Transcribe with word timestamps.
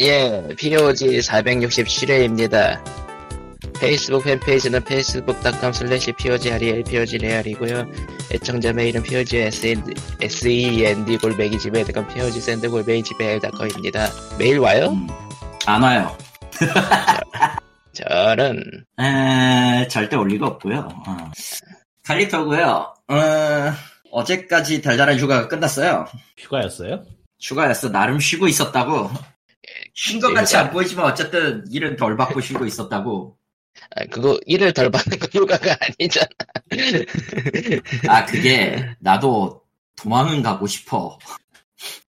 예, 0.00 0.46
POG 0.56 1.18
467회입니다. 1.18 2.80
페이스북 3.80 4.24
팬페이지는 4.24 4.80
facebook.com 4.80 5.70
slash 5.70 6.12
POGREAL, 6.12 6.84
POGREAL이고요. 6.84 7.86
애청자 8.32 8.72
메일은 8.72 9.02
POG 9.02 9.38
SEND 9.38 11.18
골뱅이 11.18 11.58
Gmail.com, 11.58 12.06
POG 12.08 12.40
SEND 12.40 12.70
골뱅이 12.70 13.02
Gmail.com입니다. 13.02 14.08
메일 14.38 14.58
와요? 14.58 14.90
음, 14.90 15.08
안 15.66 15.82
와요. 15.82 16.16
저는, 17.92 18.62
에, 19.00 19.88
절대 19.88 20.14
올 20.16 20.28
리가 20.28 20.46
없고요. 20.46 20.88
어. 21.06 21.16
칼리터고요. 22.04 22.94
어, 23.08 23.72
어제까지 24.12 24.80
달달한 24.80 25.18
휴가가 25.18 25.48
끝났어요. 25.48 26.06
휴가였어요? 26.36 27.04
휴가였어. 27.40 27.90
나름 27.90 28.20
쉬고 28.20 28.46
있었다고. 28.46 29.10
쉰것 29.94 30.34
같이 30.34 30.56
안 30.56 30.70
보이지만 30.70 31.06
어쨌든 31.06 31.64
일은 31.70 31.96
덜 31.96 32.16
받고 32.16 32.40
쉬고 32.40 32.64
있었다고. 32.66 33.36
아, 33.94 34.04
그거, 34.06 34.38
일을 34.46 34.72
덜 34.72 34.90
받는 34.90 35.18
거 35.18 35.26
휴가가 35.32 35.76
아니잖아. 35.80 36.28
아, 38.08 38.24
그게 38.26 38.84
나도 38.98 39.62
도망은 39.96 40.42
가고 40.42 40.66
싶어. 40.66 41.18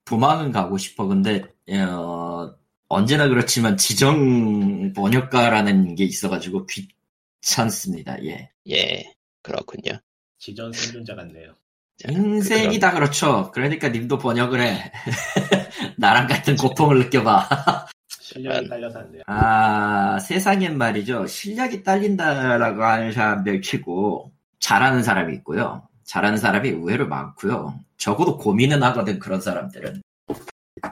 도망은 0.05 0.53
가고 0.53 0.79
싶어. 0.79 1.07
근데 1.07 1.43
어, 1.71 2.51
언제나 2.89 3.29
그렇지만 3.29 3.77
지정 3.77 4.93
번역가라는 4.95 5.95
게 5.95 6.05
있어가지고 6.05 6.67
귀찮습니다. 7.41 8.25
예. 8.25 8.51
예, 8.71 9.13
그렇군요. 9.43 9.99
지전 10.39 10.73
생존자 10.73 11.15
같네요. 11.15 11.55
자, 11.99 12.11
인생이 12.13 12.79
다 12.79 12.93
그렇죠. 12.93 13.51
그러니까 13.53 13.89
님도 13.89 14.19
번역을 14.19 14.61
해. 14.61 14.93
나랑 15.99 16.27
같은 16.29 16.57
고통을 16.57 16.99
느껴봐. 17.01 17.49
실력이 18.09 18.59
음. 18.59 18.69
딸려서 18.69 18.99
안 19.01 19.13
돼요. 19.13 19.23
아, 19.27 20.19
세상엔 20.19 20.79
말이죠. 20.79 21.27
실력이 21.27 21.83
딸린다라고 21.83 22.83
하는 22.83 23.13
사람들 23.13 23.63
치고 23.63 24.33
잘하는 24.61 25.03
사람이 25.03 25.35
있고요. 25.37 25.89
잘하는 26.05 26.39
사람이 26.39 26.69
의외로 26.69 27.09
많고요. 27.09 27.81
적어도 27.97 28.39
고민은 28.39 28.83
하거든, 28.83 29.19
그런 29.19 29.41
사람들은. 29.41 30.03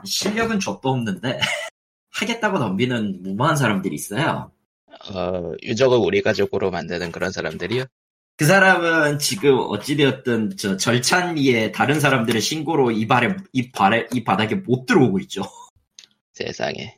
실력은 0.03 0.59
족도 0.59 0.89
없는데, 0.89 1.39
하겠다고 2.11 2.59
덤비는 2.59 3.23
무모한 3.23 3.55
사람들이 3.55 3.95
있어요. 3.95 4.51
어, 5.13 5.51
유적을 5.63 5.97
우리 5.97 6.21
가족으로 6.21 6.71
만드는 6.71 7.11
그런 7.11 7.31
사람들이요? 7.31 7.85
그 8.37 8.45
사람은 8.45 9.17
지금 9.17 9.57
어찌되었든 9.57 10.57
저 10.57 10.77
절찬리에 10.77 11.71
다른 11.71 11.99
사람들의 11.99 12.39
신고로 12.39 12.91
이 12.91 13.07
발에, 13.07 13.35
이 13.51 13.71
발에, 13.71 14.07
이 14.13 14.23
바닥에 14.23 14.55
못 14.55 14.85
들어오고 14.85 15.19
있죠. 15.21 15.41
세상에. 16.33 16.97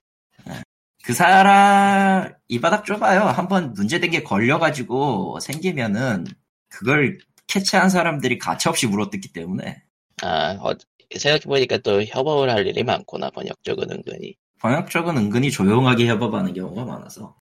그 1.05 1.13
사람 1.13 2.33
이 2.49 2.59
바닥 2.59 2.85
좁아요. 2.85 3.21
한번 3.21 3.73
문제된 3.73 4.11
게 4.11 4.21
걸려가지고 4.21 5.39
생기면은 5.39 6.25
그걸 6.67 7.17
캐치한 7.47 7.89
사람들이 7.89 8.37
가차없이 8.37 8.85
물어뜯기 8.87 9.31
때문에 9.31 9.81
아, 10.21 10.57
어, 10.59 10.73
생각해보니까 11.17 11.77
또 11.77 12.03
협업을 12.03 12.49
할 12.49 12.67
일이 12.67 12.83
많구나, 12.83 13.29
번역 13.29 13.63
쪽은 13.63 13.89
은근히. 13.89 14.35
번역 14.59 14.89
쪽은 14.89 15.17
은근히 15.17 15.49
조용하게 15.49 16.07
협업하는 16.07 16.53
경우가 16.53 16.83
많아서 16.83 17.35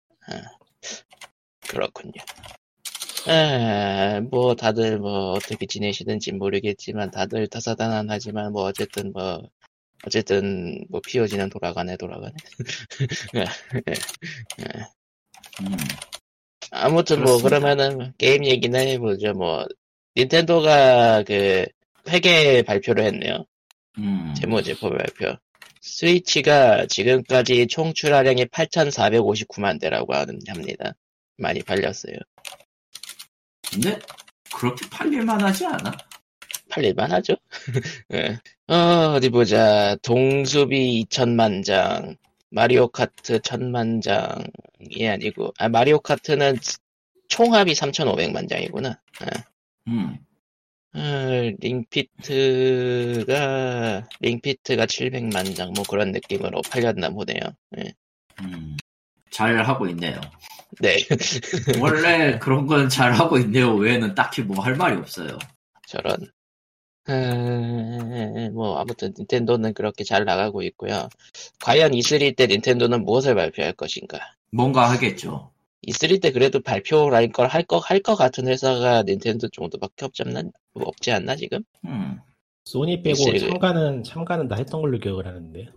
그렇군요. 1.67 2.23
에, 3.29 4.21
뭐, 4.21 4.55
다들 4.55 4.99
뭐, 4.99 5.33
어떻게 5.33 5.67
지내시는지 5.67 6.33
모르겠지만, 6.33 7.11
다들 7.11 7.49
다사다난하지만, 7.49 8.53
뭐, 8.53 8.63
어쨌든 8.65 9.13
뭐, 9.13 9.43
어쨌든, 10.07 10.85
뭐, 10.89 11.01
POG는 11.01 11.51
돌아가네, 11.51 11.97
돌아가네. 11.97 12.35
음, 15.61 15.77
아무튼 16.71 17.23
뭐, 17.23 17.39
그렇습니다. 17.39 17.49
그러면은, 17.49 18.13
게임 18.19 18.45
얘기나 18.45 18.79
해보죠, 18.79 19.33
뭐, 19.33 19.67
닌텐도가 20.17 21.25
그, 21.25 21.67
회계 22.09 22.63
발표를 22.63 23.05
했네요. 23.05 23.45
음. 23.99 24.35
재무제표 24.37 24.91
발표. 24.91 25.37
스위치가 25.81 26.87
지금까지 26.87 27.67
총 27.69 27.93
출하량이 27.93 28.47
8,459만 28.47 29.81
대라고 29.81 30.15
합니다. 30.15 30.95
많이 31.37 31.63
팔렸어요. 31.63 32.17
근데 33.77 33.99
그렇게 34.55 34.89
팔릴만 34.89 35.43
하지 35.43 35.67
않아? 35.67 35.93
팔릴만 36.71 37.13
하죠? 37.13 37.37
예. 38.15 38.39
어, 38.73 39.13
어디 39.15 39.29
보자. 39.29 39.97
동숲이 40.03 41.05
2천만 41.05 41.63
장, 41.63 42.17
마리오 42.51 42.89
카트 42.89 43.39
1000만 43.39 44.01
장이 44.01 45.07
아니고, 45.09 45.53
아, 45.59 45.69
마리오 45.69 46.01
카트는 46.01 46.57
총합이 47.29 47.75
3,500만 47.75 48.49
장이구나. 48.49 48.99
음. 49.89 50.17
어, 50.95 51.01
링피트가, 51.61 53.29
링피트가 54.21 54.87
700만 54.87 55.55
장, 55.55 55.75
뭐 55.75 55.85
그런 55.85 56.13
느낌으로 56.13 56.63
팔렸나 56.63 57.11
보네요. 57.11 57.41
예. 57.79 57.93
음. 58.41 58.79
잘 59.31 59.63
하고 59.63 59.87
있네요. 59.89 60.19
네. 60.81 60.97
원래 61.81 62.39
그런 62.39 62.67
건 62.67 62.89
잘 62.89 63.13
하고 63.13 63.39
있네요. 63.39 63.75
외에는 63.75 64.15
딱히 64.15 64.43
뭐 64.43 64.63
할 64.65 64.75
말이 64.77 64.97
없어요. 64.97 65.39
저런. 65.87 66.17
에, 67.09 68.49
뭐 68.51 68.79
아무튼 68.79 69.15
닌텐도는 69.17 69.75
그렇게 69.75 70.03
잘 70.05 70.25
나가고 70.25 70.63
있고요. 70.63 71.09
과연 71.61 71.93
E3 71.93 72.35
때 72.37 72.47
닌텐도는 72.47 73.05
무엇을 73.05 73.35
발표할 73.35 73.73
것인가? 73.75 74.19
뭔가 74.51 74.91
하겠죠. 74.91 75.51
E3 75.87 76.21
때 76.21 76.33
그래도 76.33 76.61
발표랄 76.61 77.31
걸할거할 77.31 78.01
거 78.01 78.17
같은 78.17 78.49
회사가 78.49 79.03
닌텐도 79.05 79.49
정도밖에 79.51 80.05
없지 80.05 80.25
않나 80.27 80.43
없지 80.75 81.13
않나 81.13 81.37
지금? 81.37 81.63
음. 81.85 82.19
소니 82.65 83.03
빼고 83.03 83.25
글쎄, 83.27 83.49
참가는 83.49 84.03
참가는 84.03 84.49
다 84.49 84.57
했던 84.57 84.81
걸로 84.81 84.99
기억을 84.99 85.27
하는데. 85.27 85.69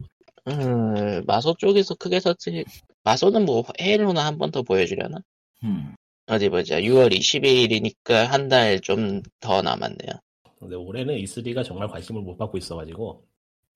음, 0.47 1.23
마소 1.27 1.53
쪽에서 1.59 1.93
크게 1.93 2.19
섰지. 2.19 2.65
마소는 3.09 3.45
뭐 3.45 3.63
헤일로나 3.81 4.23
한 4.25 4.37
번 4.37 4.51
더 4.51 4.61
보여주려나? 4.61 5.17
음. 5.63 5.95
어디 6.27 6.49
보자. 6.49 6.79
6월 6.79 7.11
22일이니까 7.11 8.25
한 8.25 8.47
달 8.49 8.79
좀 8.81 9.21
더 9.39 9.61
남았네요. 9.63 10.11
근데 10.59 10.75
올해는 10.75 11.15
E3가 11.17 11.63
정말 11.65 11.87
관심을 11.87 12.21
못 12.21 12.37
받고 12.37 12.57
있어가지고 12.57 13.25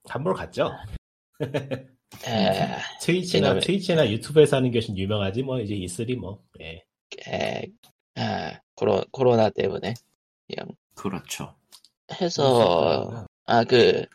한번 0.06 0.34
갔죠. 0.36 0.72
에, 2.28 2.78
트위치나 3.02 3.48
왜냐면- 3.48 3.60
트위치나 3.64 4.10
유튜브에서 4.12 4.58
하는 4.58 4.72
것이 4.72 4.94
유명하지 4.96 5.42
뭐 5.44 5.60
이제 5.60 5.74
E3 5.76 6.16
뭐. 6.18 6.44
예. 6.62 6.84
에, 7.28 7.64
아, 8.16 8.60
코로, 8.76 9.04
코로나 9.12 9.50
때문에 9.50 9.94
그냥 10.48 10.70
그렇죠. 10.96 11.56
해서 12.22 13.26
아 13.46 13.64
그 13.66 14.06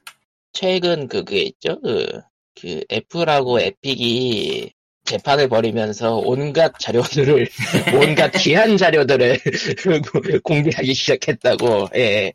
최근 0.53 1.09
그게 1.09 1.43
있죠 1.43 1.81
그, 1.81 2.21
그 2.61 2.85
애플하고 2.91 3.61
에픽이 3.61 4.73
재판을 5.09 5.49
벌이면서 5.49 6.17
온갖 6.17 6.79
자료들을 6.79 7.49
온갖 7.97 8.31
귀한 8.33 8.77
자료들을 8.77 9.41
공개하기 10.45 10.95
시작했다고 10.95 11.89
예, 11.97 12.33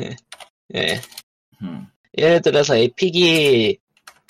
예. 0.00 0.16
예. 0.74 1.00
음. 1.62 1.86
예를 2.16 2.40
들어서 2.40 2.76
Epic이 2.76 3.78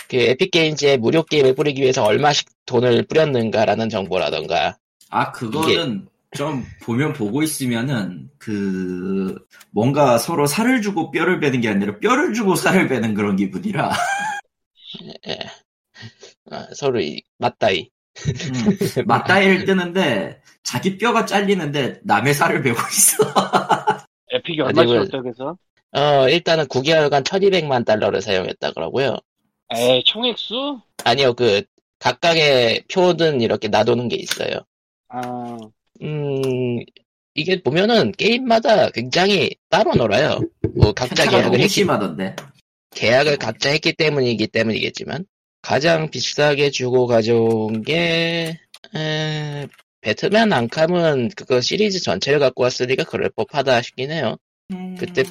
그 0.08 0.16
Epic 0.16 0.50
Games에 0.50 0.96
무료 0.96 1.22
게임을 1.22 1.54
뿌리기 1.54 1.80
위해서 1.80 2.02
얼마씩 2.02 2.48
돈을 2.66 3.06
뿌렸는가라는 3.06 3.88
정보라던가 3.88 4.76
아, 5.08 5.30
그거는 5.30 6.08
좀 6.36 6.64
보면 6.82 7.12
보고 7.12 7.42
있으면은 7.42 8.30
그 8.38 9.36
뭔가 9.70 10.18
서로 10.18 10.46
살을 10.46 10.82
주고 10.82 11.12
뼈를 11.12 11.38
베는 11.38 11.60
게 11.60 11.68
아니라 11.68 11.98
뼈를 11.98 12.34
주고 12.34 12.56
살을 12.56 12.88
베는 12.88 13.14
그런 13.14 13.36
기분이라 13.36 13.92
예. 15.28 15.38
아, 16.50 16.66
서로 16.74 17.00
이- 17.00 17.22
맞다이 17.38 17.88
음, 18.26 19.04
맞다이를 19.06 19.64
뜨는데 19.64 20.40
자기 20.62 20.98
뼈가 20.98 21.24
잘리는데 21.24 22.00
남의 22.04 22.34
살을 22.34 22.62
베고 22.62 22.78
있어. 22.78 23.16
에픽이 24.32 24.60
어디 24.62 24.80
얼마 24.80 24.92
그- 24.92 25.04
줬죠, 25.06 25.22
그래서? 25.22 25.56
어, 25.92 26.28
일단은 26.28 26.66
9개월간 26.66 27.24
1200만 27.24 27.84
달러를 27.84 28.20
사용했다 28.22 28.72
그러고요. 28.72 29.16
에이, 29.74 30.02
총액수? 30.04 30.80
아니요, 31.04 31.34
그, 31.34 31.62
각각의 31.98 32.84
표는 32.92 33.40
이렇게 33.40 33.68
놔두는 33.68 34.08
게 34.08 34.16
있어요. 34.16 34.60
아, 35.08 35.56
음, 36.02 36.78
이게 37.34 37.62
보면은 37.62 38.12
게임마다 38.12 38.90
굉장히 38.90 39.50
따로 39.68 39.92
놀아요. 39.94 40.40
뭐, 40.76 40.92
각자 40.92 41.28
계약을 41.28 41.58
했기, 41.58 41.68
심하던데. 41.68 42.36
계약을 42.94 43.36
각자 43.38 43.70
했기 43.70 43.92
때문이기 43.92 44.46
때문이겠지만, 44.48 45.24
가장 45.62 46.10
비싸게 46.10 46.70
주고 46.70 47.06
가져온 47.06 47.82
게, 47.82 48.58
에, 48.96 49.66
배트맨 50.00 50.52
안캄은 50.52 51.30
그거 51.36 51.60
시리즈 51.60 52.00
전체를 52.00 52.38
갖고 52.38 52.62
왔으니까 52.62 53.04
그럴 53.04 53.28
법하다 53.30 53.82
싶긴 53.82 54.10
해요. 54.10 54.36
그때 54.98 55.24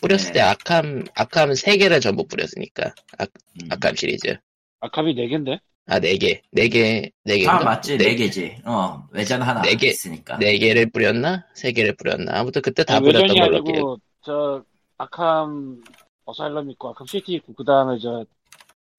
뿌렸을 0.00 0.28
네. 0.28 0.32
때 0.34 0.40
아캄, 0.40 1.04
아캄 1.14 1.50
3개를 1.50 2.00
전부 2.00 2.24
뿌렸으니까. 2.26 2.94
아, 3.18 3.24
음, 3.24 3.68
아캄 3.70 3.96
시리즈. 3.96 4.36
아카비 4.80 5.14
4개인데? 5.16 5.58
아, 5.86 5.98
네 5.98 6.16
개. 6.18 6.40
네 6.52 6.68
개, 6.68 7.10
네 7.24 7.38
개. 7.38 7.48
아 7.48 7.58
맞지 7.64 7.98
네 7.98 8.14
개지. 8.14 8.58
어 8.64 9.02
외전 9.10 9.42
하나 9.42 9.60
네 9.62 9.74
개. 9.74 9.88
있으니까. 9.88 10.38
네 10.38 10.56
개를 10.58 10.90
뿌렸나? 10.90 11.46
세 11.54 11.72
개를 11.72 11.96
뿌렸나? 11.96 12.38
아무튼 12.38 12.62
그때 12.62 12.84
다 12.84 12.96
아니, 12.96 13.06
뿌렸던 13.06 13.22
외전이 13.22 13.40
걸로 13.40 13.64
기억. 13.64 13.74
아니고, 13.74 13.98
저, 14.22 14.64
아캄 14.98 15.82
어사일럼 16.26 16.70
있고, 16.72 16.90
아캄 16.90 17.06
시티 17.06 17.32
있고, 17.36 17.54
그 17.54 17.64
다음에 17.64 17.98
저, 17.98 18.24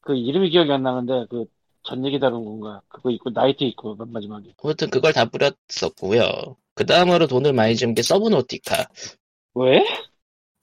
그 0.09 0.15
이름이 0.15 0.49
기억이 0.49 0.71
안 0.71 0.81
나는데, 0.81 1.27
그, 1.29 1.45
전 1.83 2.03
얘기 2.03 2.19
다룬 2.19 2.43
건가? 2.43 2.81
그거 2.87 3.11
있고, 3.11 3.29
Knight 3.29 3.63
있고, 3.65 3.95
맨 3.95 4.11
마지막에. 4.11 4.55
아무튼 4.63 4.89
그걸 4.89 5.13
다 5.13 5.25
뿌렸었고요. 5.25 6.55
그 6.73 6.83
다음으로 6.87 7.27
돈을 7.27 7.53
많이 7.53 7.75
준 7.75 7.93
게 7.93 8.01
Subnautica. 8.01 8.87
왜? 9.53 9.85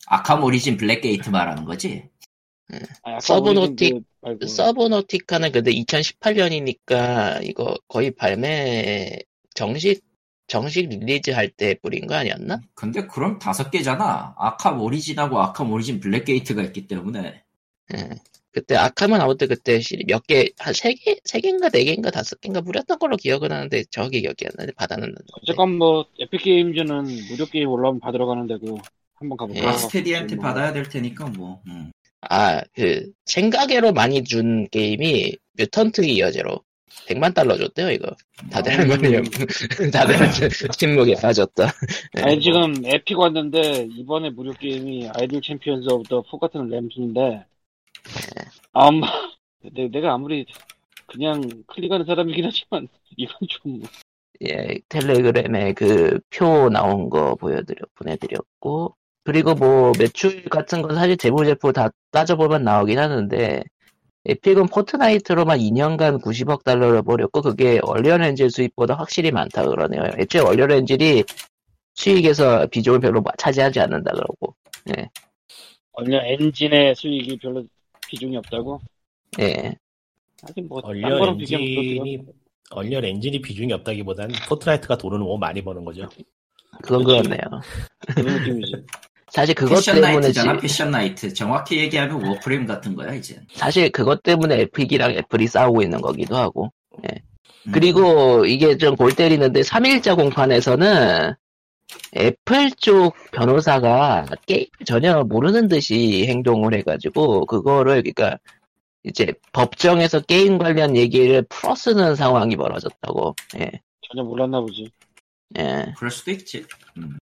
Arkham 0.08 0.42
Origin 0.42 0.76
Blackgate 0.76 1.28
말하는 1.30 1.64
거지. 1.64 2.08
Subnautic- 3.20 4.02
Origin 4.22 4.40
그. 4.40 4.46
Subnautica는 4.48 5.52
근데 5.52 5.70
2018년이니까 5.70 7.44
이거 7.44 7.76
거의 7.86 8.10
발매 8.10 9.20
정식 9.54 10.02
정식 10.48 10.88
release 10.88 11.30
할 11.30 11.50
때 11.50 11.74
뿌린 11.80 12.08
거 12.08 12.16
아니었나? 12.16 12.60
근데 12.74 13.06
그럼 13.06 13.38
다섯 13.38 13.70
개잖아. 13.70 14.34
Arkham 14.38 14.80
Origin하고 14.80 15.38
Arkham 15.40 15.70
Origin 15.70 16.00
Blackgate가 16.00 16.62
있기 16.64 16.88
때문에. 16.88 17.44
예. 17.94 18.10
그때 18.56 18.74
Arkham만 18.74 19.20
아무튼 19.20 19.48
그때 19.48 19.78
몇 20.06 20.26
개, 20.26 20.48
한 20.58 20.72
세 20.72 20.94
개, 20.94 21.16
세 21.24 21.40
개인가 21.40 21.68
네 21.68 21.84
개인가 21.84 22.10
다섯 22.10 22.40
개인가 22.40 22.62
뿌렸던 22.62 22.98
걸로 22.98 23.18
기억은 23.18 23.52
하는데 23.52 23.84
정확히 23.90 24.22
기억이 24.22 24.46
안 24.46 24.52
나는데 24.56 24.72
받아는 24.76 25.14
어쨌건 25.42 25.76
뭐, 25.76 26.06
Epic 26.18 26.40
Games는 26.42 27.04
무료 27.28 27.44
게임 27.44 27.68
올라오면 27.68 28.00
받으러 28.00 28.24
가는 28.24 28.46
데고, 28.46 28.78
한번 29.16 29.36
가볼까? 29.36 29.60
예. 29.60 29.66
아, 29.66 29.72
스테디한테 29.74 30.36
뭐. 30.36 30.44
받아야 30.44 30.72
될 30.72 30.88
테니까 30.88 31.26
뭐. 31.36 31.60
음. 31.66 31.92
아, 32.22 32.62
그, 32.74 33.10
생각 33.26 33.70
외로 33.70 33.92
많이 33.92 34.24
준 34.24 34.66
게임이 34.70 35.36
Mutant 35.58 36.00
Year 36.06 36.34
Zero 36.34 36.62
100만 37.08 37.34
달러 37.34 37.58
줬대요, 37.58 37.90
이거. 37.90 38.10
다들 38.50 38.72
음. 38.80 38.88
말이요. 38.88 39.20
다들 39.92 40.16
침묵에 40.72 41.14
빠졌다. 41.16 41.72
예. 42.16 42.22
아니, 42.22 42.40
지금 42.40 42.72
Epic 42.86 43.18
왔는데, 43.18 43.88
이번에 43.98 44.30
무료 44.30 44.52
게임이 44.52 45.10
Idle 45.14 45.42
Champions 45.42 45.90
of 45.90 46.08
the 46.08 46.22
Forgotten 46.22 46.70
Realms인데, 46.70 47.44
아마, 48.78 49.06
내, 49.72 49.88
내가 49.88 50.12
아무리 50.12 50.44
그냥 51.06 51.40
클릭하는 51.66 52.04
사람이긴 52.04 52.44
하지만, 52.44 52.88
이건 53.16 53.48
좀, 53.48 53.82
예, 54.42 54.78
텔레그램에 54.90 55.72
그 55.72 56.20
표 56.30 56.68
나온 56.68 57.08
거 57.08 57.34
보여드려, 57.36 57.86
보내드렸고, 57.94 58.94
그리고 59.24 59.54
뭐 59.54 59.92
매출 59.98 60.44
같은 60.44 60.82
건 60.82 60.94
사실 60.94 61.16
재무제표 61.16 61.72
다 61.72 61.88
따져보면 62.10 62.64
나오긴 62.64 62.98
하는데, 62.98 63.62
Epic은 64.26 64.66
Fortnite로만 64.66 65.58
2년간 65.58 66.20
90억 66.20 66.62
달러를 66.62 67.02
벌었고, 67.02 67.40
그게 67.40 67.80
Unreal 67.82 68.22
Engine 68.22 68.50
수입보다 68.50 68.94
확실히 68.94 69.30
많다 69.30 69.64
그러네요. 69.64 70.02
애초에 70.18 70.42
얼리언 70.42 70.70
엔질이 70.72 71.24
수익에서 71.94 72.66
비중을 72.66 73.00
별로 73.00 73.24
차지하지 73.38 73.80
않는다 73.80 74.12
그러고, 74.12 74.54
Unreal 75.92 76.20
Engine의 76.24 76.94
수익이 76.94 77.38
별로 77.38 77.64
비중이 78.08 78.36
없다고? 78.38 78.80
예. 79.40 79.74
하긴 80.42 80.68
뭐, 80.68 80.80
또 80.82 80.94
엔진이 80.94 82.18
Unreal 82.70 83.04
Engine이 83.04 83.40
비중이 83.40 83.72
없다기보단 83.72 84.30
Fortnite가 84.48 84.98
돈을 84.98 85.18
너무 85.18 85.38
많이 85.38 85.62
버는 85.62 85.84
거죠. 85.84 86.08
그렇네요. 86.82 87.40
그런 88.14 88.38
느낌이지. 88.38 88.72
사실 89.32 89.54
그것 89.54 89.76
패션 89.76 89.96
때문에, 89.96 90.12
나이트잖아, 90.20 90.54
지- 90.54 90.60
패션 90.62 90.90
나이트. 90.90 91.34
정확히 91.34 91.78
얘기하면 91.78 92.24
Warframe 92.26 92.64
같은 92.66 92.94
거야, 92.94 93.12
이제. 93.14 93.38
사실 93.52 93.90
그것 93.90 94.22
때문에 94.22 94.60
Epic이랑 94.62 95.12
애플이 95.12 95.46
싸우고 95.48 95.82
있는 95.82 96.00
거기도 96.00 96.36
하고, 96.36 96.70
음. 97.04 97.72
그리고 97.72 98.46
이게 98.46 98.76
좀 98.76 98.94
골 98.96 99.12
때리는데 99.14 99.62
3일자 99.62 100.16
공판에서는 100.16 101.34
애플 102.16 102.70
쪽 102.72 103.14
변호사가 103.32 104.26
게임 104.46 104.66
전혀 104.84 105.22
모르는 105.22 105.68
듯이 105.68 106.26
행동을 106.26 106.74
해가지고 106.74 107.46
그거를 107.46 108.02
그러니까 108.02 108.38
이제 109.04 109.32
법정에서 109.52 110.20
게임 110.20 110.58
관련 110.58 110.96
얘기를 110.96 111.42
풀어쓰는 111.48 112.16
상황이 112.16 112.56
벌어졌다고. 112.56 113.34
예, 113.60 113.70
전혀 114.08 114.22
몰랐나 114.24 114.60
보지. 114.60 114.90
예. 115.58 115.92
그럴 115.96 116.10
수도 116.10 116.32
있지. 116.32 116.64
음. 116.98 117.18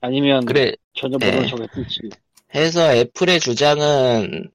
아니면, 0.00 0.44
그래 0.44 0.72
전혀 0.94 1.16
모르는 1.18 1.44
예. 1.44 1.48
척 1.48 1.60
했을지. 1.60 2.10
해서 2.54 2.94
애플의 2.94 3.40
주장은 3.40 4.50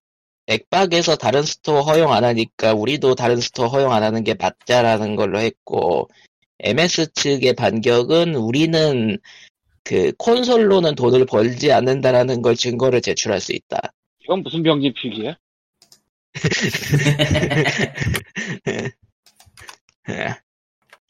액박에서 0.48 1.16
다른 1.16 1.44
스토어 1.44 1.82
허용 1.82 2.12
안 2.12 2.24
하니까 2.24 2.74
우리도 2.74 3.16
다른 3.16 3.38
스토어 3.38 3.68
허용 3.68 3.94
안 3.94 4.04
하는 4.04 4.24
게 4.24 4.34
맞다라는 4.34 5.16
걸로 5.16 5.40
했고 5.40 6.10
MS 6.60 7.14
측의 7.14 7.54
반격은 7.54 8.36
우리는 8.36 9.18
그 9.84 10.12
콘솔로는 10.18 10.96
돈을 10.96 11.26
벌지 11.26 11.72
않는다라는 11.72 12.42
걸 12.42 12.56
증거를 12.56 13.02
제출할 13.02 13.40
수 13.40 13.54
있다. 13.54 13.80
이건 14.24 14.44
무슨 14.44 14.64
병림픽이야? 14.64 15.38
예. 20.10 20.36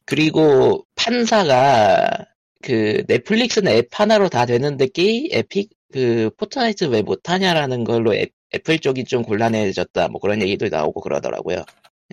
그리고 0.04 0.86
판사가 0.94 2.26
그 2.62 3.04
넷플릭스는 3.08 3.72
앱 3.72 3.88
하나로 3.92 4.28
다 4.28 4.46
되는데 4.46 4.86
게임 4.88 5.28
Epic 5.30 5.70
그 5.92 6.30
Fortnite 6.36 6.84
왜 6.84 7.02
못하냐라는 7.02 7.84
걸로 7.84 8.14
애, 8.14 8.26
애플 8.54 8.78
쪽이 8.78 9.04
좀 9.04 9.22
곤란해졌다 9.22 10.08
뭐 10.08 10.20
그런 10.20 10.42
얘기도 10.42 10.68
나오고 10.68 11.00
그러더라고요. 11.00 11.64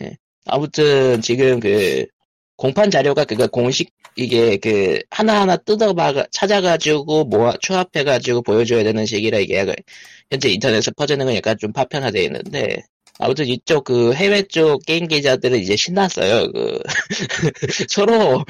예. 0.02 0.18
아무튼 0.46 1.22
지금 1.22 1.60
그 1.60 2.06
공판 2.62 2.92
자료가 2.92 3.25
그니까 3.25 3.48
공식 3.48 3.92
이게 4.16 4.56
그 4.58 5.00
하나하나 5.10 5.58
뜯어봐 5.58 6.28
찾아가지고 6.31 7.24
모아 7.24 7.54
추합해가지고 7.60 8.44
보여줘야 8.44 8.84
되는 8.84 9.04
식이라 9.04 9.40
이게 9.40 9.66
현재 10.30 10.50
인터넷에 10.50 10.92
퍼지는 10.96 11.25
건 11.25 11.36
약간 11.36 11.58
좀 11.58 11.74
파편화되어 11.74 12.22
있는데 12.22 12.84
아무튼 13.18 13.48
이쪽 13.48 13.86
그 13.86 14.13
해외 14.13 14.44
쪽 14.44 14.86
게임 14.86 15.08
기자들은 15.08 15.58
이제 15.58 15.75
신났어요. 15.75 16.52
그 16.52 16.80
서로 17.90 18.44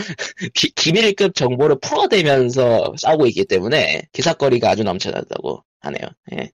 기, 0.55 0.71
기밀급 0.71 1.33
정보를 1.33 1.77
풀어대면서 1.81 2.93
싸우고 2.97 3.27
있기 3.27 3.45
때문에 3.45 4.01
기사거리가 4.11 4.71
아주 4.71 4.83
넘쳐난다고 4.83 5.63
하네요. 5.79 6.09
예. 6.33 6.51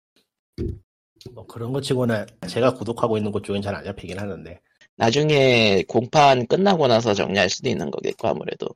뭐 1.33 1.47
그런 1.47 1.73
거 1.73 1.81
치고는 1.81 2.27
제가 2.47 2.75
구독하고 2.75 3.17
있는 3.17 3.31
곳 3.31 3.43
쪽엔 3.43 3.63
잘 3.63 3.73
안 3.73 3.83
잡히긴 3.83 4.19
하는데 4.19 4.59
나중에 4.97 5.83
공판 5.87 6.47
끝나고 6.47 6.87
나서 6.87 7.13
정리할 7.13 7.49
수도 7.49 7.69
있는 7.69 7.89
거겠고 7.91 8.27
아무래도 8.27 8.67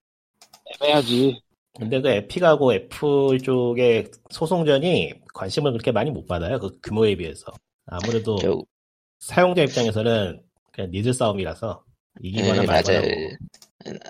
애매하지. 0.82 1.42
근데 1.78 2.02
그 2.02 2.10
Epic하고 2.10 2.74
애플 2.74 3.40
쪽의 3.44 4.12
소송전이 4.30 5.14
관심을 5.34 5.72
그렇게 5.72 5.92
많이 5.92 6.12
못 6.12 6.26
받아요. 6.28 6.60
그 6.60 6.78
규모에 6.84 7.16
비해서. 7.16 7.52
아무래도 7.86 8.36
저, 8.38 8.62
사용자 9.20 9.64
입장에서는 9.64 10.42
그냥 10.72 10.92
니들 10.92 11.14
싸움이라서 11.14 11.84
이기거나 12.22 12.64
예, 12.64 12.68
말거나 12.68 13.00
맞아요. 13.00 13.02
뭐. 13.02 13.32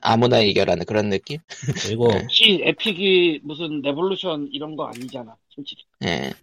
아무나 0.01 0.39
이겨라는 0.39 0.86
그런 0.86 1.10
느낌? 1.10 1.38
그리고 1.84 2.08
네. 2.10 2.20
혹시 2.20 2.62
Epic이 2.63 3.42
무슨 3.44 3.82
revolution 3.82 4.50
이런 4.51 4.75
거 4.75 4.86
아니잖아, 4.86 5.36
솔직히. 5.50 5.84
예. 6.03 6.34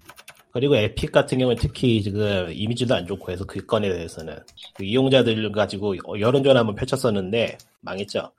그리고 0.53 0.77
에픽 0.77 1.13
같은 1.13 1.39
경우는 1.39 1.61
특히 1.61 2.03
지금 2.03 2.51
이미지도 2.51 2.95
안 2.95 3.07
좋고 3.07 3.31
해서 3.31 3.45
그 3.45 3.65
건에 3.65 3.89
대해서는 3.89 4.39
그 4.75 4.85
이용자들 4.85 5.53
가지고 5.53 5.97
여론전 6.19 6.57
한번 6.57 6.75
펼쳤었는데 6.75 7.59
망했죠. 7.81 8.33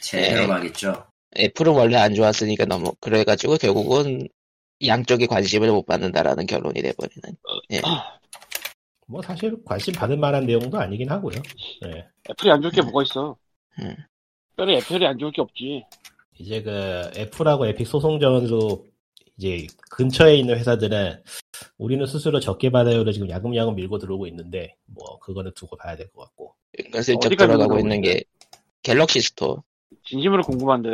제대로 0.00 0.42
네. 0.42 0.46
망했죠. 0.46 1.04
애플은 1.38 1.72
원래 1.72 1.96
안 1.96 2.14
좋았으니까 2.14 2.64
너무 2.64 2.92
그래가지고 3.00 3.56
결국은 3.56 4.28
양쪽이 4.86 5.26
관심을 5.26 5.70
못 5.70 5.84
받는다라는 5.86 6.46
결론이 6.46 6.80
돼버리는. 6.80 7.36
예. 7.72 7.80
뭐 9.06 9.22
사실 9.22 9.56
관심 9.64 9.94
받을 9.94 10.16
만한 10.16 10.46
내용도 10.46 10.78
아니긴 10.78 11.10
하고요. 11.10 11.40
네. 11.82 12.06
애플이 12.30 12.50
안 12.50 12.60
좋을 12.60 12.72
게 12.72 12.82
뭐가 12.82 13.02
있어. 13.02 13.36
음. 13.80 13.96
특별히 14.50 14.76
애플이 14.76 15.06
안 15.06 15.18
좋을 15.18 15.32
게 15.32 15.40
없지. 15.40 15.84
이제 16.38 16.62
그 16.62 17.10
애플하고 17.16 17.66
Epic 17.66 17.86
소송전도 17.86 18.86
이제 19.38 19.66
근처에 19.90 20.36
있는 20.36 20.58
회사들은 20.58 21.22
우리는 21.78 22.04
스스로 22.06 22.40
적게 22.40 22.70
받아요를 22.70 23.12
지금 23.12 23.28
야금야금 23.30 23.74
밀고 23.76 23.98
들어오고 23.98 24.26
있는데 24.26 24.76
뭐 24.86 25.18
그거는 25.20 25.52
두고 25.54 25.76
봐야 25.76 25.96
될 25.96 26.08
것 26.12 26.22
같고 26.24 26.54
그러니까 26.72 27.02
슬쩍 27.02 27.28
들어가고 27.30 27.78
있는 27.78 28.00
게 28.02 28.22
갤럭시 28.82 29.20
스토어. 29.20 29.62
진심으로 30.04 30.42
궁금한데. 30.42 30.88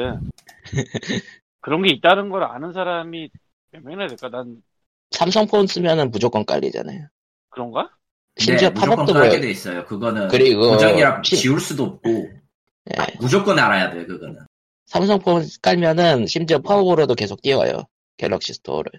그런 1.60 1.82
게 1.82 1.90
있다는 1.94 2.30
걸 2.30 2.44
아는 2.44 2.72
사람이 2.72 3.30
몇 3.72 3.82
명이나 3.82 4.06
될까? 4.08 4.28
난 4.30 4.62
삼성 5.10 5.46
폰 5.46 5.66
쓰면은 5.66 6.10
무조건 6.10 6.44
깔리잖아요. 6.44 7.08
그런가? 7.50 7.90
심지어 8.36 8.68
네, 8.68 8.74
무조건 8.74 8.96
팝업도 8.96 9.12
깔게. 9.14 9.40
돼 9.40 9.50
있어요. 9.50 9.84
그거는 9.84 10.28
그리고 10.28 10.70
고정이라 10.70 11.22
시- 11.24 11.36
지울 11.36 11.60
수도 11.60 11.84
없고 11.84 12.08
예. 12.10 13.06
무조건 13.20 13.58
알아야 13.58 13.90
돼 13.92 14.04
그거는. 14.06 14.38
삼성 14.86 15.18
폰 15.18 15.44
깔면은 15.62 16.26
심지어 16.26 16.58
팝업으로도 16.58 17.14
계속 17.14 17.40
띄워요. 17.42 17.84
갤럭시 18.16 18.54
스토어를. 18.54 18.90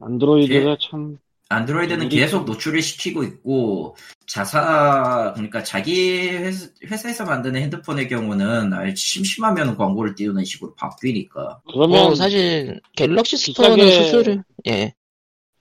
안드로이드가 0.00 0.76
참 0.80 1.18
안드로이드는 1.50 2.08
계속 2.10 2.44
노출을 2.44 2.82
시키고 2.82 3.22
있고 3.24 3.96
자사 4.26 5.32
그러니까 5.34 5.62
자기 5.62 6.28
회사, 6.28 6.68
회사 6.84 7.08
에서 7.08 7.24
만드는 7.24 7.60
핸드폰의 7.62 8.06
경우는 8.08 8.72
아예 8.74 8.94
심심하면 8.94 9.76
광고를 9.76 10.14
띄우는 10.14 10.44
식으로 10.44 10.74
바뀌니까 10.74 11.60
그러면 11.66 11.88
뭐 12.04 12.14
사실 12.14 12.80
갤럭시 12.96 13.36
스토어는 13.38 13.76
비싸게- 13.86 14.02
수수료 14.04 14.42
예. 14.66 14.92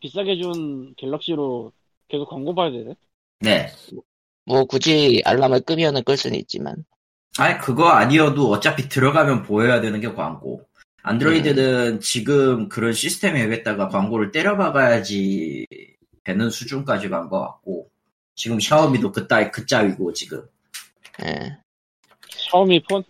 비싸게 0.01 0.41
준 0.41 0.94
갤럭시로 0.98 1.72
계속 2.10 2.29
광고 2.29 2.53
봐야 2.53 2.70
되네. 2.72 2.94
네 3.41 3.70
뭐 4.50 4.63
굳이 4.63 5.22
알람을 5.25 5.62
끄면은 5.62 6.03
끌 6.06 6.15
수는 6.15 6.39
있지만 6.39 6.86
아니 7.38 7.58
그거 7.60 7.89
아니어도 7.89 8.50
어차피 8.50 8.88
들어가면 8.88 9.44
보여야 9.44 9.82
되는 9.82 10.00
게 10.00 10.08
광고 10.13 10.65
안드로이드는 11.08 12.00
지금 12.02 12.70
그런 12.70 12.94
시스템에다가 12.94 13.88
광고를 13.90 14.32
때려박아야지 14.32 15.66
되는 16.24 16.50
수준까지 16.50 17.10
간 17.10 17.30
것 17.30 17.40
같고 17.42 17.90
지금 18.36 18.60
샤오미도 18.60 19.12
그따위 19.12 19.50
그 19.52 19.66
짜위고 19.66 20.14
지금 20.14 20.44
예. 21.26 21.58
샤오미 22.52 22.84
폰? 22.84 23.04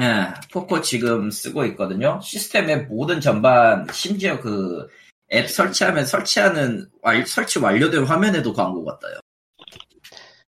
예, 0.00 0.26
포코 0.52 0.80
지금 0.82 1.30
쓰고 1.30 1.64
있거든요. 1.66 2.20
시스템의 2.22 2.86
모든 2.86 3.20
전반, 3.20 3.86
심지어 3.92 4.40
그 4.40 4.86
앱 5.32 5.50
설치하면 5.50 6.06
설치하는 6.06 6.88
완- 7.02 7.26
설치 7.26 7.58
완료된 7.58 8.04
화면에도 8.04 8.52
광고가 8.52 8.96
떠요. 9.00 9.18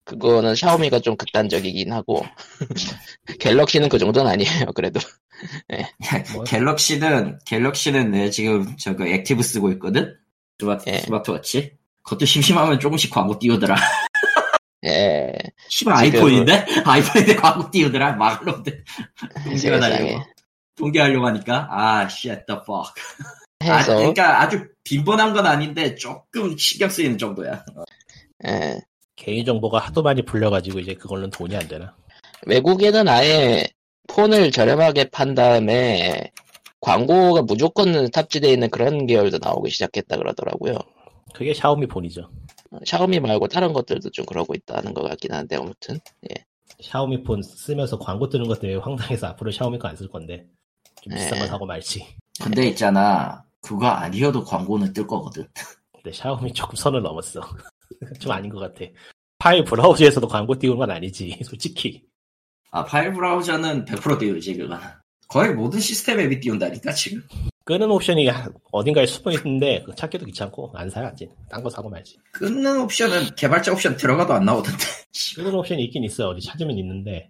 그거는 0.03 0.53
샤오미가 0.53 0.99
좀 0.99 1.17
극단적이긴 1.17 1.91
하고 1.91 2.23
갤럭시는 3.39 3.89
그 3.89 3.97
정도는 3.97 4.29
아니에요. 4.31 4.67
그래도 4.75 4.99
뭐? 6.33 6.43
갤럭시는 6.43 7.39
갤럭시는 7.45 8.11
내 8.11 8.29
지금 8.29 8.75
저거 8.77 9.05
액티브 9.05 9.43
쓰고 9.43 9.71
있거든. 9.73 10.15
스마트 10.59 10.89
예. 10.89 10.99
스마트워치. 10.99 11.77
그것도 12.03 12.25
심심하면 12.25 12.79
조금씩 12.79 13.11
광고 13.11 13.37
띄우더라. 13.37 13.75
예. 14.85 15.33
씨발 15.69 15.93
아이폰인데 15.93 16.65
아이폰인데 16.85 17.35
광고 17.35 17.69
띄우더라. 17.69 18.17
세상에 19.43 19.79
달려고 19.79 20.23
동기하려고 20.75 21.27
하니까 21.27 21.67
아 21.69 22.03
shit 22.03 22.45
the 22.47 22.61
fuck. 22.63 22.93
아, 23.59 23.83
그러니까 23.83 24.41
아주 24.41 24.67
빈번한 24.83 25.33
건 25.33 25.45
아닌데 25.45 25.95
조금 25.95 26.55
신경 26.57 26.89
쓰이는 26.89 27.17
정도야. 27.17 27.65
예. 28.47 28.79
개인 29.15 29.45
정보가 29.45 29.79
하도 29.79 30.03
많이 30.03 30.23
불려가지고 30.23 30.79
이제 30.79 30.93
그걸로는 30.93 31.31
돈이 31.31 31.55
안 31.55 31.67
되나. 31.67 31.95
외국에는 32.45 33.07
아예 33.07 33.67
폰을 34.07 34.51
저렴하게 34.51 35.09
판 35.09 35.35
다음에 35.35 36.31
광고가 36.81 37.41
무조건 37.43 38.09
탑재되어 38.11 38.51
있는 38.51 38.69
그런 38.69 39.05
계열도 39.05 39.39
나오기 39.41 39.69
시작했다 39.71 40.17
그러더라고요. 40.17 40.77
그게 41.33 41.53
샤오미 41.53 41.87
폰이죠. 41.87 42.29
샤오미 42.85 43.19
말고 43.19 43.47
다른 43.47 43.73
것들도 43.73 44.09
좀 44.11 44.25
그러고 44.25 44.53
있다는 44.53 44.93
것 44.93 45.03
같긴 45.07 45.33
한데 45.33 45.55
아무튼 45.55 45.99
샤오미 46.81 47.23
폰 47.23 47.41
쓰면서 47.41 47.97
광고 47.97 48.29
뜨는 48.29 48.47
것 48.47 48.59
때문에 48.59 48.79
황당해서 48.79 49.27
앞으로 49.27 49.51
샤오미 49.51 49.79
거 49.79 49.87
안 49.87 49.95
쓸 49.95 50.07
건데 50.09 50.45
좀 51.01 51.13
비싼 51.13 51.31
네. 51.33 51.39
거 51.39 51.47
사고 51.47 51.65
말지. 51.65 52.05
근데 52.41 52.67
있잖아 52.67 53.43
그거 53.61 53.87
아니어도 53.87 54.43
광고는 54.43 54.93
뜰 54.93 55.07
거거든. 55.07 55.47
근데 55.93 56.11
샤오미 56.11 56.53
조금 56.53 56.75
선을 56.75 57.01
넘었어. 57.01 57.41
좀 58.19 58.31
아닌 58.31 58.51
것 58.51 58.59
같아. 58.59 58.85
파일 59.39 59.63
브라우저에서도 59.63 60.27
광고 60.27 60.57
띄우는 60.57 60.77
건 60.79 60.91
아니지, 60.91 61.39
솔직히. 61.43 62.03
아 62.71 62.83
파일 62.83 63.13
브라우저는 63.13 63.85
100% 63.85 64.19
띄우지 64.19 64.57
그건. 64.57 65.01
거의 65.29 65.53
모든 65.53 65.79
시스템 65.79 66.19
앱이 66.19 66.39
띄운다니까 66.39 66.91
지금. 66.93 67.21
끄는 67.65 67.91
옵션이 67.91 68.29
어딘가에 68.71 69.05
숨어 69.05 69.33
있는데 69.33 69.81
그거 69.81 69.93
찾기도 69.93 70.25
귀찮고 70.25 70.71
안 70.73 70.89
사야지. 70.89 71.29
딴 71.49 71.61
거 71.63 71.69
사고 71.69 71.89
말지. 71.89 72.17
끊는 72.31 72.81
옵션은 72.81 73.35
개발자 73.35 73.73
옵션 73.73 73.97
들어가도 73.97 74.33
안 74.33 74.45
나오던데. 74.45 74.77
끄는 75.35 75.53
옵션이 75.53 75.83
있긴 75.85 76.03
있어요. 76.05 76.29
어디 76.29 76.41
찾으면 76.45 76.77
있는데. 76.77 77.29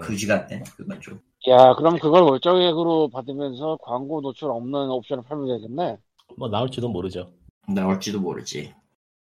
그지 0.00 0.26
같네 0.26 0.62
그건 0.76 1.00
좀. 1.00 1.20
야, 1.48 1.74
그럼 1.74 1.98
그걸 1.98 2.22
월정액으로 2.22 3.10
받으면서 3.10 3.76
광고 3.82 4.20
노출 4.20 4.50
없는 4.50 4.88
옵션을 4.90 5.24
팔면 5.24 5.48
되겠네. 5.58 5.96
뭐 6.38 6.48
나올지도 6.48 6.88
모르죠. 6.88 7.32
나올지도 7.68 8.20
모르지. 8.20 8.72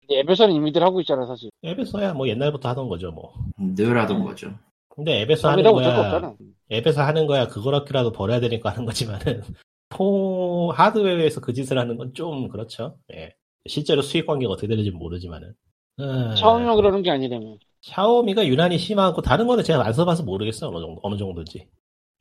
앱에서는 0.10 0.56
이미들 0.56 0.82
하고 0.82 1.02
있잖아, 1.02 1.26
사실. 1.26 1.50
앱에서야 1.66 2.14
뭐 2.14 2.28
옛날부터 2.28 2.70
하던 2.70 2.88
거죠, 2.88 3.12
뭐. 3.12 3.34
늘 3.58 3.98
하던 3.98 4.24
거죠. 4.24 4.54
근데 4.96 5.22
앱에서 5.22 5.50
하는 5.50 5.64
거 5.64 5.74
거야. 5.74 6.36
앱에서 6.72 7.02
하는 7.04 7.28
거야. 7.28 7.48
그거라도 7.48 8.12
버려야 8.12 8.40
되니까 8.40 8.70
하는 8.72 8.86
거지만은 8.86 9.42
폰 9.90 10.74
하드웨어에서 10.76 11.42
그 11.42 11.54
짓을 11.54 11.78
하는 11.78 11.98
건 11.98 12.14
좀 12.14 12.48
그렇죠. 12.50 12.98
예. 13.14 13.34
실제로 13.68 14.02
수익 14.02 14.26
관계가 14.26 14.54
어떻게 14.54 14.68
되는지 14.68 14.92
모르지만은. 14.92 15.54
아, 15.98 16.36
처음이면 16.36 16.76
그러는 16.76 17.02
게 17.02 17.12
아니라면. 17.12 17.58
샤오미가 17.82 18.48
유난히 18.48 18.78
심하고 18.80 19.22
다른 19.22 19.48
거는 19.48 19.64
제가 19.64 19.86
안 19.86 19.94
써봐서 19.94 20.24
모르겠어 20.24 20.68
어느 20.70 20.80
정도 20.80 21.00
어느 21.04 21.18
정도인지. 21.18 21.68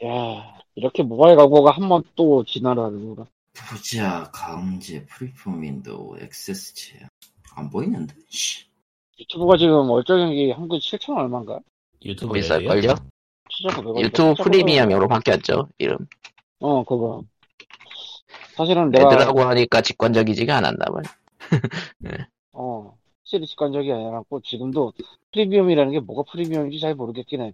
야, 0.04 0.58
이렇게 0.74 1.02
모바일 1.02 1.36
광고가 1.36 1.70
한 1.70 1.88
번 1.88 2.02
또 2.16 2.44
진화를 2.44 2.82
하는구나. 2.82 3.26
보자 3.56 4.30
강제 4.32 5.04
freeform 5.06 5.62
윈도우 5.62 6.18
액세스 6.20 6.74
제한. 6.74 7.08
안 7.56 7.70
보이는데. 7.70 8.14
씨. 8.28 8.64
유튜브가 9.20 9.56
지금 9.56 9.88
월정액이 9.90 10.50
한국 10.52 10.78
7천 10.78 11.16
얼마인가? 11.16 11.60
유튜브? 12.04 12.34
7,900원. 12.34 14.00
유튜브 14.00 14.42
프리미엄으로 14.42 15.08
바뀌었죠 15.08 15.68
이름. 15.78 15.98
어, 16.60 16.84
그거. 16.84 17.22
사실은 18.56 18.90
내가, 18.90 19.06
애들하고 19.06 19.42
하니까 19.42 19.80
직관적이지가 19.80 20.56
않았나 20.56 20.84
봐요. 20.86 21.02
어, 22.52 22.96
확실히 23.18 23.46
직관적이 23.46 23.92
아니라고 23.92 24.40
지금도 24.40 24.92
프리미엄이라는 25.32 25.92
게 25.92 26.00
뭐가 26.00 26.30
프리미엄인지 26.30 26.80
잘 26.80 26.94
모르겠긴 26.94 27.42
해. 27.42 27.52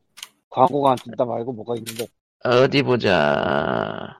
광고가 0.50 0.92
안 0.92 0.96
뜬다 0.96 1.24
말고 1.24 1.52
뭐가 1.52 1.76
있는데. 1.76 2.06
어디 2.44 2.82
보자. 2.82 4.18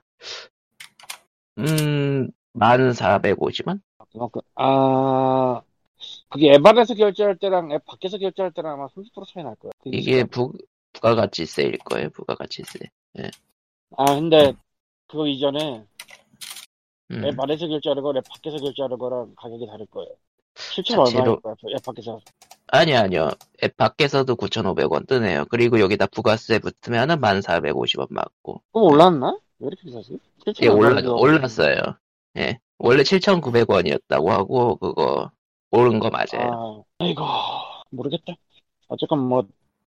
음, 1.57 2.29
1450원? 2.55 3.79
그만큼, 4.11 4.41
아, 4.55 5.61
그게 6.31 6.53
앱 6.53 6.65
안에서 6.65 6.93
결제할 6.95 7.37
때랑 7.37 7.71
앱 7.73 7.85
밖에서 7.85 8.17
결제할 8.17 8.51
때랑 8.53 8.73
아마 8.73 8.87
30% 8.87 9.27
차이 9.33 9.43
날 9.43 9.55
거야. 9.55 9.71
이게 9.85 10.23
부, 10.23 10.53
부가가치세일 10.93 11.77
거예요, 11.79 12.09
부가가치세. 12.11 12.79
아, 13.97 14.05
근데 14.15 14.53
그거 15.07 15.27
이전에 15.27 15.83
음, 17.11 17.25
앱 17.25 17.37
안에서 17.39 17.67
결제하는 17.67 18.01
거랑 18.01 18.19
앱 18.19 18.29
밖에서 18.29 18.57
결제하는 18.57 18.97
거랑 18.97 19.33
가격이 19.35 19.67
다를 19.67 19.85
거예요. 19.87 20.09
7천 20.55 20.95
자체로- 21.05 21.17
얼마일 21.17 21.41
거야, 21.41 21.55
앱 21.75 21.83
밖에서. 21.83 22.21
아니요, 22.67 22.97
아니요. 22.99 23.29
앱 23.63 23.75
밖에서도 23.75 24.33
9,500원 24.33 25.05
뜨네요. 25.07 25.43
그리고 25.49 25.81
여기다 25.81 26.07
부가세 26.07 26.59
붙으면은 26.59 27.19
1450원 27.19 28.07
맞고. 28.09 28.61
그럼 28.71 28.87
올랐나? 28.87 29.37
왜 29.59 29.67
이렇게 29.67 29.83
비싸지? 29.83 30.17
7천 30.45 30.63
예, 30.63 30.67
올라. 30.69 31.01
올랐어요. 31.11 31.75
예. 32.37 32.57
원래 32.77 33.03
7,900원이었다고 33.03 34.27
하고, 34.29 34.77
그거, 34.77 35.29
오른 35.71 35.99
거 35.99 36.09
맞아요. 36.09 36.83
아, 36.99 37.05
이고 37.05 37.23
모르겠다. 37.89 38.33
어쨌건 38.87 39.19
뭐, 39.19 39.45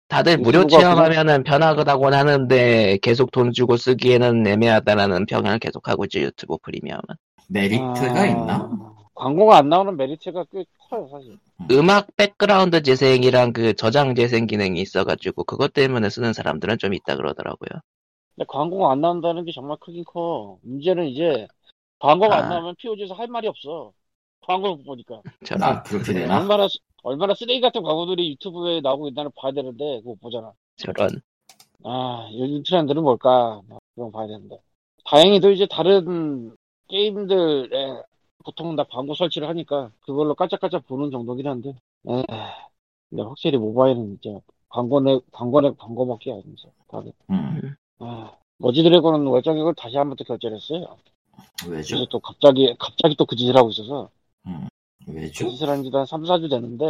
다들 0.07 0.37
무료 0.37 0.67
체험하면은 0.67 1.43
편하다곤 1.43 2.13
하는데, 2.13 2.97
계속 3.01 3.31
돈 3.31 3.51
주고 3.51 3.77
쓰기에는 3.77 4.45
애매하다라는 4.45 5.25
평을 5.25 5.59
계속 5.59 5.87
하고 5.87 6.05
있죠, 6.05 6.19
유튜브 6.19 6.57
프리미엄은. 6.61 7.01
메리트가 7.49 8.21
아, 8.21 8.25
있나? 8.27 8.69
광고가 9.15 9.57
안 9.57 9.69
나오는 9.69 9.97
메리트가 9.97 10.45
꽤 10.51 10.65
커요, 10.89 11.07
사실. 11.11 11.37
음악 11.71 12.15
백그라운드 12.15 12.83
재생이랑 12.83 13.53
그 13.53 13.73
저장 13.73 14.13
재생 14.13 14.45
기능이 14.45 14.79
있어가지고, 14.81 15.45
그것 15.45 15.73
때문에 15.73 16.09
쓰는 16.09 16.33
사람들은 16.33 16.77
좀 16.77 16.93
있다 16.93 17.15
그러더라고요. 17.15 17.81
근데 18.35 18.45
광고가 18.47 18.91
안 18.91 19.01
나온다는 19.01 19.45
게 19.45 19.51
정말 19.51 19.77
크긴 19.79 20.03
커. 20.03 20.57
문제는 20.61 21.07
이제, 21.07 21.47
광고가 21.99 22.35
아. 22.35 22.39
안 22.39 22.49
나오면 22.49 22.75
POG에서 22.79 23.13
할 23.13 23.27
말이 23.27 23.47
없어. 23.47 23.93
광고를 24.41 24.77
못 24.77 24.83
보니까. 24.83 25.21
아 25.61 25.83
그렇게 25.83 26.13
되나? 26.13 26.39
얼마나, 26.41 26.67
쓰- 26.67 26.79
얼마나 27.03 27.33
쓰레기 27.35 27.61
같은 27.61 27.81
광고들이 27.83 28.29
유튜브에 28.31 28.81
나오고 28.81 29.07
있다는 29.09 29.31
봐야 29.35 29.51
되는데, 29.51 29.97
그거 29.99 30.11
못 30.11 30.19
보잖아. 30.21 30.51
저런. 30.77 31.09
아, 31.83 32.29
요즘 32.33 32.63
트렌드는 32.63 33.01
뭘까? 33.01 33.61
뭐, 33.67 33.79
그런 33.95 34.11
거 34.11 34.17
봐야 34.19 34.27
되는데. 34.27 34.59
다행히도 35.05 35.51
이제 35.51 35.65
다른 35.67 36.55
게임들에 36.89 38.03
보통은 38.45 38.75
다 38.75 38.83
광고 38.89 39.13
설치를 39.15 39.47
하니까 39.49 39.91
그걸로 40.01 40.35
깔짝깔짝 40.35 40.85
보는 40.87 41.11
정도긴 41.11 41.47
한데. 41.47 41.69
에 42.07 42.23
근데 43.09 43.23
확실히 43.23 43.57
모바일은 43.57 44.19
진짜 44.21 44.39
광고내, 44.69 45.19
광고내, 45.31 45.71
광고밖에 45.77 46.31
안 46.31 46.41
돼. 46.41 46.71
다들. 46.87 47.11
음, 47.29 47.75
아, 47.99 48.31
머지 48.57 48.83
드래곤은 48.83 49.25
월정액을 49.27 49.75
다시 49.75 49.97
한번또 49.97 50.23
결제를 50.23 50.57
했어요. 50.57 50.97
왜죠? 51.67 51.95
그래서 51.95 52.05
또 52.09 52.19
갑자기, 52.19 52.73
갑자기 52.79 53.15
또 53.15 53.25
그 53.25 53.35
짓을 53.35 53.55
하고 53.57 53.69
있어서. 53.69 54.09
음, 54.47 54.67
그 55.05 55.13
왜죠? 55.13 55.49
짓을 55.49 55.69
한 55.69 55.83
지도 55.83 55.99
한 55.99 56.05
3, 56.05 56.23
4주 56.23 56.49
됐는데, 56.49 56.85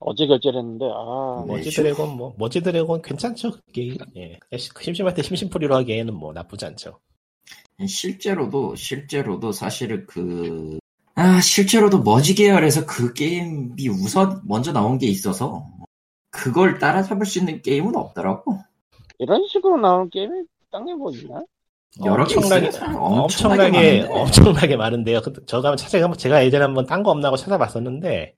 어제 0.00 0.26
결제를 0.26 0.60
했는데, 0.60 0.86
아, 0.92 1.44
네. 1.46 1.54
머지 1.54 1.70
드래곤 1.70 2.16
뭐 2.16 2.34
머지 2.38 2.60
드래곤 2.62 3.02
괜찮죠 3.02 3.52
그 3.52 3.60
게임. 3.72 3.96
예. 4.16 4.38
심심할 4.56 5.14
때 5.14 5.22
심심풀이로 5.22 5.74
하기에는 5.76 6.14
뭐 6.14 6.32
나쁘지 6.32 6.66
않죠. 6.66 7.00
실제로도 7.86 8.74
실제로도 8.76 9.52
사실은 9.52 10.06
그 10.06 10.78
아, 11.14 11.40
실제로도 11.40 12.02
머지 12.02 12.34
계열에서 12.34 12.86
그 12.86 13.12
게임이 13.12 13.88
우선 13.88 14.40
먼저 14.46 14.72
나온 14.72 14.98
게 14.98 15.06
있어서 15.06 15.66
그걸 16.30 16.78
따라잡을 16.78 17.26
수 17.26 17.38
있는 17.40 17.60
게임은 17.62 17.96
없더라고. 17.96 18.58
이런 19.18 19.46
식으로 19.48 19.78
나오는 19.78 20.10
게임이 20.10 20.44
딴 20.70 20.84
게 20.86 20.94
뭐 20.94 21.10
있나? 21.12 21.42
여러 22.04 22.24
개 22.26 22.36
엄청나게 22.36 22.68
있어요. 22.68 22.96
엄청나게 22.98 23.70
많은데. 23.70 24.02
엄청나게 24.08 24.76
많은데요. 24.76 25.20
저가 25.46 25.68
한번 25.68 25.76
찾아가 25.76 26.14
제가 26.14 26.44
예전에 26.44 26.64
한번 26.64 26.86
딴 26.86 27.02
거 27.02 27.10
없나 27.10 27.30
고 27.30 27.36
찾아봤었는데 27.36 28.34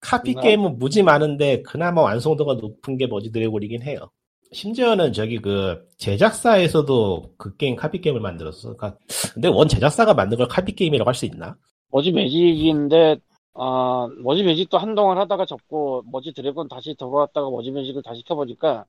카피? 0.00 0.34
게임은 0.34 0.78
무지 0.78 1.02
많은데 1.02 1.62
그나마 1.62 2.02
완성도가 2.02 2.54
높은 2.54 2.96
게 2.98 3.06
머지 3.06 3.30
드래곤이긴 3.32 3.82
해요. 3.82 4.10
심지어는 4.52 5.12
저기 5.12 5.38
그 5.38 5.88
제작사에서도 5.98 7.34
그 7.36 7.56
게임 7.56 7.76
카피 7.76 8.00
게임을 8.00 8.20
만들었어. 8.20 8.76
그러니까 8.76 8.98
근데 9.34 9.48
원 9.48 9.68
제작사가 9.68 10.14
만든 10.14 10.38
걸 10.38 10.48
카피 10.48 10.74
게임이라고 10.74 11.08
할 11.08 11.14
수 11.14 11.26
있나? 11.26 11.56
머지 11.90 12.12
매직인데 12.12 13.16
아 13.54 14.08
머지 14.22 14.42
매직도 14.42 14.78
한동안 14.78 15.18
하다가 15.18 15.46
접고 15.46 16.02
머지 16.10 16.32
드래곤 16.32 16.68
다시 16.68 16.94
들어왔다가 16.98 17.50
머지 17.50 17.70
매직을 17.70 18.02
다시 18.02 18.22
켜보니까 18.24 18.84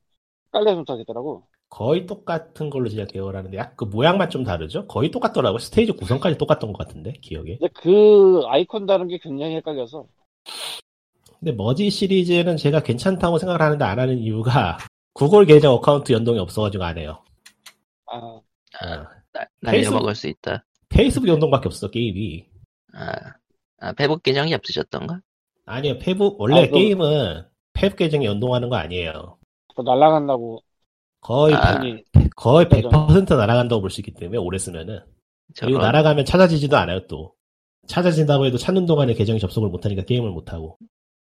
깔려 0.52 0.76
못하겠더라고. 0.76 1.48
거의 1.76 2.06
똑같은 2.06 2.70
걸로 2.70 2.88
제작해요 2.88 3.30
라는데 3.32 3.58
약 3.58 3.76
그 3.76 3.84
모양만 3.84 4.30
좀 4.30 4.46
다르죠? 4.46 4.88
거의 4.88 5.12
똑같더라고요. 5.12 5.60
스테이지 5.60 5.92
구성까지 5.94 6.38
똑같던 6.38 6.72
것 6.72 6.78
같은데 6.80 7.12
기억에. 7.22 7.58
근데 7.58 7.68
그 7.74 8.42
아이콘 8.48 8.86
다른 8.86 9.10
게 9.10 9.18
굉장히 9.18 9.56
헷갈려서 9.56 10.06
근데 11.40 11.52
머지 11.52 11.90
시리즈는 11.90 12.56
제가 12.56 12.82
괜찮다고 12.82 13.38
생각을 13.40 13.62
하는데 13.62 13.84
안 13.84 14.00
하는 14.00 14.18
이유가 14.20 14.78
구글 15.14 15.46
계정 15.46 15.74
account 15.74 16.14
연동이 16.14 16.40
없어가지고 16.40 16.84
안 16.86 16.98
해요. 16.98 17.22
아 18.06 18.16
어. 18.18 18.42
나- 19.34 19.46
페이스북- 19.70 19.96
날려먹을 19.96 20.16
수 20.16 20.28
있다. 20.30 20.64
페이스북 20.88 21.28
연동밖에 21.28 21.68
없어 21.68 21.90
게임이. 21.90 22.46
아, 22.94 23.12
아 23.82 23.92
페북 23.94 24.24
계정이 24.24 24.54
없으셨던가? 24.54 25.20
아니요 25.66 26.00
페북 26.00 26.40
원래 26.40 26.62
아, 26.62 26.66
그거- 26.68 26.78
게임은 26.78 27.44
페북 27.74 27.98
계정에 27.98 28.26
연동하는 28.26 28.70
거 28.70 28.78
아니에요. 28.78 29.38
그거 29.68 29.84
날라간다고 29.84 30.64
거의 31.26 31.56
아, 31.56 31.82
거의 32.36 32.68
맞아. 32.70 32.90
100% 32.90 33.36
날아간다고 33.36 33.82
볼 33.82 33.90
수 33.90 34.02
있기 34.02 34.14
때문에 34.14 34.38
오래 34.38 34.60
쓰면은 34.60 35.00
그리고 35.58 35.80
저런 35.80 35.82
날아가면 35.82 36.26
찾아지지도 36.26 36.78
않아요 36.78 37.08
또. 37.08 37.34
찾아진다고 37.88 38.46
해도 38.46 38.58
찾는 38.58 38.86
동안에 38.86 39.14
계정이 39.16 39.40
접속을 39.40 39.70
못하니까 39.70 40.04
게임을 40.04 40.30
못하고. 40.30 40.78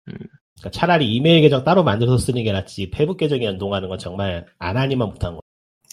음. 0.07 0.13
그러니까 0.59 0.69
차라리 0.71 1.11
이메일 1.13 1.41
계정 1.41 1.63
따로 1.63 1.83
만들어서 1.83 2.17
쓰는 2.17 2.43
게 2.43 2.51
낫지 2.51 2.91
페북 2.91 3.17
계정에 3.17 3.45
연동하는 3.45 3.89
건 3.89 3.97
정말 3.97 4.45
안 4.59 4.77
하니만 4.77 5.09
못한 5.09 5.33
거. 5.33 5.41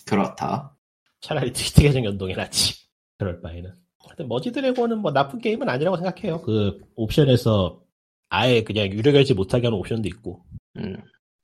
그렇다. 0.06 0.76
차라리 1.20 1.52
트위터 1.52 1.82
계정 1.82 2.04
연동이 2.04 2.34
낫지. 2.34 2.74
그럴 3.18 3.40
바에는. 3.40 3.72
근데 4.08 4.24
머지 4.24 4.52
드래곤은 4.52 4.98
뭐 4.98 5.10
나쁜 5.12 5.40
게임은 5.40 5.68
아니라고 5.68 5.96
생각해요. 5.96 6.42
그 6.42 6.78
옵션에서 6.96 7.80
아예 8.28 8.62
그냥 8.62 8.88
유료 8.88 9.12
결제 9.12 9.32
못하게 9.32 9.68
하는 9.68 9.78
옵션도 9.78 10.06
있고 10.08 10.44
음, 10.76 10.96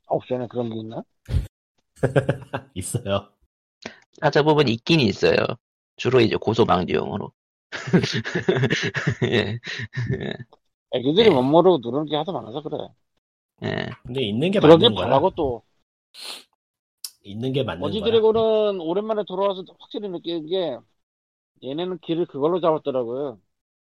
옵션에 0.09 0.47
그런 0.49 0.69
게 0.71 0.81
있나? 0.81 1.03
있어요. 2.75 3.29
찾아보면 4.21 4.69
있긴 4.69 5.01
있어요. 5.01 5.37
주로 5.97 6.21
이제 6.21 6.37
고소방지용으로. 6.37 7.33
예, 9.25 9.59
애기들이 10.93 11.29
네. 11.29 11.35
못 11.35 11.43
모르고 11.43 11.79
누르는 11.83 12.07
게 12.07 12.17
하도 12.17 12.33
많아서 12.33 12.63
그래. 12.63 12.77
예. 13.63 13.89
근데 14.05 14.23
있는 14.23 14.51
게 14.51 14.61
맞는 14.61 14.95
거야. 14.95 15.07
바라고 15.07 15.31
또 15.31 15.63
있는 17.25 17.53
게 17.53 17.63
맞는 17.63 17.81
거야. 17.81 18.01
드래곤은 18.05 18.81
오랜만에 18.81 19.25
돌아와서 19.27 19.65
확실히 19.79 20.09
느끼는 20.09 20.47
게 20.47 20.79
얘네는 21.65 21.99
길을 22.01 22.27
그걸로 22.27 22.61
잡았더라고요. 22.61 23.41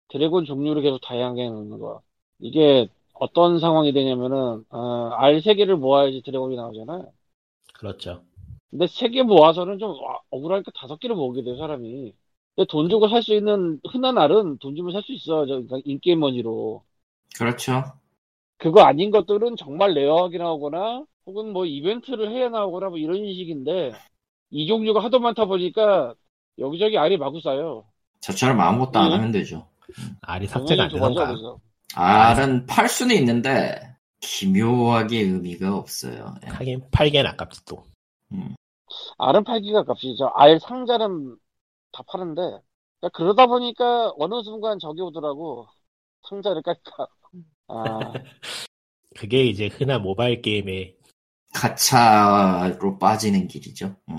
드래곤 0.10 0.46
종류를 0.46 0.84
계속 0.84 1.00
다양하게 1.02 1.50
넣는 1.50 1.80
거. 1.80 2.04
이게 2.40 2.90
어떤 3.14 3.60
상황이 3.60 3.94
되냐면은 3.94 4.66
어, 4.70 5.10
알세 5.16 5.56
개를 5.56 5.78
모아야지 5.78 6.24
드래곤이 6.26 6.58
나오잖아요. 6.58 7.14
그렇죠. 7.86 8.26
근데 8.72 8.88
세 8.88 9.10
개 9.10 9.24
모아서는 9.24 9.80
좀 9.80 9.92
와- 10.02 10.20
억울하니까 10.30 10.72
다섯 10.76 11.00
개를 11.00 11.16
모으게 11.16 11.44
돼요 11.44 11.58
사람이. 11.58 12.14
근데 12.56 12.68
돈 12.70 12.90
주고 12.90 13.08
살 13.10 13.22
수 13.24 13.34
있는 13.34 13.80
흔한 13.90 14.18
알은 14.18 14.58
돈 14.60 14.76
주면 14.76 14.92
살 14.94 15.02
수 15.04 15.14
있어. 15.14 15.46
저 15.46 15.54
그러니까 15.62 15.80
in-game 15.86 16.20
머니로. 16.20 16.84
그렇죠. 17.38 17.84
그거 18.58 18.82
아닌 18.84 19.12
것들은 19.12 19.56
정말 19.58 19.94
rare하게 19.94 20.38
나오거나 20.38 21.06
혹은 21.26 21.52
뭐 21.54 21.66
이벤트를 21.66 22.32
해야 22.32 22.50
나오거나 22.50 22.90
뭐 22.90 22.98
이런 22.98 23.18
식인데 23.34 23.98
이 24.52 24.68
종류가 24.68 25.04
하도 25.04 25.20
많다 25.20 25.46
보니까 25.46 26.16
여기저기 26.60 26.98
알이 26.98 27.18
마구 27.18 27.42
쌓여. 27.42 27.86
저처럼 28.22 28.60
아무것도 28.60 29.00
안 29.00 29.12
예. 29.12 29.14
하면 29.14 29.32
되죠. 29.32 29.68
알이 30.22 30.48
삭제가 30.48 30.84
안 30.84 30.92
되던가. 30.92 31.42
알은 31.96 32.66
팔 32.68 32.90
수는 32.90 33.16
있는데 33.18 33.95
기묘하게 34.26 35.20
의미가 35.20 35.76
없어요. 35.76 36.36
예. 36.44 36.50
하긴 36.50 36.82
팔기엔 36.92 37.26
아깝지 37.28 37.66
또. 37.66 37.84
음. 38.32 38.56
알은 39.18 39.44
팔기가 39.44 39.84
값이죠. 39.84 40.32
알 40.36 40.60
상자는 40.60 41.38
다 41.92 42.04
파는데 42.08 42.42
그러니까 42.42 43.10
그러다 43.14 43.48
보니까 43.48 44.14
어느 44.18 44.42
순간 44.44 44.80
저기 44.80 45.02
오더라고 45.02 45.68
상자를 46.28 46.62
깔까. 46.62 47.08
아 47.68 48.14
그게 49.16 49.46
이제 49.46 49.68
흔한 49.68 50.02
모바일 50.02 50.42
게임의 50.42 50.98
가차로 51.54 52.98
빠지는 53.00 53.48
길이죠. 53.48 53.96
음. 54.10 54.16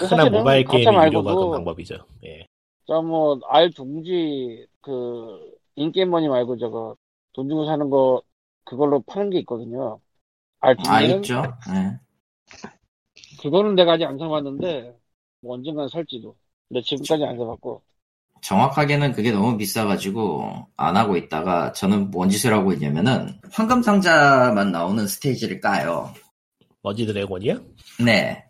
흔한 0.00 0.08
사실은 0.08 0.32
모바일 0.32 0.64
가짜 0.64 0.78
게임의 0.78 1.06
유료가 1.08 1.22
그 1.22 1.36
말고도 1.36 1.50
방법이죠. 1.50 1.96
예. 2.24 2.46
저뭐알 2.86 3.70
둥지 3.72 4.66
그 4.80 5.58
인게임 5.76 6.10
머니 6.10 6.28
말고 6.28 6.56
저거 6.58 6.96
돈 7.32 7.48
주고 7.48 7.66
사는 7.66 7.90
거 7.90 8.22
그걸로 8.68 9.00
파는 9.02 9.30
게 9.30 9.38
있거든요. 9.40 10.00
알아 10.60 10.74
둥지는 10.76 11.16
있죠. 11.16 11.42
예. 11.70 11.98
그거는 13.40 13.74
내가 13.74 13.92
아직 13.92 14.04
안 14.04 14.18
사봤는데 14.18 14.96
뭐 15.40 15.54
언젠간 15.56 15.88
살지도. 15.88 16.36
근데 16.68 16.82
지금까지 16.82 17.24
안 17.24 17.36
사봤고. 17.38 17.82
정확하게는 18.40 19.12
그게 19.12 19.32
너무 19.32 19.56
비싸가지고 19.56 20.68
안 20.76 20.96
하고 20.96 21.16
있다가 21.16 21.72
저는 21.72 22.10
뭔 22.10 22.28
짓을 22.30 22.52
하고 22.54 22.72
있냐면은 22.72 23.40
황금 23.50 23.82
상자만 23.82 24.70
나오는 24.70 25.06
스테이지를 25.06 25.60
까요. 25.60 26.12
머지 26.82 27.04
드래곤이요? 27.06 27.54
네. 28.04 28.44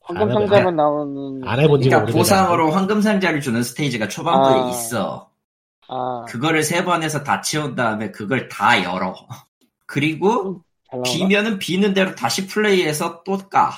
황금 0.00 0.32
상자만 0.32 0.76
나오는 0.76 1.46
안 1.46 1.60
해본 1.60 1.82
지가 1.82 1.96
그러니까. 2.00 2.18
보상으로 2.18 2.70
황금 2.70 3.02
상자를 3.02 3.40
주는 3.40 3.62
스테이지가 3.62 4.08
초반부에 4.08 4.54
아. 4.62 4.68
있어. 4.70 5.30
아, 5.88 6.24
그거를 6.28 6.62
세 6.62 6.82
번 6.84 7.02
해서 7.02 7.22
다 7.22 7.40
채운 7.42 7.74
다음에 7.74 8.10
그걸 8.10 8.48
다 8.48 8.82
열어. 8.82 9.14
그리고 9.86 10.62
잘 10.90 11.00
나오나? 11.00 11.02
비면은 11.12 11.58
비는 11.58 11.94
대로 11.94 12.14
다시 12.14 12.46
플레이해서 12.46 13.22
또 13.24 13.38
까. 13.48 13.70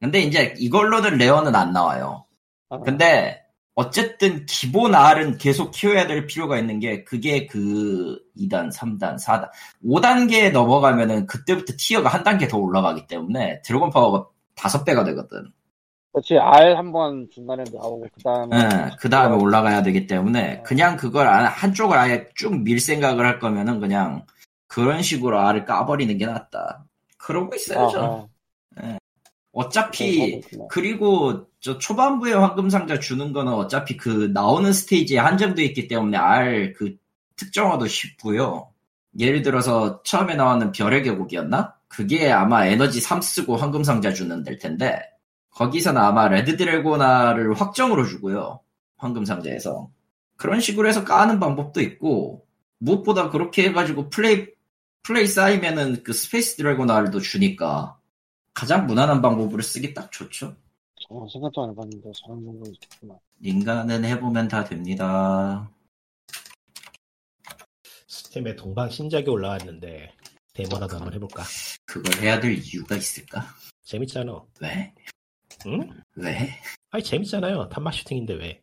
근데 0.00 0.20
이제 0.20 0.54
이걸로는 0.58 1.18
rare는 1.18 1.54
안 1.54 1.72
나와요. 1.72 2.24
아, 2.70 2.78
근데 2.80 3.42
어쨌든 3.74 4.44
기본 4.46 4.94
알은 4.94 5.38
계속 5.38 5.70
키워야 5.70 6.06
될 6.06 6.26
필요가 6.26 6.58
있는 6.58 6.80
게 6.80 7.04
그게 7.04 7.46
그 7.46 8.18
2단, 8.36 8.72
3단, 8.72 9.16
4단, 9.20 9.48
5단계에 9.84 10.50
넘어가면은 10.52 11.26
그때부터 11.26 11.74
티어가 11.78 12.08
한 12.08 12.22
단계 12.24 12.48
더 12.48 12.58
올라가기 12.58 13.06
때문에 13.06 13.62
드래곤 13.62 13.90
파워가 13.90 14.26
5배가 14.56 15.04
되거든. 15.06 15.52
그렇지 16.12 16.36
알한번 16.38 17.28
중간에 17.32 17.62
나오고 17.72 18.06
그 18.12 18.22
다음에 18.22 18.56
예, 18.58 18.90
그 18.98 19.08
다음에 19.08 19.36
올라가야 19.36 19.82
되기 19.82 20.06
때문에 20.08 20.62
그냥 20.64 20.96
그걸 20.96 21.28
안- 21.28 21.46
한쪽을 21.46 21.96
아예 21.96 22.26
쭉 22.34 22.52
밀 22.52 22.80
생각을 22.80 23.24
할 23.24 23.38
거면은 23.38 23.78
그냥 23.78 24.24
그런 24.68 25.02
식으로 25.02 25.40
R을 25.40 25.64
까버리는 25.64 26.16
게 26.18 26.26
낫다. 26.26 26.84
그러고 27.16 27.56
있어요, 27.56 27.88
저. 27.90 28.28
어차피 29.50 30.40
그리고 30.70 31.48
저 31.58 31.78
초반부에 31.78 32.32
황금 32.32 32.70
상자 32.70 33.00
주는 33.00 33.32
거는 33.32 33.52
어차피 33.52 33.96
그 33.96 34.30
나오는 34.32 34.72
스테이지에 34.72 35.18
한정돼 35.18 35.64
있기 35.64 35.88
때문에 35.88 36.16
알 36.16 36.74
그 36.74 36.96
특정화도 37.38 37.86
쉽고요. 37.86 38.72
예를 39.18 39.42
들어서 39.42 40.02
처음에 40.02 40.34
나왔는 40.34 40.72
별의 40.72 41.02
계곡이었나? 41.02 41.74
그게 41.88 42.30
아마 42.30 42.66
에너지 42.66 43.00
3 43.00 43.22
쓰고 43.22 43.56
황금 43.56 43.82
상자 43.82 44.12
주는 44.12 44.42
될 44.42 44.58
텐데 44.58 45.00
거기서는 45.50 46.00
아마 46.00 46.28
레드 46.28 46.56
드래곤 46.56 47.19
알을 47.19 47.54
확정으로 47.54 48.06
주고요. 48.06 48.60
황금 48.96 49.24
상자에서 49.24 49.88
그런 50.36 50.60
식으로 50.60 50.88
해서 50.88 51.04
까는 51.04 51.40
방법도 51.40 51.80
있고 51.80 52.44
무엇보다 52.78 53.30
그렇게 53.30 53.64
해가지고 53.68 54.10
플레이 54.10 54.48
플레이 55.02 55.26
쌓이면은 55.26 56.02
그 56.02 56.12
스페이스 56.12 56.56
드래곤 56.56 56.91
알을 56.91 57.10
주니까 57.20 57.98
가장 58.54 58.86
무난한 58.86 59.22
방법으로 59.22 59.62
쓰기 59.62 59.94
딱 59.94 60.10
좋죠. 60.12 60.56
어, 61.08 61.26
생각도 61.32 61.62
안 61.62 61.70
해봤는데 61.70 62.10
저런 62.14 62.44
정도 62.44 62.70
있구나. 62.70 63.14
인간은 63.40 64.04
해보면 64.04 64.48
다 64.48 64.64
됩니다. 64.64 65.70
스팀에 68.06 68.56
동방 68.56 68.90
신작이 68.90 69.28
올라왔는데 69.30 70.12
데모라도 70.54 70.96
한번 70.96 71.14
해볼까? 71.14 71.44
그걸 71.86 72.20
해야 72.20 72.40
될 72.40 72.58
이유가 72.58 72.96
있을까? 72.96 73.46
재밌잖아. 73.84 74.44
왜? 74.60 74.92
응? 75.66 75.88
왜? 76.16 76.50
아니 76.90 77.02
재밌잖아요. 77.04 77.68
탄마 77.68 77.92
슈팅인데 77.92 78.34
왜? 78.34 78.60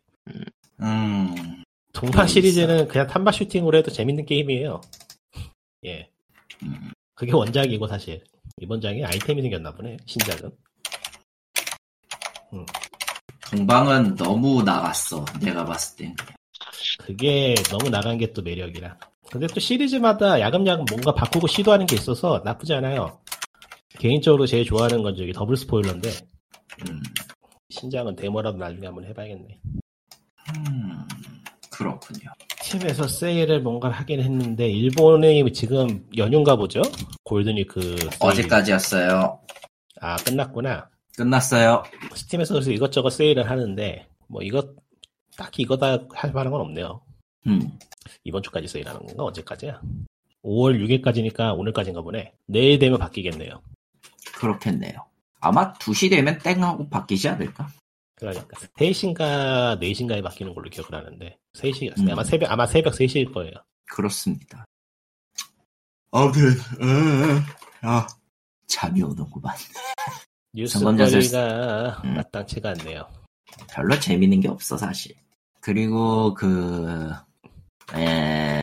음, 0.80 1.62
동방 1.92 2.26
있어. 2.26 2.34
시리즈는 2.34 2.86
그냥 2.88 3.06
탐바 3.06 3.32
슈팅으로 3.32 3.78
해도 3.78 3.90
재밌는 3.90 4.26
게임이에요. 4.26 4.80
예. 5.86 6.10
음, 6.62 6.90
그게 7.14 7.32
원작이고 7.32 7.86
사실 7.86 8.22
이번 8.60 8.80
장에 8.80 9.04
아이템이 9.04 9.42
생겼나 9.42 9.72
보네 9.74 9.96
신작은. 10.06 10.50
동방은 13.50 14.16
너무 14.16 14.62
나갔어. 14.62 15.24
내가 15.40 15.64
봤을 15.64 15.96
땐. 15.96 16.16
그게 17.04 17.54
너무 17.70 17.90
나간 17.90 18.18
게 18.18 18.32
또 18.32 18.42
매력이라. 18.42 18.98
근데 19.30 19.46
또 19.48 19.60
시리즈마다 19.60 20.40
야금야금 20.40 20.84
뭔가 20.88 21.12
바꾸고 21.14 21.46
시도하는 21.46 21.86
게 21.86 21.96
있어서 21.96 22.42
나쁘지 22.44 22.74
않아요. 22.74 23.20
개인적으로 23.98 24.46
제일 24.46 24.64
좋아하는 24.64 25.02
건 25.02 25.14
저기 25.16 25.32
더블 25.32 25.56
스포일러인데 25.56 26.08
음, 26.88 27.02
신작은 27.70 28.16
데모라도 28.16 28.58
나중에 28.58 28.86
한번 28.86 29.04
해봐야겠네. 29.04 29.60
음, 30.56 31.08
그렇군요. 31.70 32.30
팀에서 32.70 33.06
세일을 33.06 33.60
뭔가 33.60 33.88
하긴 33.90 34.20
했는데 34.20 34.68
일본이 34.68 35.52
지금 35.52 36.04
연휴인가 36.16 36.56
보죠? 36.56 36.82
골든위크 37.22 37.80
세일. 37.80 38.10
어제까지였어요. 38.18 39.38
아 40.00 40.16
끝났구나. 40.16 40.88
끝났어요. 41.16 41.84
스팀에서 42.14 42.54
그래서 42.54 42.72
이것저것 42.72 43.10
세일을 43.10 43.48
하는데 43.48 44.08
뭐 44.26 44.42
이것 44.42 44.74
딱히 45.36 45.62
이거다 45.62 45.98
할 46.12 46.32
만한 46.32 46.50
건 46.50 46.60
없네요. 46.62 47.00
음, 47.46 47.78
이번 48.24 48.42
주까지 48.42 48.66
세일하는 48.66 49.06
건가 49.06 49.24
언제까지야? 49.24 49.80
5월 50.44 51.02
6일까지니까 51.02 51.56
오늘까지인가 51.56 52.02
보네. 52.02 52.32
내일 52.46 52.80
되면 52.80 52.98
바뀌겠네요. 52.98 53.62
그렇겠네요. 54.34 55.06
아마 55.40 55.72
2시 55.74 56.10
되면 56.10 56.38
땡 56.38 56.62
하고 56.64 56.88
바뀌지 56.88 57.28
않을까? 57.28 57.68
그러니까 58.16 58.46
3시인가 58.78 59.78
4시인가에 59.80 60.22
바뀌는 60.22 60.54
걸로 60.54 60.68
기억을 60.70 60.94
하는데 60.94 61.38
3시 61.54 61.98
음. 61.98 62.10
아마 62.10 62.24
새벽 62.24 62.50
아마 62.50 62.66
새벽 62.66 62.94
3시일 62.94 63.32
거예요. 63.32 63.52
그렇습니다. 63.90 64.64
아무튼, 66.10 66.48
음, 66.80 67.42
아, 67.82 68.06
잠이 68.66 69.02
오는구만. 69.02 69.54
뉴스거리가 70.54 72.02
음. 72.04 72.14
마땅치가 72.14 72.70
않네요. 72.70 73.06
별로 73.68 73.98
재밌는 73.98 74.40
게 74.40 74.48
없어, 74.48 74.78
사실. 74.78 75.14
그리고 75.60 76.32
그, 76.32 77.12
에, 77.94 78.60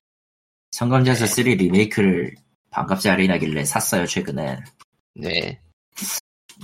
성검자서 0.71 1.27
3 1.27 1.43
리메이크를 1.43 2.35
반값에 2.71 3.09
할인하길래 3.09 3.65
샀어요, 3.65 4.07
최근에. 4.07 4.57
네. 5.13 5.61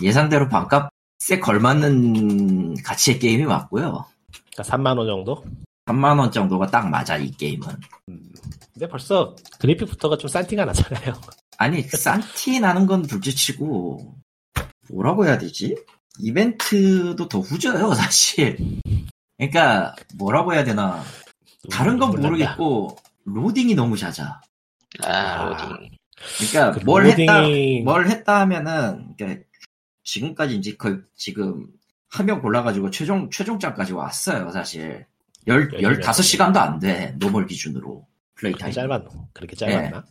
예상대로 0.02 0.50
반값 0.50 0.90
에 1.32 1.40
걸맞는 1.40 2.82
가치의 2.82 3.20
게임이 3.20 3.44
맞고요. 3.44 4.06
그러니까 4.56 4.64
3만 4.64 4.98
원 4.98 5.06
정도? 5.06 5.44
3만 5.86 6.18
원 6.18 6.32
정도가 6.32 6.68
딱 6.68 6.90
맞아, 6.90 7.18
이 7.18 7.30
게임은. 7.32 7.68
근데 8.74 8.88
벌써 8.88 9.36
그래픽부터가 9.60 10.18
좀 10.18 10.28
싼티가 10.30 10.66
나잖아요. 10.66 11.14
아니, 11.58 11.84
싼티 11.84 12.62
나는 12.62 12.88
건 12.88 13.04
둘째치고, 13.04 14.16
뭐라고 14.92 15.26
해야 15.26 15.38
되지? 15.38 15.76
이벤트도 16.20 17.28
더 17.28 17.40
후져요, 17.40 17.94
사실. 17.94 18.58
그러니까, 19.38 19.96
뭐라고 20.16 20.54
해야 20.54 20.64
되나. 20.64 21.04
다른 21.70 22.00
건 22.00 22.10
몰랐다. 22.12 22.28
모르겠고, 22.30 22.98
로딩이 23.26 23.76
너무 23.76 23.98
잦아. 23.98 24.42
아, 25.04 25.10
아. 25.12 25.46
로딩. 25.50 25.90
그러니까, 26.38 26.80
그뭘 26.80 27.06
했다, 27.08 27.42
로딩이- 27.44 27.84
뭘 27.84 28.08
했다 28.10 28.40
하면은, 28.42 29.14
그러니까 29.18 29.44
지금까지 30.14 30.56
이제 30.56 30.76
거의, 30.76 30.98
지금, 31.16 31.68
한 32.10 32.26
명 32.26 32.42
골라가지고 32.42 32.90
최종, 32.90 33.30
최종장까지 33.30 33.94
왔어요, 33.94 34.50
사실. 34.52 35.06
열, 35.48 35.62
열심히 35.74 35.84
열다섯 35.84 36.26
시간도 36.26 36.60
안 36.60 36.80
돼, 36.80 37.14
normal 37.20 37.46
기준으로. 37.46 38.08
플레이 38.36 38.54
타임. 38.54 38.74
짧았 38.74 39.04
그렇게 39.34 39.56
짧았나? 39.56 40.04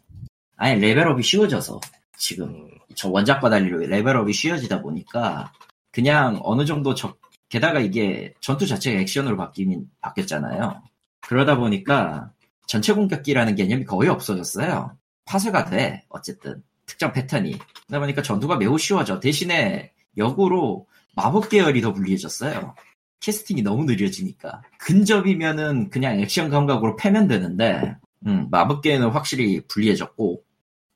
아니, 0.56 0.80
레벨업이 0.80 1.22
쉬워져서, 1.22 1.80
지금. 2.16 2.48
음, 2.48 2.68
저 2.94 3.08
원작과 3.08 3.50
달리 3.50 3.70
레벨업이 3.87 4.32
쉬워지다 4.32 4.82
보니까 4.82 5.52
그냥 5.92 6.40
어느 6.42 6.64
정도 6.64 6.94
적 6.94 7.20
게다가 7.48 7.80
이게 7.80 8.34
전투 8.40 8.66
자체가 8.66 8.98
액션으로 9.00 9.37
바뀌긴 9.37 9.88
바뀌었잖아요. 10.00 10.82
그러다 11.20 11.56
보니까 11.56 12.32
전체 12.66 12.92
공격기라는 12.92 13.54
개념이 13.54 13.84
거의 13.84 14.08
없어졌어요. 14.08 14.96
파쇄가 15.26 15.66
돼 15.66 16.04
어쨌든 16.08 16.62
특정 16.88 17.12
패턴이. 17.12 17.57
그러다 17.87 18.01
보니까 18.01 18.22
전투가 18.22 18.57
매우 18.57 18.77
쉬워져. 18.79 19.20
대신에 19.20 19.92
역으로 20.16 20.87
마법 21.14 21.48
계열이 21.48 21.81
더 21.81 21.92
불리해졌어요. 21.92 22.74
캐스팅이 23.20 23.62
너무 23.62 23.85
느려지니까. 23.85 24.62
근접이면은 24.79 25.90
그냥 25.90 26.18
액션 26.20 26.51
감각으로 26.51 26.96
패면 26.96 27.29
되는데, 27.29 27.96
음, 28.27 28.48
마법 28.51 28.83
계열은 28.83 29.11
확실히 29.11 29.61
불리해졌고, 29.68 30.42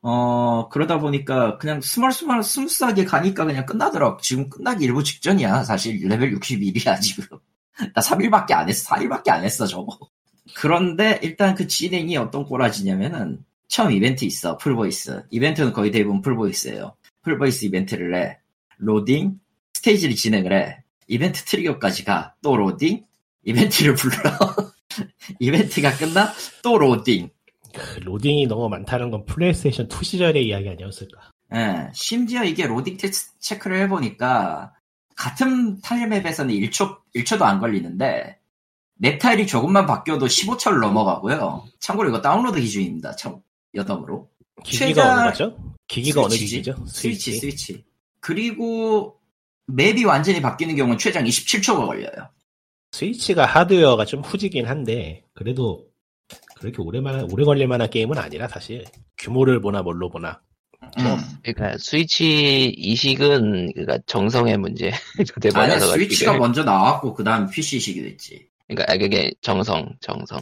어, 0.02 0.68
그러다 0.68 0.98
보니까 0.98 1.58
그냥 1.58 1.80
스멀스멀 1.80 2.42
smooth하게 2.42 3.04
가니까 3.04 3.44
그냥 3.44 3.64
끝나더라. 3.66 4.16
지금 4.20 4.48
끝나기 4.48 4.84
일부 4.84 5.04
직전이야. 5.04 5.62
사실 5.64 6.00
레벨 6.08 6.32
61이야, 6.38 6.98
지금. 7.00 7.38
나 7.94 8.00
3일밖에 8.00 8.52
안 8.52 8.68
했어. 8.68 8.94
4일밖에 8.94 9.30
안 9.30 9.44
했어, 9.44 9.66
저거. 9.66 9.98
그런데 10.54 11.20
일단 11.22 11.54
그 11.54 11.66
진행이 11.66 12.16
어떤 12.16 12.44
꼬라지냐면은 12.44 13.44
처음 13.72 13.90
이벤트 13.90 14.26
있어. 14.26 14.58
full 14.58 14.84
voice. 14.84 15.22
이벤트는 15.30 15.72
거의 15.72 15.90
대부분 15.90 16.20
full 16.20 16.41
voice예요. 16.41 16.94
full 17.22 17.41
voice 17.41 17.64
이벤트를 17.64 18.14
해. 18.14 18.38
로딩, 18.76 19.40
스테이지를 19.72 20.14
진행을 20.14 20.52
해. 20.52 20.84
이벤트 21.08 21.42
트리거까지 21.44 22.04
가. 22.04 22.34
또 22.42 22.54
로딩, 22.54 23.06
이벤트를 23.44 23.94
불러. 23.94 24.14
이벤트가 25.40 25.90
끝나? 25.96 26.34
또 26.62 26.76
로딩. 26.76 27.30
그 27.74 28.00
로딩이 28.00 28.46
너무 28.46 28.68
많다는 28.68 29.10
건 29.10 29.24
플레이스테이션 29.24 29.88
2 29.90 30.04
시절의 30.04 30.46
이야기 30.46 30.68
아니었을까? 30.68 31.30
예, 31.54 31.88
심지어 31.94 32.44
이게 32.44 32.66
로딩 32.66 32.98
테스트 32.98 33.38
체크를 33.38 33.80
해보니까 33.84 34.74
같은 35.16 35.80
tile 35.80 36.00
map에서는 36.00 36.54
1초, 36.54 36.98
1초도 37.16 37.40
안 37.40 37.58
걸리는데 37.58 38.38
맵 38.96 39.18
타일이 39.18 39.46
조금만 39.46 39.86
바뀌어도 39.86 40.26
15초를 40.26 40.78
넘어가고요. 40.80 41.64
참고로 41.80 42.10
이거 42.10 42.20
다운로드 42.20 42.60
기준입니다. 42.60 43.16
참, 43.16 43.40
여담으로. 43.74 44.28
기기가 44.64 45.02
최다- 45.02 45.18
어느 45.18 45.28
거죠? 45.30 45.74
기기가 45.88 46.20
어느 46.22 46.30
스위치지? 46.30 46.56
기기죠? 46.62 46.86
스위치, 46.86 47.32
스위치. 47.32 47.84
그리고 48.20 49.18
맵이 49.66 50.04
완전히 50.04 50.40
바뀌는 50.40 50.76
경우는 50.76 50.98
최장 50.98 51.24
27초가 51.24 51.86
걸려요. 51.86 52.28
스위치가 52.92 53.46
하드웨어가 53.46 54.04
좀 54.04 54.20
후지긴 54.20 54.66
한데 54.66 55.24
그래도 55.32 55.86
그렇게 56.56 56.80
오래만 56.82 57.28
오래 57.32 57.44
걸릴 57.44 57.66
만한 57.66 57.88
게임은 57.90 58.18
아니라 58.18 58.48
사실 58.48 58.84
규모를 59.18 59.60
보나 59.60 59.82
뭘로 59.82 60.10
보나 60.10 60.40
음. 60.98 61.16
그러니까 61.42 61.78
스위치 61.78 62.68
이식은 62.76 63.72
그러니까 63.72 63.98
정성의 64.06 64.58
문제. 64.58 64.90
아니, 65.54 65.80
스위치가. 65.80 66.36
먼저 66.36 66.64
나왔고, 66.64 67.14
그 67.14 67.22
다음 67.24 67.48
PC식이 67.48 68.02
됐지. 68.02 68.48
그러니까 68.68 68.92
아, 68.92 68.96
그게 68.96 69.32
정성, 69.40 69.88
정성. 70.00 70.40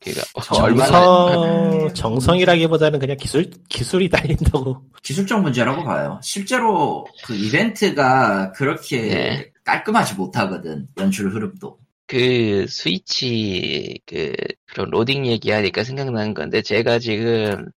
그러니까 0.00 0.24
정성. 0.42 0.64
얼마나 0.64 0.90
정성 1.00 1.94
정성이라기보다는 1.94 2.98
그냥 2.98 3.16
기술 3.16 3.50
기술이 3.68 4.08
딸린다고 4.08 4.82
기술적 5.02 5.42
문제라고 5.42 5.84
봐요. 5.84 6.20
실제로 6.22 7.06
그 7.24 7.34
이벤트가 7.34 8.52
그렇게 8.52 9.00
네. 9.02 9.52
깔끔하지 9.64 10.14
못하거든. 10.14 10.88
연출 10.98 11.32
흐름도. 11.32 11.78
그 12.06 12.66
스위치 12.68 13.98
그 14.06 14.32
그런 14.66 14.90
로딩 14.90 15.26
얘기하니까 15.26 15.82
생각나는 15.82 16.34
건데 16.34 16.60
제가 16.60 16.98
지금 16.98 17.68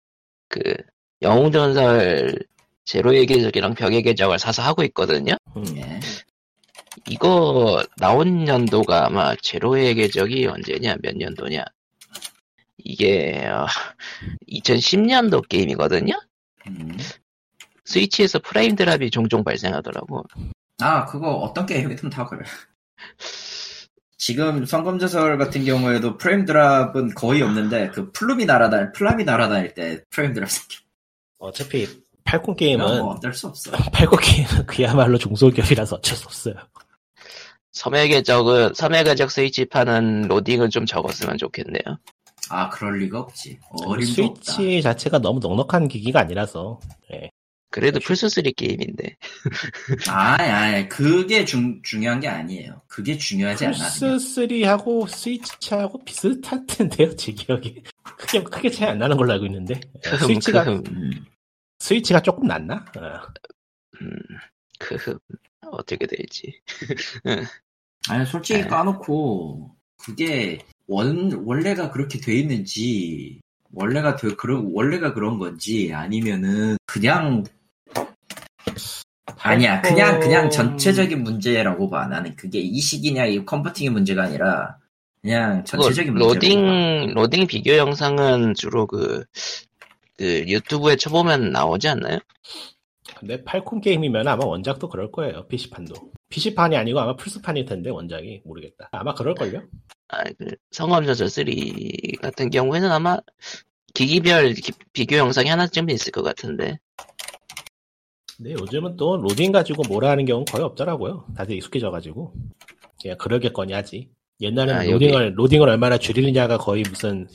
그 0.49 0.61
영웅전설 1.21 2.37
제로의 2.85 3.25
궤적이랑 3.25 3.73
벽의 3.73 4.03
궤적을 4.03 4.37
사서 4.37 4.61
하고 4.61 4.83
있거든요. 4.83 5.35
음, 5.55 5.63
예. 5.77 5.99
이거 7.07 7.83
나온 7.97 8.47
연도가 8.47 9.07
아마 9.07 9.35
제로의 9.41 9.95
궤적이 9.95 10.47
언제냐 10.47 10.97
몇 11.01 11.15
년도냐 11.15 11.65
이게 12.77 13.47
2010년도 14.47 15.47
게임이거든요. 15.47 16.13
음. 16.67 16.97
스위치에서 17.83 18.39
frame 18.39 18.75
drop이 18.75 19.11
종종 19.11 19.43
발생하더라고. 19.43 20.23
아, 20.79 21.05
그거 21.05 21.31
어떤 21.31 21.65
게임이든 21.65 22.09
다 22.09 22.25
그래. 22.25 22.43
지금 24.17 24.65
성검전설 24.65 25.37
같은 25.37 25.65
경우에도 25.65 26.17
frame 26.17 26.45
drop은 26.45 27.13
거의 27.13 27.41
없는데 27.41 27.89
그 27.89 28.11
플룸이 28.11 28.45
날아다닐 28.45 28.91
플라미 28.91 29.23
날아다닐 29.23 29.73
때 29.73 30.03
frame 30.09 30.33
drop 30.33 30.49
생겨. 30.49 30.77
어차피 31.37 31.87
팔콘 32.23 32.55
게임은 32.55 32.85
뭐 32.99 33.13
어쩔 33.13 33.33
수 33.33 33.47
없어. 33.47 33.71
팔콘 33.93 34.19
게임은 34.19 34.65
그야말로 34.65 35.17
중소기업이라서 35.17 35.97
어쩔 35.97 36.17
수 36.17 36.25
없어요. 36.25 36.55
섬의 37.75 38.07
계적은 38.07 38.73
섬의 38.73 39.03
계적 39.03 39.29
스위치판은 39.29 40.27
로딩을 40.29 40.69
좀 40.69 40.85
적었으면 40.85 41.37
좋겠네요. 41.37 41.99
아, 42.49 42.69
그럴 42.69 42.99
리가 42.99 43.19
없지. 43.19 43.59
어림도 43.85 44.05
스위치 44.05 44.81
자체가 44.81 45.19
너무 45.19 45.39
넉넉한 45.39 45.89
기기가 45.89 46.21
아니라서 46.21 46.79
예. 47.13 47.29
그래도 47.71 47.99
플스 47.99 48.29
3 48.29 48.43
게임인데. 48.55 49.17
아, 50.09 50.37
아, 50.39 50.87
그게 50.87 51.43
중, 51.43 51.81
중요한 51.83 52.21
게 52.21 52.29
아니에요. 52.29 52.81
그게 52.87 53.17
중요하지 53.17 53.65
않아. 53.65 53.75
플스 53.75 54.05
3하고 54.05 55.09
스위치하고 55.09 56.01
비슷할 56.05 56.65
텐데요, 56.67 57.13
제 57.17 57.33
기억에. 57.33 57.83
크게, 58.17 58.43
크게 58.43 58.69
차이 58.69 58.89
안 58.89 58.99
나는 58.99 59.17
걸로 59.17 59.33
알고 59.33 59.45
있는데. 59.47 59.81
그 60.01 60.17
스위치가, 60.19 60.63
흠, 60.63 60.81
음. 60.87 61.25
스위치가 61.79 62.21
조금 62.21 62.47
낫나? 62.47 62.85
어. 62.95 63.19
음, 64.01 64.11
그, 64.79 64.95
흠. 64.95 65.19
어떻게 65.71 66.05
될지. 66.07 66.61
아니, 68.09 68.25
솔직히 68.25 68.61
네. 68.61 68.67
까놓고, 68.67 69.71
그게, 69.97 70.59
원, 70.87 71.31
원래가 71.45 71.91
그렇게 71.91 72.19
돼 72.19 72.35
있는지, 72.35 73.41
원래가 73.71 74.15
돼, 74.15 74.35
그런, 74.35 74.69
원래가 74.73 75.13
그런 75.13 75.39
건지, 75.39 75.91
아니면은, 75.93 76.77
그냥, 76.85 77.43
아니야, 79.39 79.81
그냥, 79.81 80.19
그냥 80.19 80.49
전체적인 80.49 81.23
문제라고 81.23 81.89
봐. 81.89 82.07
나는 82.07 82.35
그게 82.35 82.59
이식이냐, 82.59 83.25
이 83.25 83.45
컨버팅의 83.45 83.91
문제가 83.91 84.23
아니라, 84.23 84.77
그냥 85.21 85.63
전체적인 85.65 86.13
봐. 86.13 86.19
로딩, 86.19 87.13
로딩 87.15 87.47
비교 87.47 87.75
영상은 87.77 88.53
주로 88.53 88.85
그, 88.85 89.23
그 90.17 90.45
유튜브에 90.47 90.95
쳐보면 90.95 91.51
나오지 91.51 91.87
않나요? 91.89 92.19
근데 93.13 93.43
팔콤 93.43 93.81
게임이면 93.81 94.27
아마 94.27 94.45
원작도 94.45 94.89
그럴 94.89 95.11
거예요, 95.11 95.47
PC판도. 95.47 95.93
PC판이 96.29 96.75
아니고 96.75 96.99
아마 96.99 97.15
플스판일 97.15 97.65
텐데, 97.65 97.89
원작이. 97.89 98.41
모르겠다. 98.43 98.89
아마 98.91 99.13
그럴걸요? 99.13 99.61
아, 100.09 100.23
그 100.37 100.47
성검전설 100.71 101.27
3 101.27 101.45
같은 102.21 102.49
경우에는 102.49 102.91
아마 102.91 103.17
기기별 103.93 104.53
기- 104.53 104.73
비교 104.91 105.17
영상이 105.17 105.49
하나쯤 105.49 105.89
있을 105.89 106.11
것 106.11 106.23
같은데. 106.23 106.79
근데 108.37 108.51
요즘은 108.53 108.97
또 108.97 109.15
로딩 109.17 109.51
가지고 109.53 109.83
뭐라 109.87 110.09
하는 110.09 110.25
경우는 110.25 110.45
거의 110.45 110.63
없더라고요. 110.65 111.25
다들 111.37 111.55
익숙해져 111.55 111.91
가지고. 111.91 112.33
그냥 113.01 113.17
그러겠거니 113.17 113.71
하지. 113.71 114.09
옛날에는 114.41 114.75
아, 114.81 114.83
여기. 114.89 114.91
로딩을, 115.05 115.33
로딩을 115.37 115.69
얼마나 115.69 115.97
줄이느냐가 115.97 116.57
거의 116.57 116.83
무슨 116.89 117.27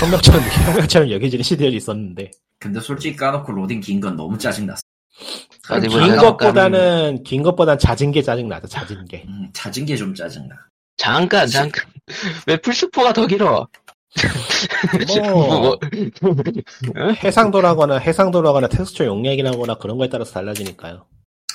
혁명처럼, 0.00 0.40
혁명처럼 0.66 1.10
여겨지는 1.10 1.42
시대에 1.42 1.68
있었는데. 1.70 2.30
근데 2.64 2.80
솔직히 2.80 3.16
까놓고 3.16 3.52
로딩 3.52 3.80
긴 3.80 4.00
건 4.00 4.16
너무 4.16 4.38
짜증났어. 4.38 4.82
어디 5.70 5.88
긴 5.88 6.00
보면 6.00 6.16
것보다는, 6.18 7.22
긴 7.22 7.42
것보단 7.42 7.78
잦은 7.78 8.10
게 8.10 8.22
짜증나서 8.22 8.66
잦은 8.66 9.04
게. 9.06 9.24
음, 9.28 9.48
잦은 9.52 9.84
게 9.86 9.96
좀 9.96 10.14
짜증나. 10.14 10.54
잠깐, 10.96 11.46
잠깐. 11.46 11.84
왜 12.46 12.56
플스4가 12.56 13.14
더 13.14 13.26
길어? 13.26 13.68
뭐, 15.32 15.78
뭐, 16.22 16.36
해상도라거나 17.22 17.98
해상도라거나 17.98 18.68
텍스처 18.68 19.04
용량이라거나 19.06 19.74
그런 19.74 19.98
거에 19.98 20.08
따라서 20.08 20.32
달라지니까요. 20.32 21.04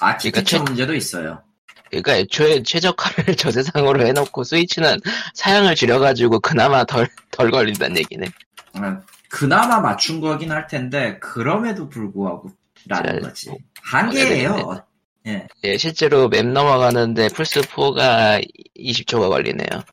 아키텍처 0.01 0.57
그러니까 0.57 0.71
문제도 0.71 0.93
있어요. 0.93 1.41
그러니까 1.89 2.17
애초에 2.17 2.63
최저가를 2.63 3.35
저 3.37 3.51
세상으로 3.51 4.05
해놓고 4.05 4.43
스위치는 4.43 4.99
사양을 5.33 5.75
줄여가지고 5.75 6.39
그나마 6.41 6.83
덜, 6.85 7.07
덜 7.31 7.49
걸린다는 7.51 7.97
얘기네. 7.97 8.27
아, 8.73 9.01
그나마 9.29 9.79
맞춘 9.79 10.19
거긴 10.19 10.51
할 10.51 10.67
텐데 10.67 11.19
그럼에도 11.19 11.87
불구하고 11.87 12.51
라는 12.87 13.21
자, 13.21 13.27
거지. 13.29 13.49
뭐, 13.49 13.59
한계예요. 13.81 14.85
예. 15.27 15.47
예, 15.63 15.77
실제로 15.77 16.27
맵 16.29 16.47
넘어가는데 16.47 17.29
플스 17.29 17.61
4가 17.61 18.43
20초가 18.75 19.29
걸리네요. 19.29 19.83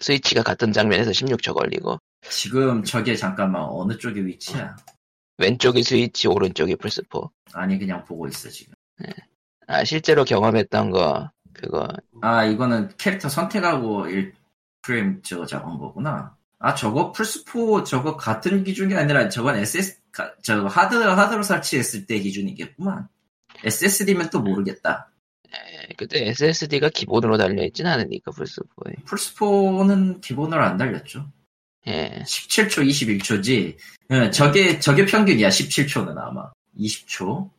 스위치가 0.00 0.42
같은 0.42 0.72
장면에서 0.72 1.10
16초 1.10 1.54
걸리고, 1.54 1.98
지금 2.30 2.84
저게 2.84 3.16
잠깐만 3.16 3.62
어느 3.64 3.98
쪽에 3.98 4.24
위치야? 4.24 4.76
왼쪽이 5.38 5.82
스위치, 5.82 6.28
오른쪽이 6.28 6.76
플스 6.76 7.02
4. 7.10 7.28
아니 7.54 7.78
그냥 7.78 8.04
보고 8.04 8.28
있어 8.28 8.48
지금. 8.48 8.74
아, 9.66 9.84
실제로 9.84 10.24
경험했던 10.24 10.90
거, 10.90 11.30
그거, 11.52 11.88
아 12.22 12.44
이거는 12.44 12.90
캐릭터 12.96 13.28
선택하고 13.28 14.06
1 14.08 14.34
프레임 14.82 15.20
저거 15.22 15.44
잡은 15.46 15.78
거구나. 15.78 16.36
아 16.60 16.74
저거 16.74 17.12
플스4 17.12 17.84
저거 17.84 18.16
같은 18.16 18.64
기준이 18.64 18.94
아니라 18.94 19.28
저건 19.28 19.56
SS 19.56 19.98
가- 20.10 20.34
저거 20.42 20.66
하드 20.66 20.94
하드로 20.96 21.42
설치했을 21.42 22.06
때 22.06 22.18
기준이겠구만. 22.18 23.08
SSD면 23.64 24.30
또 24.30 24.40
모르겠다. 24.40 25.10
예, 25.50 25.88
그때 25.96 26.26
SSD가 26.28 26.90
기본으로 26.90 27.38
달려있진 27.38 27.86
않으니까, 27.86 28.30
플스4에. 28.32 29.04
플스4는 29.04 30.20
기본으로 30.20 30.62
안 30.62 30.76
달렸죠. 30.76 31.30
예. 31.86 32.22
17초, 32.26 32.86
21초지. 32.86 33.76
예, 34.10 34.30
저게, 34.30 34.78
저게 34.78 35.06
평균이야, 35.06 35.48
17초는 35.48 36.16
아마. 36.18 36.50
20초, 36.78 37.50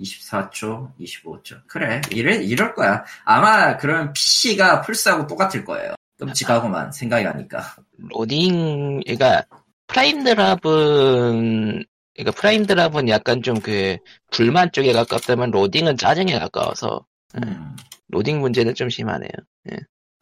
24초, 0.00 0.92
25초. 0.98 1.60
그래, 1.66 2.00
이래, 2.10 2.36
이럴 2.36 2.74
거야. 2.74 3.04
아마 3.24 3.76
그런 3.76 4.12
PC가 4.14 4.80
플스하고 4.82 5.26
똑같을 5.26 5.64
거예요. 5.64 5.94
끔찍하고만 6.18 6.92
생각이 6.92 7.24
나니까. 7.24 7.76
로딩, 7.98 9.00
그러니까 9.00 9.44
frame 9.86 10.24
drop은 10.24 11.84
그러니까 12.14 12.40
frame 12.40 12.66
drop은 12.66 13.08
약간 13.08 13.42
좀 13.42 13.56
그 13.60 13.98
불만 14.30 14.70
쪽에 14.72 14.92
가깝다면 14.92 15.50
로딩은 15.50 15.96
짜증에 15.98 16.38
가까워서 16.38 17.04
음, 17.36 17.76
로딩 18.08 18.40
문제는 18.40 18.74
좀 18.74 18.88
심하네요. 18.88 19.30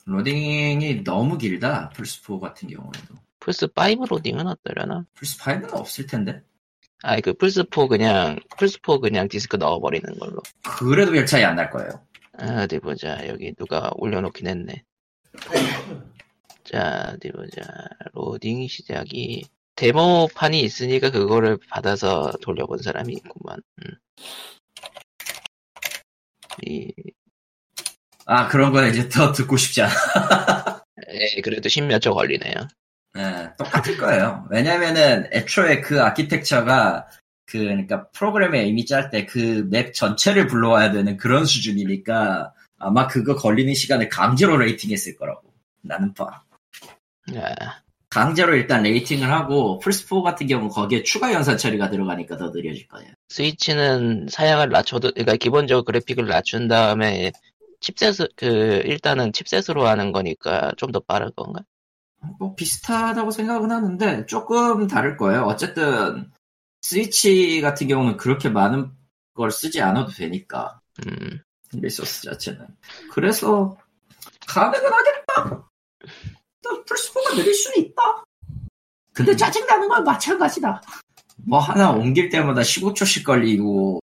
로딩이 0.06 1.02
너무 1.04 1.38
길다, 1.38 1.90
플스4 1.96 2.38
같은 2.40 2.68
경우에도. 2.68 3.14
플스 3.40 3.66
5 3.66 4.06
로딩은 4.06 4.46
어떠려나? 4.46 5.04
플스5는 5.18 5.72
없을 5.74 6.06
텐데. 6.06 6.42
아니 7.02 7.22
그 7.22 7.32
플스 7.34 7.64
4 7.70 7.86
그냥 7.86 8.38
플스 8.58 8.78
4 8.86 8.98
그냥 8.98 9.28
디스크 9.28 9.56
넣어버리는 9.56 10.18
걸로. 10.18 10.40
그래도 10.78 11.12
별 11.12 11.24
차이 11.26 11.44
안 11.44 11.56
날 11.56 11.70
거예요. 11.70 11.90
아, 12.38 12.62
어디 12.64 12.78
보자. 12.80 13.26
여기 13.28 13.54
누가 13.54 13.90
올려놓긴 13.96 14.46
했네. 14.46 14.82
자, 16.64 17.12
어디 17.14 17.30
보자. 17.30 17.62
로딩 18.12 18.66
시작이 18.68 19.44
데모판이 19.76 20.60
있으니까 20.60 21.10
그거를 21.10 21.58
받아서 21.68 22.32
돌려본 22.42 22.78
사람이 22.78 23.12
있구만. 23.14 23.60
음. 23.82 23.90
이, 26.62 26.92
아, 28.26 28.48
그런 28.48 28.72
건 28.72 28.88
이제 28.88 29.08
더 29.08 29.32
듣고 29.32 29.56
싶지 29.56 29.82
않아. 29.82 29.92
에, 31.08 31.40
그래도 31.42 31.68
십몇 31.68 32.00
초 32.00 32.14
걸리네요. 32.14 32.54
네, 33.14 33.48
똑같을 33.58 33.96
거예요. 33.96 34.46
왜냐면은 34.50 35.28
애초에 35.32 35.80
그 35.80 36.02
아키텍처가 36.02 37.06
그 37.46 37.58
그러니까 37.58 38.08
프로그램에 38.10 38.64
이미 38.66 38.86
짤 38.86 39.10
때 39.10 39.26
그 39.26 39.66
맵 39.70 39.94
전체를 39.94 40.46
불러와야 40.46 40.90
되는 40.92 41.16
그런 41.16 41.44
수준이니까 41.44 42.52
아마 42.84 43.06
그거 43.06 43.34
걸리는 43.34 43.74
시간을 43.74 44.08
강제로 44.08 44.56
레이팅했을 44.56 45.16
거라고 45.16 45.52
나는 45.82 46.12
봐. 46.14 46.42
아, 47.34 47.80
강제로 48.10 48.54
일단 48.54 48.82
레이팅을 48.82 49.30
하고 49.30 49.80
플스4 49.82 50.22
같은 50.22 50.46
경우 50.46 50.68
거기에 50.68 51.02
추가 51.02 51.32
연산 51.32 51.58
처리가 51.58 51.90
들어가니까 51.90 52.36
더 52.36 52.50
느려질 52.50 52.86
거예요. 52.88 53.10
스위치는 53.28 54.28
사양을 54.30 54.68
낮춰도, 54.68 55.10
그러니까 55.12 55.36
기본적으로 55.36 55.84
그래픽을 55.84 56.26
낮춘 56.26 56.68
다음에 56.68 57.32
칩셋을, 57.80 58.28
그, 58.36 58.82
일단은 58.84 59.32
칩셋으로 59.32 59.86
하는 59.86 60.12
거니까 60.12 60.72
좀 60.76 60.92
더 60.92 61.00
빠른 61.00 61.30
건가? 61.34 61.62
뭐 62.38 62.54
비슷하다고 62.54 63.30
생각은 63.30 63.70
하는데 63.70 64.26
조금 64.26 64.86
다를 64.86 65.16
거예요. 65.16 65.42
어쨌든 65.42 66.30
스위치 66.82 67.60
같은 67.60 67.88
경우는 67.88 68.16
그렇게 68.16 68.48
많은 68.48 68.90
걸 69.34 69.50
쓰지 69.50 69.80
않아도 69.82 70.12
되니까. 70.12 70.80
음, 71.06 71.40
리소스 71.80 72.22
자체는. 72.22 72.66
그래서 73.10 73.76
가능은 74.46 74.92
하겠다. 74.92 75.68
또 76.62 76.84
플스4가 76.84 77.36
느릴 77.36 77.54
수는 77.54 77.78
있다. 77.78 78.02
근데 79.12 79.36
짜증나는 79.36 79.88
건 79.88 80.04
마찬가지다. 80.04 80.82
뭐 81.46 81.58
하나 81.58 81.90
옮길 81.90 82.28
때마다 82.28 82.62
15초씩 82.62 83.24
걸리고 83.24 84.00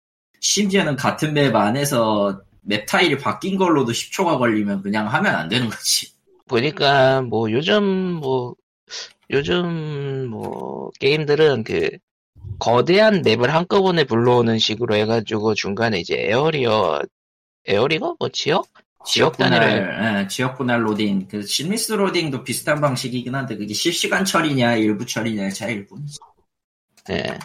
심지어는 0.41 0.97
같은 0.97 1.33
맵 1.33 1.55
안에서 1.55 2.43
맵 2.63 2.87
타일이 2.87 3.19
바뀐 3.19 3.57
걸로도 3.57 3.93
10초가 3.93 4.39
걸리면 4.39 4.83
그냥 4.83 5.07
하면 5.13 5.35
안 5.35 5.49
되는 5.49 5.69
거지. 5.69 6.13
보니까 6.47 7.23
뭐 7.23 7.51
요즘 7.51 7.85
뭐 7.85 8.55
요즘 9.31 10.29
뭐 10.29 10.91
게임들은 11.01 11.65
그 11.65 11.91
거대한 12.59 13.23
맵을 13.23 13.53
한꺼번에 13.53 14.05
불러오는 14.05 14.59
식으로 14.59 14.95
해가지고 14.95 15.55
중간에 15.55 15.99
이제 16.01 16.17
area 16.17 17.03
area거 17.67 18.17
뭐 18.19 18.29
지역 18.29 18.67
지역 19.07 19.37
단위로 19.37 19.61
분할, 19.61 20.23
예, 20.23 20.29
지역 20.29 20.57
분할 20.57 20.87
로딩, 20.87 21.29
그 21.29 21.43
seamless 21.43 21.93
로딩도 21.93 22.43
비슷한 22.43 22.81
방식이긴 22.81 23.35
한데 23.35 23.57
그게 23.57 23.75
실시간 23.75 24.25
처리냐 24.25 24.77
일부 24.77 25.05
처리냐의 25.05 25.53
차이일 25.53 25.87
뿐이지. 25.87 26.19
예. 27.11 27.39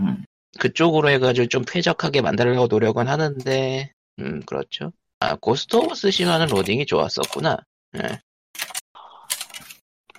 음. 0.00 0.24
그쪽으로 0.58 1.08
해가지고 1.10 1.48
좀 1.48 1.62
쾌적하게 1.66 2.20
만들려고 2.20 2.66
노력은 2.66 3.08
하는데 3.08 3.92
음 4.18 4.40
그렇죠 4.44 4.92
아 5.20 5.36
고스트 5.36 5.76
오브 5.76 5.94
스시마는 5.94 6.48
로딩이 6.48 6.86
좋았었구나 6.86 7.58
예. 7.96 8.20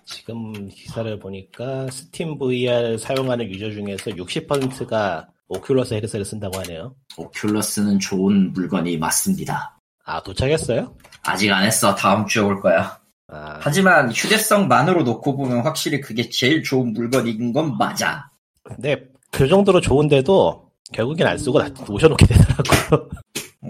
지금 0.05 0.67
기사를 0.69 1.19
보니까 1.19 1.89
스팀 1.89 2.37
VR 2.37 2.97
사용하는 2.97 3.49
유저 3.49 3.71
중에서 3.71 4.11
60%가 4.11 5.27
오큘러스 5.55 5.93
헤드셋을 5.93 6.23
쓴다고 6.25 6.57
하네요. 6.59 6.95
오큘러스는 7.17 7.99
좋은 7.99 8.53
물건이 8.53 8.97
맞습니다. 8.97 9.77
아 10.05 10.21
도착했어요? 10.23 10.95
아직 11.23 11.51
안 11.51 11.65
했어. 11.65 11.93
다음 11.93 12.25
주에 12.25 12.41
올 12.41 12.59
거야. 12.61 12.99
아, 13.27 13.59
하지만 13.61 14.11
휴대성만으로 14.11 15.03
놓고 15.03 15.35
보면 15.37 15.61
확실히 15.61 16.01
그게 16.01 16.29
제일 16.29 16.63
좋은 16.63 16.93
물건인 16.93 17.53
건 17.53 17.77
맞아. 17.77 18.29
근데 18.63 19.05
그 19.31 19.47
정도로 19.47 19.79
좋은데도 19.81 20.69
결국엔 20.93 21.27
안 21.27 21.37
쓰고 21.37 21.59
나- 21.59 21.69
놓으셔놓게 21.69 22.25
되더라고요. 22.25 23.09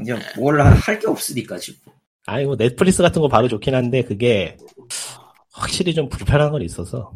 이제 0.02 0.18
뭘 0.38 0.60
할 0.62 1.00
게 1.00 1.08
없으니까 1.08 1.58
지금. 1.58 1.92
아니 2.28 2.46
뭐 2.46 2.56
넷플릭스 2.56 3.02
같은 3.02 3.22
거 3.22 3.28
바로 3.28 3.48
좋긴 3.48 3.74
한데 3.76 4.04
그게 4.04 4.58
확실히 5.62 5.94
좀 5.94 6.10
불편한 6.10 6.52
건 6.52 6.62
있어서 6.64 7.12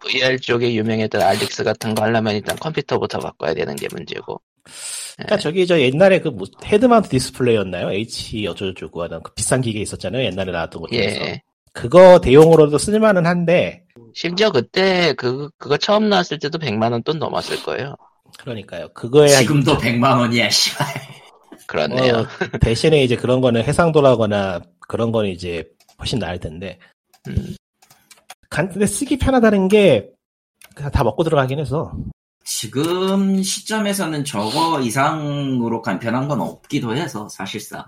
VR 0.00 0.38
쪽에 0.38 0.72
유명했던 0.74 1.20
알릭스 1.20 1.64
같은 1.64 1.94
거 1.94 2.02
하려면 2.04 2.34
일단 2.36 2.56
컴퓨터부터 2.56 3.18
바꿔야 3.18 3.54
되는 3.54 3.74
게 3.76 3.88
문제고. 3.92 4.40
그러니까 5.16 5.36
저기 5.38 5.66
저 5.66 5.78
옛날에 5.80 6.20
그 6.20 6.28
뭐- 6.28 6.46
head 6.64 6.84
mount 6.84 7.08
display였나요? 7.10 7.90
H 7.92 8.46
어쩌고저쩌고 8.46 9.02
하는 9.02 9.22
그 9.22 9.32
비싼 9.34 9.60
기계 9.60 9.80
있었잖아요. 9.80 10.24
옛날에 10.24 10.50
나왔던 10.52 10.80
것 10.82 10.90
중에서 10.90 11.20
예. 11.26 11.42
그거 11.72 12.20
대용으로도 12.20 12.78
쓸만은 12.78 13.26
한데 13.26 13.84
심지어 14.14 14.50
그때 14.50 15.14
그, 15.14 15.48
그거 15.58 15.76
처음 15.76 16.08
나왔을 16.08 16.38
때도 16.38 16.58
100만 16.58 16.92
원 16.92 17.02
돈 17.02 17.18
넘었을 17.18 17.62
거예요. 17.64 17.94
그러니까요. 18.38 18.88
그거에 18.94 19.28
지금도 19.28 19.76
100만 19.78 20.18
원이야, 20.18 20.48
씨발. 20.50 20.86
그렇네요. 21.66 22.14
어, 22.18 22.26
대신에 22.60 23.02
이제 23.04 23.16
그런 23.16 23.40
거는 23.40 23.62
해상도라거나 23.64 24.60
그런 24.88 25.12
거는 25.12 25.30
이제 25.30 25.64
훨씬 25.98 26.18
나을 26.18 26.38
텐데. 26.38 26.78
음. 27.28 27.54
간- 28.52 28.68
근데 28.68 28.84
쓰기 28.86 29.16
편하다는 29.18 29.68
게 29.68 30.10
그냥 30.74 30.90
다 30.90 31.02
먹고 31.02 31.24
들어가긴 31.24 31.58
해서. 31.58 31.90
지금 32.44 33.42
시점에서는 33.42 34.24
저거 34.24 34.80
이상으로 34.80 35.80
간편한 35.80 36.28
건 36.28 36.40
없기도 36.42 36.94
해서 36.94 37.28
사실상. 37.30 37.82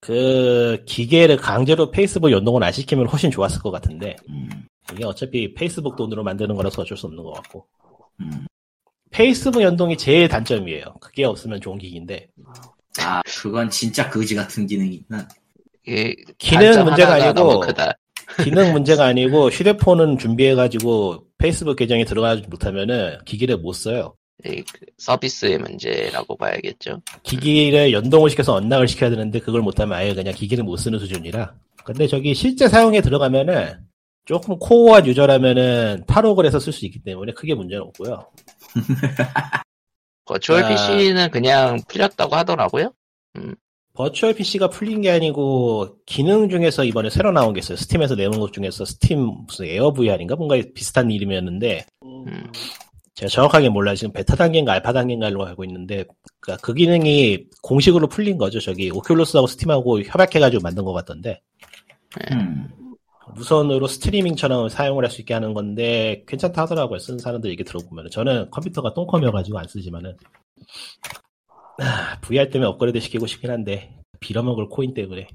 그 0.00 0.82
기계를 0.86 1.36
강제로 1.36 1.90
페이스북 1.90 2.32
연동을 2.32 2.64
안 2.64 2.72
시키면 2.72 3.06
훨씬 3.06 3.30
좋았을 3.30 3.60
것 3.60 3.70
같은데 3.70 4.16
음, 4.30 4.48
이게 4.92 5.04
어차피 5.04 5.52
페이스북 5.52 5.94
돈으로 5.94 6.24
만드는 6.24 6.54
거라서 6.56 6.82
어쩔 6.82 6.96
수 6.96 7.06
없는 7.06 7.22
것 7.22 7.32
같고 7.34 7.66
음. 8.20 8.46
페이스북 9.10 9.60
연동이 9.60 9.98
제일 9.98 10.26
단점이에요. 10.26 10.94
그게 11.00 11.24
없으면 11.24 11.60
좋은 11.60 11.76
기기인데 11.78 12.28
아, 12.98 13.20
그건 13.26 13.68
진짜 13.68 14.08
거지 14.08 14.34
같은 14.34 14.66
기능이 14.66 15.02
있나? 15.04 15.28
이게 15.86 16.16
기능 16.38 16.84
문제가 16.84 17.14
아니고. 17.14 17.62
기능 18.44 18.72
문제가 18.72 19.04
아니고 19.06 19.50
휴대폰은 19.50 20.18
준비해가지고 20.18 21.24
페이스북 21.38 21.76
계정에 21.76 22.04
들어가지 22.04 22.42
못하면은 22.48 23.18
기기를 23.24 23.58
못 23.58 23.72
써요. 23.72 24.14
이그 24.44 24.86
서비스의 24.98 25.58
문제라고 25.58 26.36
봐야겠죠. 26.36 27.02
기기를 27.22 27.92
연동을 27.92 28.30
시켜서 28.30 28.54
언락을 28.54 28.88
시켜야 28.88 29.10
되는데 29.10 29.38
그걸 29.40 29.60
못하면 29.60 29.98
아예 29.98 30.14
그냥 30.14 30.34
기기를 30.34 30.64
못 30.64 30.76
쓰는 30.76 30.98
수준이라. 30.98 31.54
근데 31.84 32.06
저기 32.06 32.34
실제 32.34 32.68
사용에 32.68 33.00
들어가면은 33.00 33.78
조금 34.24 34.58
core한 34.58 35.06
유저라면은 35.06 36.04
탈옥을 36.06 36.46
해서 36.46 36.58
쓸 36.60 36.72
수 36.72 36.86
있기 36.86 37.02
때문에 37.02 37.32
크게 37.32 37.54
문제는 37.54 37.82
없고요. 37.84 38.30
virtual 40.24 40.64
아. 40.64 40.68
PC는 40.68 41.30
그냥 41.30 41.80
풀렸다고 41.88 42.36
하더라고요. 42.36 42.92
virtual 43.94 44.34
PC가 44.34 44.68
풀린 44.68 45.02
게 45.02 45.10
아니고 45.10 45.96
기능 46.06 46.48
중에서 46.48 46.84
이번에 46.84 47.10
새로 47.10 47.32
나온 47.32 47.52
게 47.52 47.58
있어요. 47.58 47.76
스팀에서 47.76 48.14
내놓은 48.14 48.38
것 48.40 48.52
중에서 48.52 48.84
스팀 48.84 49.18
무슨 49.46 49.66
에어 49.66 49.92
VR인가 49.92 50.36
뭔가 50.36 50.56
비슷한 50.74 51.10
이름이었는데 51.10 51.86
음. 52.04 52.52
제가 53.14 53.28
정확하게 53.28 53.68
몰라요. 53.68 53.96
지금 53.96 54.12
베타 54.12 54.36
단계인가 54.36 54.72
알파 54.72 54.92
단계인가로 54.92 55.44
알고 55.44 55.64
있는데 55.64 56.04
그, 56.40 56.56
그 56.58 56.72
기능이 56.72 57.46
공식으로 57.62 58.06
풀린 58.06 58.38
거죠. 58.38 58.60
저기 58.60 58.90
오큘러스하고 58.90 59.46
스팀하고 59.48 60.02
협약해가지고 60.02 60.62
만든 60.62 60.84
것 60.84 60.92
같던데 60.92 61.42
음. 62.32 62.68
무선으로 63.34 63.86
스트리밍처럼 63.86 64.68
사용을 64.68 65.04
할 65.04 65.10
수 65.10 65.20
있게 65.20 65.34
하는 65.34 65.52
건데 65.54 66.24
괜찮다 66.26 66.62
하더라고요. 66.62 66.98
쓰는 66.98 67.18
사람들 67.18 67.50
얘기 67.50 67.64
들어보면 67.64 68.10
저는 68.10 68.50
컴퓨터가 68.50 68.94
똥컴이어가지고 68.94 69.58
안 69.58 69.66
쓰지만은 69.68 70.16
아, 71.02 71.19
VR 72.22 72.50
때문에 72.50 72.68
업그레이드 72.68 73.00
시키고 73.00 73.26
싶긴 73.26 73.50
한데 73.50 73.94
빌어먹을 74.20 74.68
코인 74.68 74.94
때문에 74.94 75.26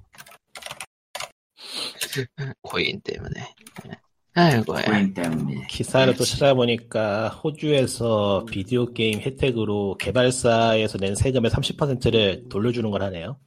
코인 2.62 3.02
때문에. 3.02 3.54
예. 3.88 3.92
아이고야. 4.36 4.84
코인 4.84 5.14
때문에. 5.14 5.68
기사를 5.70 6.14
또 6.14 6.18
그렇지. 6.18 6.32
찾아보니까 6.32 7.30
호주에서 7.30 8.46
비디오 8.50 8.92
게임 8.94 9.20
혜택으로 9.20 9.96
개발사에서 9.98 10.98
낸 10.98 11.16
세금의 11.16 11.52
30%를 11.52 12.50
돌려주는 12.50 12.90
걸 12.92 13.02
하네요. 13.04 13.40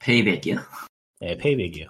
payback이요? 0.00 0.56
네, 1.20 1.36
payback이요. 1.38 1.86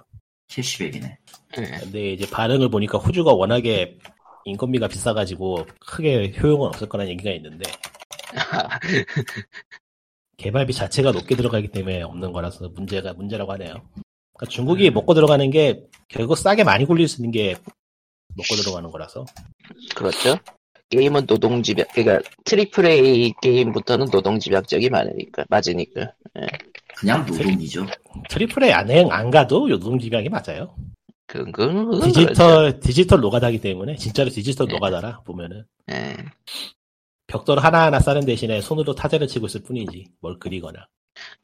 캐시백이네. 0.49 1.19
예. 1.59 1.63
근데 1.81 2.13
이제 2.13 2.29
반응을 2.31 2.69
보니까 2.69 2.99
호주가 2.99 3.33
워낙에 3.33 3.99
인건비가 4.45 4.89
비싸가지고 4.89 5.67
크게 5.81 6.35
효용은 6.41 6.69
없을 6.69 6.89
거라는 6.89 7.11
얘기가 7.13 7.31
있는데 7.33 7.65
개발비 10.37 10.73
자체가 10.73 11.13
높게 11.13 11.37
들어가기 11.37 11.69
때문에 11.69 12.03
없는 12.03 12.33
거라서 12.33 12.69
문제가 12.71 13.13
문제라고 13.15 13.53
하네요. 13.53 13.75
그러니까 14.37 14.51
중국이 14.51 14.91
먹고 14.91 15.15
들어가는 15.15 15.49
게 15.51 15.85
결국 16.09 16.37
싸게 16.37 16.65
많이 16.65 16.85
굴릴 16.85 17.09
수 17.09 17.21
있는 17.21 17.31
게 17.31 17.57
먹고 18.37 18.55
들어가는 18.57 18.91
거라서 18.91 19.25
그렇죠. 19.95 20.39
게임은 20.91 21.27
노동 21.27 21.63
집약, 21.63 21.89
그러니까 21.95 22.29
triple 22.45 22.87
A 22.87 23.33
게임부터는 23.43 24.07
노동 24.11 24.39
집약적이 24.39 24.91
많으니까, 24.91 25.45
맞으니까. 25.49 26.13
그냥 26.97 27.27
노동이죠. 27.27 27.87
triple 28.29 28.67
A 28.67 28.73
안, 28.73 28.91
해- 28.91 29.07
안 29.11 29.31
가도 29.31 29.69
노동집약이 29.71 30.29
맞아요. 30.29 30.77
그, 31.27 31.51
그, 31.51 31.87
그, 31.91 32.01
디지털 32.05 32.79
디지털 32.81 33.21
노가다기 33.21 33.61
때문에 33.61 33.97
진짜로 33.97 34.31
디지털 34.31 34.69
네. 34.69 34.75
노가다라 34.75 35.21
보면은 35.23 35.65
예. 35.91 36.17
벽돌 37.35 37.59
하나하나 37.59 37.99
쌓는 37.99 38.27
대신에 38.27 38.61
손으로 38.61 38.95
타자를 38.95 39.27
치고 39.27 39.47
있을 39.47 39.65
뿐이지 39.65 40.07
뭘 40.21 40.39
그리거나 40.39 40.87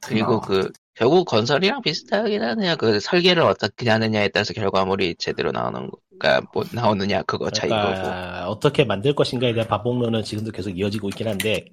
그리고 0.01 0.35
어. 0.35 0.41
그, 0.41 0.71
결국 0.95 1.25
건설이랑 1.25 1.83
비슷하긴 1.83 2.43
하네요. 2.43 2.77
그 2.77 3.01
설계를 3.01 3.43
어떻게 3.43 3.91
하느냐에 3.91 4.29
따라서 4.29 4.53
결과물이 4.53 5.17
제대로 5.17 5.53
나오는, 5.53 5.91
가, 6.19 6.41
못 6.53 6.69
나오느냐, 6.73 7.23
그거. 7.23 7.51
그러니까 7.53 8.49
어떻게 8.49 8.85
만들 8.85 9.15
것인가에 9.15 9.53
대한 9.53 9.69
방법론은 9.69 10.25
지금도 10.25 10.51
계속 10.51 10.71
이어지고 10.71 11.09
있긴 11.11 11.29
한데 11.29 11.67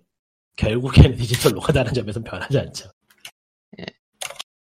결국에는 0.58 1.16
디지털 1.18 1.54
노가다라는 1.54 1.94
점에서 1.94 2.22
변하지 2.22 2.60
않죠. 2.60 2.90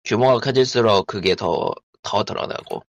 규모가 0.04 0.38
커질수록 0.38 1.06
그게 1.06 1.34
더, 1.34 1.72
더 2.02 2.24
드러나고. 2.24 2.82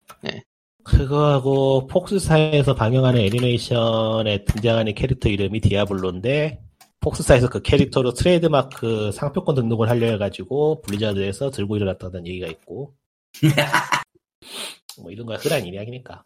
그거하고 0.86 1.88
폭스사에서 1.88 2.74
방영하는 2.74 3.20
애니메이션에 3.20 4.44
등장하는 4.44 4.94
캐릭터 4.94 5.28
이름이 5.28 5.60
디아블로인데 5.60 6.60
폭스사에서 7.00 7.48
그 7.48 7.60
캐릭터로 7.60 8.12
트레이드마크 8.12 9.10
상표권 9.12 9.56
등록을 9.56 9.88
하려 9.88 10.06
해가지고 10.12 10.82
블리자드에서 10.82 11.50
들고 11.50 11.76
일어났다는 11.76 12.26
얘기가 12.26 12.46
있고. 12.48 12.94
뭐 15.02 15.10
이런 15.10 15.26
거야. 15.26 15.38
흔한 15.38 15.66
이야기니까. 15.66 16.24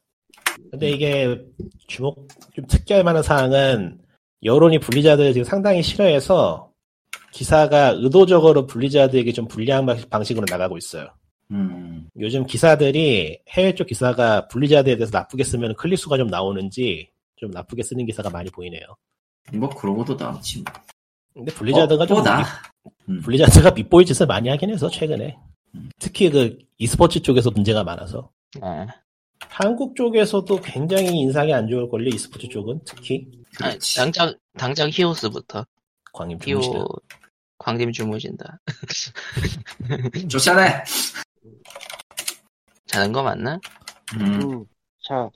근데 0.71 0.91
이게 0.91 1.41
주목 1.89 2.29
좀 2.55 2.67
특이할 2.67 3.03
만한 3.03 3.23
사항은 3.23 3.99
여론이 4.45 4.79
블리자드를 4.79 5.33
지금 5.33 5.45
상당히 5.45 5.83
싫어해서 5.83 6.71
기사가 7.33 7.95
의도적으로 7.97 8.67
블리자드에게 8.67 9.33
좀 9.33 9.49
불리한 9.49 9.87
방- 9.87 9.99
방식으로 10.11 10.47
나가고 10.49 10.77
있어요 10.77 11.09
음. 11.51 12.09
요즘 12.19 12.47
기사들이 12.47 13.41
해외 13.49 13.75
쪽 13.75 13.87
기사가 13.87 14.49
블리자드에 14.49 14.97
대해서 14.97 15.11
나쁘게 15.17 15.45
쓰면 15.45 15.75
클릭 15.75 15.99
수가 15.99 16.17
좀 16.17 16.29
나오는지 16.29 17.11
좀 17.37 17.51
나쁘게 17.51 17.83
쓰는 17.83 18.07
기사가 18.07 18.31
많이 18.31 18.51
보이네요. 18.51 18.83
뭐 19.53 19.69
그러고도 19.71 20.15
나왔지. 20.15 20.63
뭐. 20.63 20.73
근데 21.35 21.53
블리자드가 21.53 22.05
어, 22.05 22.07
좀또 22.07 22.23
나. 22.23 22.39
미- 22.39 22.91
음. 23.09 23.21
블리자드가 23.23 23.71
밉보일 23.73 24.07
짓을 24.07 24.27
많이 24.27 24.49
하긴 24.49 24.71
해서 24.71 24.89
최근에 24.89 25.37
특히 25.99 26.31
그 26.31 26.59
e스포츠 26.79 27.21
쪽에서 27.23 27.51
문제가 27.51 27.85
많아서 27.85 28.31
아, 28.61 28.87
한국 29.49 29.95
쪽에서도 29.97 30.61
굉장히 30.61 31.09
인상이 31.21 31.53
안 31.55 31.69
좋을 31.69 31.89
걸요 31.89 32.09
e스포츠 32.09 32.49
쪽은 32.49 32.81
특히 32.85 33.27
아. 33.61 33.75
당장, 33.97 34.35
당장 34.57 34.91
히오스부터. 34.93 35.65
광님 36.13 36.39
히오, 36.45 36.61
주무시는 36.61 36.87
광림 37.59 37.93
주무신다. 37.93 38.61
좋잖아. 40.29 40.83
자는 42.87 43.13
거 43.13 43.23
맞나? 43.23 43.59
음. 44.15 44.21
음, 44.43 44.65
자, 45.07 45.29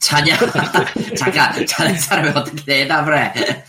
자냐? 0.00 0.36
잠깐, 1.18 1.66
자는 1.66 1.94
사람이 1.98 2.28
어떻게 2.30 2.64
대답을 2.64 3.18
해? 3.18 3.64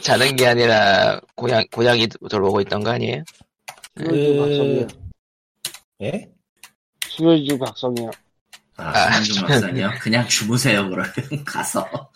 자는 0.00 0.36
게 0.36 0.46
아니라, 0.46 1.20
고양, 1.34 1.64
고양이 1.72 2.06
돌보고 2.06 2.60
있던 2.62 2.84
거 2.84 2.90
아니에요? 2.90 3.24
수요일주. 3.98 4.96
예? 6.02 6.30
수요일주 7.08 7.58
박성이야. 7.58 8.10
아, 8.76 9.20
김현중 9.20 9.46
박사님 9.46 9.88
그냥 10.00 10.26
주무세요, 10.28 10.88
그러면. 10.88 11.12
가서. 11.46 12.10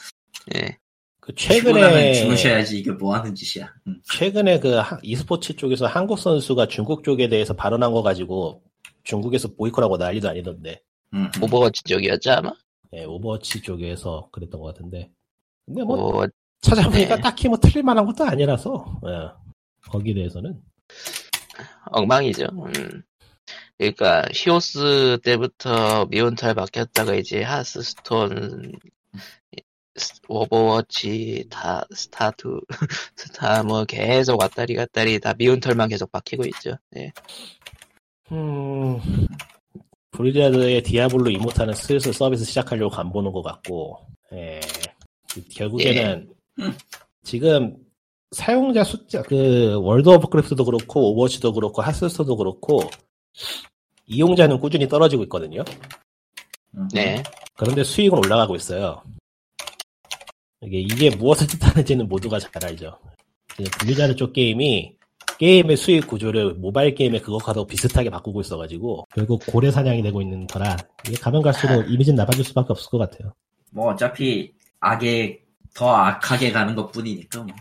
예. 0.55 0.77
그 1.21 1.35
최근에 1.35 2.15
주무셔야지 2.15 2.79
이게 2.79 2.93
뭐 2.93 3.17
하는 3.17 3.35
짓이야. 3.35 3.69
응. 3.89 4.01
최근에 4.13 4.61
그 4.61 4.75
하- 4.77 4.99
e스포츠 5.03 5.57
쪽에서 5.57 5.87
한국 5.87 6.19
선수가 6.21 6.69
중국 6.69 7.03
쪽에 7.03 7.29
대해서 7.29 7.53
발언한 7.53 7.93
거 7.93 8.03
가지고 8.03 8.63
중국에서 9.07 9.49
보이콧하고 9.55 9.97
난리도 9.97 10.29
아니던데 10.29 10.83
응. 11.15 11.31
오버워치 11.41 11.83
쪽이었죠 11.85 12.33
아마? 12.33 12.53
예, 12.93 13.05
오버워치 13.05 13.63
쪽에서 13.63 14.29
그랬던 14.33 14.61
것 14.61 14.67
같은데 14.75 15.11
근데 15.65 15.83
뭐 15.83 16.23
오, 16.23 16.27
찾아보니까 16.61 17.17
네. 17.17 17.23
딱히 17.23 17.49
뭐 17.49 17.57
틀릴 17.59 17.83
만한 17.83 18.05
것도 18.05 18.25
아니라서 18.25 19.01
예, 19.07 19.31
거기에 19.91 20.15
대해서는 20.15 20.61
엉망이죠. 21.93 22.47
음. 22.53 23.03
그러니까 23.79 24.25
히오스 24.33 25.19
때부터 25.23 26.07
미온털 26.07 26.55
바뀌었다가 26.55 27.15
이제 27.15 27.43
하스스톤, 27.43 28.73
스- 29.97 30.21
오버워치, 30.29 31.47
다 31.51 31.85
스타투, 31.95 32.61
스타 33.17 33.63
뭐 33.63 33.85
계속 33.85 34.41
왔다리 34.41 34.75
갔다리 34.75 35.21
다 35.21 35.35
미온털만 35.37 35.89
계속 35.89 36.11
바뀌고 36.11 36.45
있죠. 36.47 36.77
예. 36.97 37.13
음, 38.33 38.99
브리자드의 40.11 40.83
디아블로 40.83 41.31
이모타는 41.31 41.75
슬슬 41.75 42.13
서비스 42.13 42.45
시작하려고 42.45 42.91
간 42.91 43.13
보는 43.13 43.31
것 43.33 43.43
같고, 43.43 44.07
예, 44.33 44.61
결국에는 45.55 46.29
지금 47.23 47.77
사용자 48.33 48.83
숫자, 48.85 49.23
그 49.23 49.79
월드 49.81 50.09
오브 50.09 50.29
크래프트도 50.29 50.65
그렇고 50.65 51.11
오버워치도 51.11 51.53
그렇고 51.53 51.83
하스스톤도 51.83 52.37
그렇고 52.37 52.81
이용자는 54.07 54.59
꾸준히 54.59 54.89
떨어지고 54.89 55.23
있거든요. 55.25 55.65
응. 56.77 56.89
네. 56.93 57.23
그런데 57.55 57.85
수익은 57.85 58.19
올라가고 58.19 58.57
있어요. 58.57 59.03
이게, 60.63 60.81
이게 60.81 61.15
무엇을 61.15 61.47
뜻하는지는 61.47 62.09
모두가 62.09 62.39
잘 62.39 62.51
알죠. 62.65 62.99
블리자드 63.81 64.17
쪽 64.17 64.33
게임이 64.33 64.96
게임의 65.39 65.77
수익 65.77 66.07
구조를 66.07 66.55
모바일 66.55 66.95
게임의 66.95 67.23
그것과도 67.23 67.67
비슷하게 67.67 68.11
바꾸고 68.11 68.41
있어가지고 68.41 69.07
결국 69.15 69.43
고래 69.47 69.71
사냥이 69.71 70.03
되고 70.03 70.23
있는 70.23 70.47
터라 70.47 70.77
이게 71.07 71.17
가면 71.17 71.43
갈수록 71.43 71.83
이미지는 71.91 72.17
나빠질 72.17 72.45
수밖에 72.45 72.69
없을 72.71 72.89
것 72.91 72.99
같아요. 72.99 73.33
뭐 73.71 73.93
어차피 73.93 74.53
악에 74.81 75.41
더 75.75 75.95
악하게 75.95 76.53
가는 76.53 76.75
것 76.75 76.91
뿐이니까 76.91 77.41
뭐. 77.41 77.55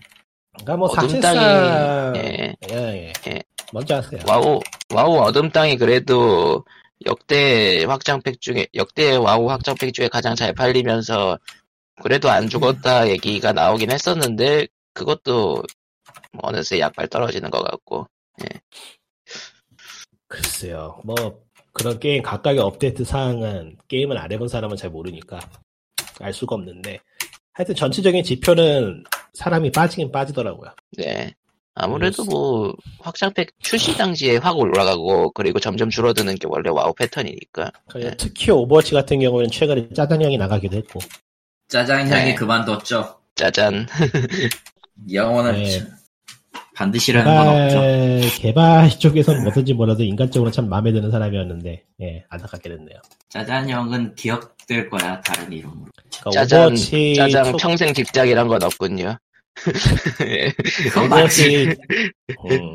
그러니까 0.53 0.77
뭐 0.77 0.87
어둠 0.87 1.09
사실상 1.09 1.35
땅이, 1.35 2.17
예. 2.17 2.55
예, 2.71 2.75
예. 2.75 3.13
예. 3.27 3.43
먼저 3.73 3.95
하세요. 3.95 4.21
와우, 4.27 4.61
와우 4.93 5.17
어둠 5.17 5.49
땅이 5.49 5.77
그래도 5.77 6.63
역대 7.05 7.83
확장팩 7.83 8.39
중에, 8.39 8.67
역대 8.73 9.17
와우 9.17 9.49
확장팩 9.49 9.93
중에 9.93 10.07
가장 10.07 10.35
잘 10.35 10.53
팔리면서 10.53 11.37
그래도 12.01 12.29
안 12.29 12.47
죽었다 12.47 13.09
얘기가 13.09 13.51
나오긴 13.51 13.91
했었는데 13.91 14.67
그것도 14.93 15.63
어느새 16.41 16.79
약발 16.79 17.07
떨어지는 17.07 17.49
것 17.49 17.63
같고. 17.63 18.07
글쎄요. 20.27 21.01
뭐 21.03 21.15
그런 21.73 21.99
게임 21.99 22.23
각각의 22.23 22.59
업데이트 22.59 23.03
사항은 23.03 23.77
게임을 23.87 24.17
안 24.17 24.31
해본 24.31 24.47
사람은 24.47 24.77
잘 24.77 24.89
모르니까 24.89 25.39
알 26.19 26.33
수가 26.33 26.55
없는데 26.55 26.99
하여튼 27.53 27.75
전체적인 27.75 28.23
지표는 28.23 29.03
사람이 29.33 29.71
빠지긴 29.71 30.11
빠지더라고요. 30.11 30.71
네. 30.97 31.33
아무래도. 31.73 32.23
뭐 32.23 32.73
확장팩 32.99 33.51
출시 33.59 33.97
당시에 33.97 34.37
확 34.37 34.57
올라가고 34.57 35.31
그리고 35.31 35.59
점점 35.59 35.89
줄어드는 35.89 36.35
게 36.35 36.47
원래 36.49 36.69
와우 36.69 36.93
패턴이니까. 36.93 37.71
그래서 37.89 38.09
네. 38.09 38.17
특히 38.17 38.51
오버워치 38.51 38.93
같은 38.93 39.19
경우에는 39.19 39.51
최근에 39.51 39.89
짜장형이 39.89 40.37
나가기도 40.37 40.77
했고 40.77 40.99
짜장형이 41.67 42.31
네. 42.31 42.35
그만뒀죠. 42.35 43.19
짜잔. 43.35 43.87
영원은 45.11 45.63
네. 45.63 45.81
반드시라는 46.75 47.35
건 47.35 47.47
없죠. 47.47 47.79
개발, 47.81 48.29
개발 48.39 48.89
쪽에서는 48.99 49.43
뭐든지 49.43 49.73
뭐라도 49.73 50.03
인간적으로 50.03 50.51
참 50.51 50.67
마음에 50.69 50.91
드는 50.91 51.09
사람이었는데 51.11 51.83
예 52.01 52.23
안타깝게 52.29 52.69
됐네요. 52.69 52.99
짜장형은 53.29 54.15
기억될 54.15 54.89
거야 54.89 55.21
다른 55.21 55.51
이름으로. 55.51 55.85
그러니까 56.19 56.31
짜잔, 56.31 56.59
오버워치 56.67 57.15
짜장 57.15 57.51
초- 57.51 57.57
평생 57.57 57.93
직장이란 57.93 58.47
건 58.47 58.63
없군요. 58.63 59.17
예. 60.27 60.51
오버워치 61.01 61.67
음. 62.51 62.73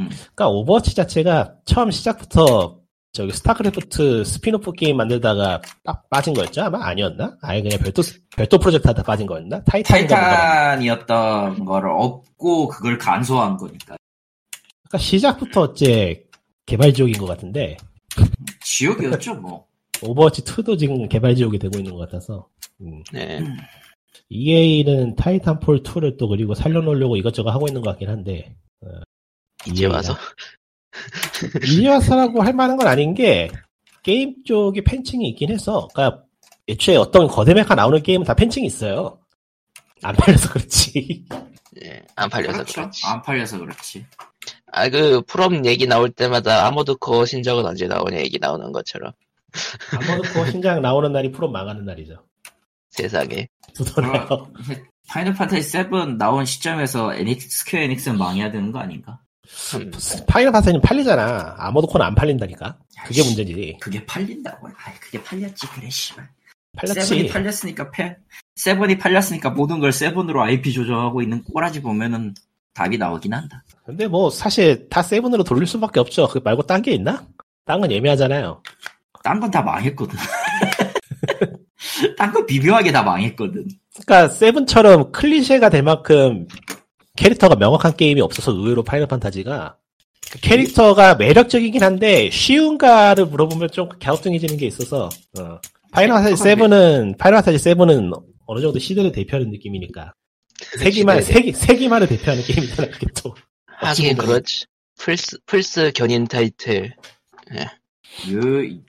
음. 0.00 0.08
그러니까 0.34 0.48
오버워치 0.48 0.94
자체가 0.96 1.52
처음 1.66 1.90
시작부터 1.90 2.79
저기 3.12 3.32
스타크래프트 3.32 4.24
스피노프 4.24 4.72
게임 4.72 4.96
만들다가 4.96 5.60
빠, 5.82 6.00
빠진 6.10 6.32
거였죠? 6.32 6.62
아마 6.62 6.86
아니었나? 6.86 7.36
아예 7.42 7.60
그냥 7.60 7.78
별도 7.80 8.02
별도 8.36 8.58
프로젝트 8.58 8.86
하다 8.86 9.02
빠진 9.02 9.26
거였나? 9.26 9.56
뭔가. 9.56 9.72
타이탄이었던 9.72 11.64
거를 11.64 11.90
엎고 11.90 12.68
그걸 12.68 12.98
간소화한 12.98 13.56
거니까. 13.56 13.96
그러니까 14.88 14.98
시작부터 14.98 15.62
어째 15.62 16.24
개발 16.66 16.94
지옥인 16.94 17.18
것 17.18 17.26
같은데 17.26 17.76
지옥이었죠 18.62 19.34
뭐. 19.34 19.66
오버워치 20.02 20.44
2도 20.44 20.78
지금 20.78 21.08
개발 21.08 21.34
지옥이 21.34 21.58
되고 21.58 21.78
있는 21.78 21.92
것 21.92 21.98
같아서 21.98 22.48
음. 22.80 23.02
네. 23.12 23.40
EA는 24.30 25.16
타이탄 25.16 25.58
폴 25.58 25.82
2를 25.82 26.16
또 26.16 26.28
그리고 26.28 26.54
살려놓으려고 26.54 27.16
이것저것 27.16 27.50
하고 27.50 27.66
있는 27.66 27.82
것 27.82 27.90
같긴 27.90 28.08
한데 28.08 28.54
이제 29.66 29.86
와서. 29.86 30.14
이제 31.64 31.88
와서라고 31.88 32.42
할 32.42 32.52
만한 32.52 32.76
건 32.76 32.86
아닌 32.86 33.14
게 33.14 33.50
게임 34.02 34.34
쪽에 34.44 34.82
팬층이 34.82 35.28
있긴 35.30 35.50
해서 35.50 35.88
그러니까 35.94 36.22
애초에 36.68 36.96
어떤 36.96 37.26
거대 37.26 37.54
mecha 37.54 37.74
나오는 37.74 38.02
게임은 38.02 38.24
다 38.24 38.34
팬층이 38.34 38.66
있어요. 38.66 39.18
안 40.02 40.14
팔려서 40.14 40.50
그렇지. 40.50 41.24
예. 41.84 42.02
안 42.16 42.28
팔려서 42.30 42.52
그렇죠. 42.52 42.74
그렇지. 42.74 43.06
안 43.06 43.22
팔려서 43.22 43.58
그렇지. 43.58 44.06
아, 44.72 44.88
그, 44.88 45.20
프롬 45.22 45.66
얘기 45.66 45.86
나올 45.86 46.10
때마다 46.10 46.66
아머드 46.66 46.96
코어 46.96 47.26
신작은 47.26 47.66
언제 47.66 47.86
나오냐 47.86 48.18
얘기 48.18 48.38
나오는 48.38 48.70
것처럼. 48.72 49.12
그 50.32 50.50
신작 50.50 50.80
나오는 50.80 51.12
날이 51.12 51.32
프롬 51.32 51.50
망하는 51.50 51.84
날이죠. 51.84 52.24
세상에. 52.90 53.48
두더라요. 53.74 54.52
파이널 55.08 55.34
판타지 55.34 55.62
7 55.62 56.18
나온 56.18 56.44
시점에서 56.44 57.14
에닉 57.14 57.42
스퀘어 57.42 57.80
에닉스는 57.80 58.16
망해야 58.16 58.52
되는 58.52 58.70
거 58.70 58.78
아닌가? 58.78 59.20
음, 59.74 59.90
파이널 60.26 60.52
판타지는 60.52 60.80
팔리잖아. 60.80 61.54
아머드 61.58 61.86
코어는 61.86 62.04
안 62.06 62.14
팔린다니까. 62.14 62.76
그게 63.06 63.22
문제지. 63.22 63.76
그게 63.80 64.04
팔린다고. 64.06 64.68
아, 64.68 64.72
그게 65.00 65.22
팔렸지 65.22 65.66
그래 65.68 65.88
씨발. 65.90 66.28
팔렸지. 66.76 67.00
세븐이 67.02 67.28
팔렸으니까 67.28 67.90
패. 67.90 68.16
seven이 68.56 68.98
팔렸으니까 68.98 69.50
모든 69.50 69.80
걸 69.80 69.92
세븐으로 69.92 70.42
IP 70.42 70.72
조정하고 70.72 71.22
있는 71.22 71.42
꼬라지 71.44 71.80
보면은 71.82 72.34
답이 72.74 72.98
나오긴 72.98 73.32
한다. 73.34 73.62
근데 73.84 74.06
뭐 74.06 74.30
사실 74.30 74.88
다 74.88 75.02
seven으로 75.02 75.44
돌릴 75.44 75.66
수밖에 75.66 76.00
없죠. 76.00 76.28
그 76.28 76.40
말고 76.42 76.62
딴 76.64 76.82
게 76.82 76.92
있나? 76.92 77.26
딴 77.64 77.80
건 77.80 77.90
애매하잖아요. 77.90 78.62
딴 79.22 79.40
건 79.40 79.50
다 79.50 79.62
망했거든. 79.62 80.16
딴 82.16 82.32
건 82.32 82.46
미묘하게 82.46 82.92
다 82.92 83.02
망했거든. 83.02 83.66
그러니까 84.06 84.28
seven처럼 84.34 85.12
클리셰가 85.12 85.68
될 85.70 85.82
만큼 85.82 86.46
캐릭터가 87.20 87.56
명확한 87.56 87.96
게임이 87.96 88.20
없어서 88.22 88.52
의외로 88.52 88.82
파이널 88.82 89.06
판타지가 89.08 89.76
그 90.30 90.40
캐릭터가 90.40 91.16
매력적이긴 91.16 91.82
한데 91.82 92.30
쉬운가를 92.30 93.26
물어보면 93.26 93.70
좀 93.72 93.88
갸우뚱해지는 94.00 94.56
게 94.56 94.66
있어서 94.66 95.08
어. 95.38 95.58
파이널 95.92 96.14
판타지 96.22 96.42
7은 96.42 97.18
파이널 97.18 97.42
판타지 97.42 97.58
7은 97.58 98.22
어느 98.46 98.60
정도 98.60 98.78
시대를 98.78 99.12
대표하는 99.12 99.50
느낌이니까 99.50 100.14
세기말 100.78 101.20
시대를- 101.20 101.24
세기 101.24 101.52
세기말을 101.52 102.06
대표하는 102.08 102.42
게임이잖아요. 102.44 102.90
그게 102.92 103.06
또 103.22 103.34
하긴. 103.66 104.16
그렇지. 104.16 104.66
플스, 104.98 105.38
플스 105.46 105.92
견인 105.94 106.26
타이틀. 106.26 106.94
유, 107.54 107.58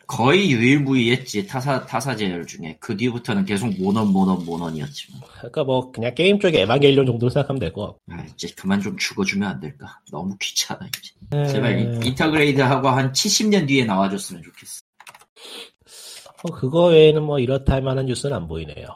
거의 0.07 0.51
유일무이했지 0.51 1.47
타사 1.47 1.85
타사 1.85 2.15
계열 2.15 2.45
중에 2.45 2.75
그 2.79 2.95
뒤부터는 2.97 3.45
계속 3.45 3.67
몬헌 3.79 4.07
몬헌 4.11 4.43
몬헌이었지. 4.45 5.11
뭐. 5.13 5.29
그러니까 5.37 5.63
뭐 5.63 5.91
그냥 5.91 6.13
게임 6.15 6.39
쪽에 6.39 6.61
에반게리온 6.61 7.05
정도로 7.05 7.29
생각하면 7.29 7.59
되고 7.59 7.97
아, 8.11 8.23
이제 8.33 8.49
그만 8.55 8.81
좀 8.81 8.97
죽어주면 8.97 9.47
안 9.49 9.59
될까? 9.59 9.99
너무 10.11 10.35
귀찮아 10.39 10.79
이제. 10.87 11.11
음. 11.33 11.47
제발 11.47 11.79
인- 11.79 12.03
Intergrade하고 12.03 12.89
한 12.89 13.11
70년 13.11 13.67
뒤에 13.67 13.85
나와줬으면 13.85 14.43
좋겠어. 14.43 14.81
어, 16.43 16.51
그거 16.53 16.85
외에는 16.87 17.21
뭐 17.23 17.39
이렇다 17.39 17.73
할 17.73 17.81
만한 17.83 18.07
뉴스는 18.07 18.35
안 18.35 18.47
보이네요. 18.47 18.87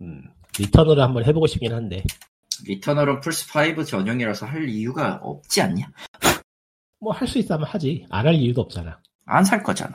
음, 0.00 0.22
리터널을 0.58 0.98
한번 1.00 1.24
해보고 1.26 1.46
싶긴 1.46 1.72
한데 1.74 2.02
리터널은 2.64 3.20
플스5 3.20 3.86
전용이라서 3.86 4.46
할 4.46 4.68
이유가 4.68 5.20
없지 5.22 5.60
않냐? 5.60 5.90
뭐 7.00 7.12
할 7.12 7.28
수 7.28 7.38
있다면 7.38 7.66
하지 7.66 8.06
안 8.08 8.26
할 8.26 8.34
이유도 8.34 8.62
없잖아. 8.62 8.98
안 9.26 9.44
살 9.44 9.62
거잖아. 9.62 9.94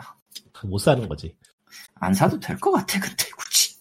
못 0.64 0.78
사는 0.78 1.08
거지. 1.08 1.36
안 1.96 2.14
사도 2.14 2.40
될 2.40 2.58
것 2.60 2.72
같아, 2.72 3.00
근데 3.00 3.24
굳이. 3.38 3.76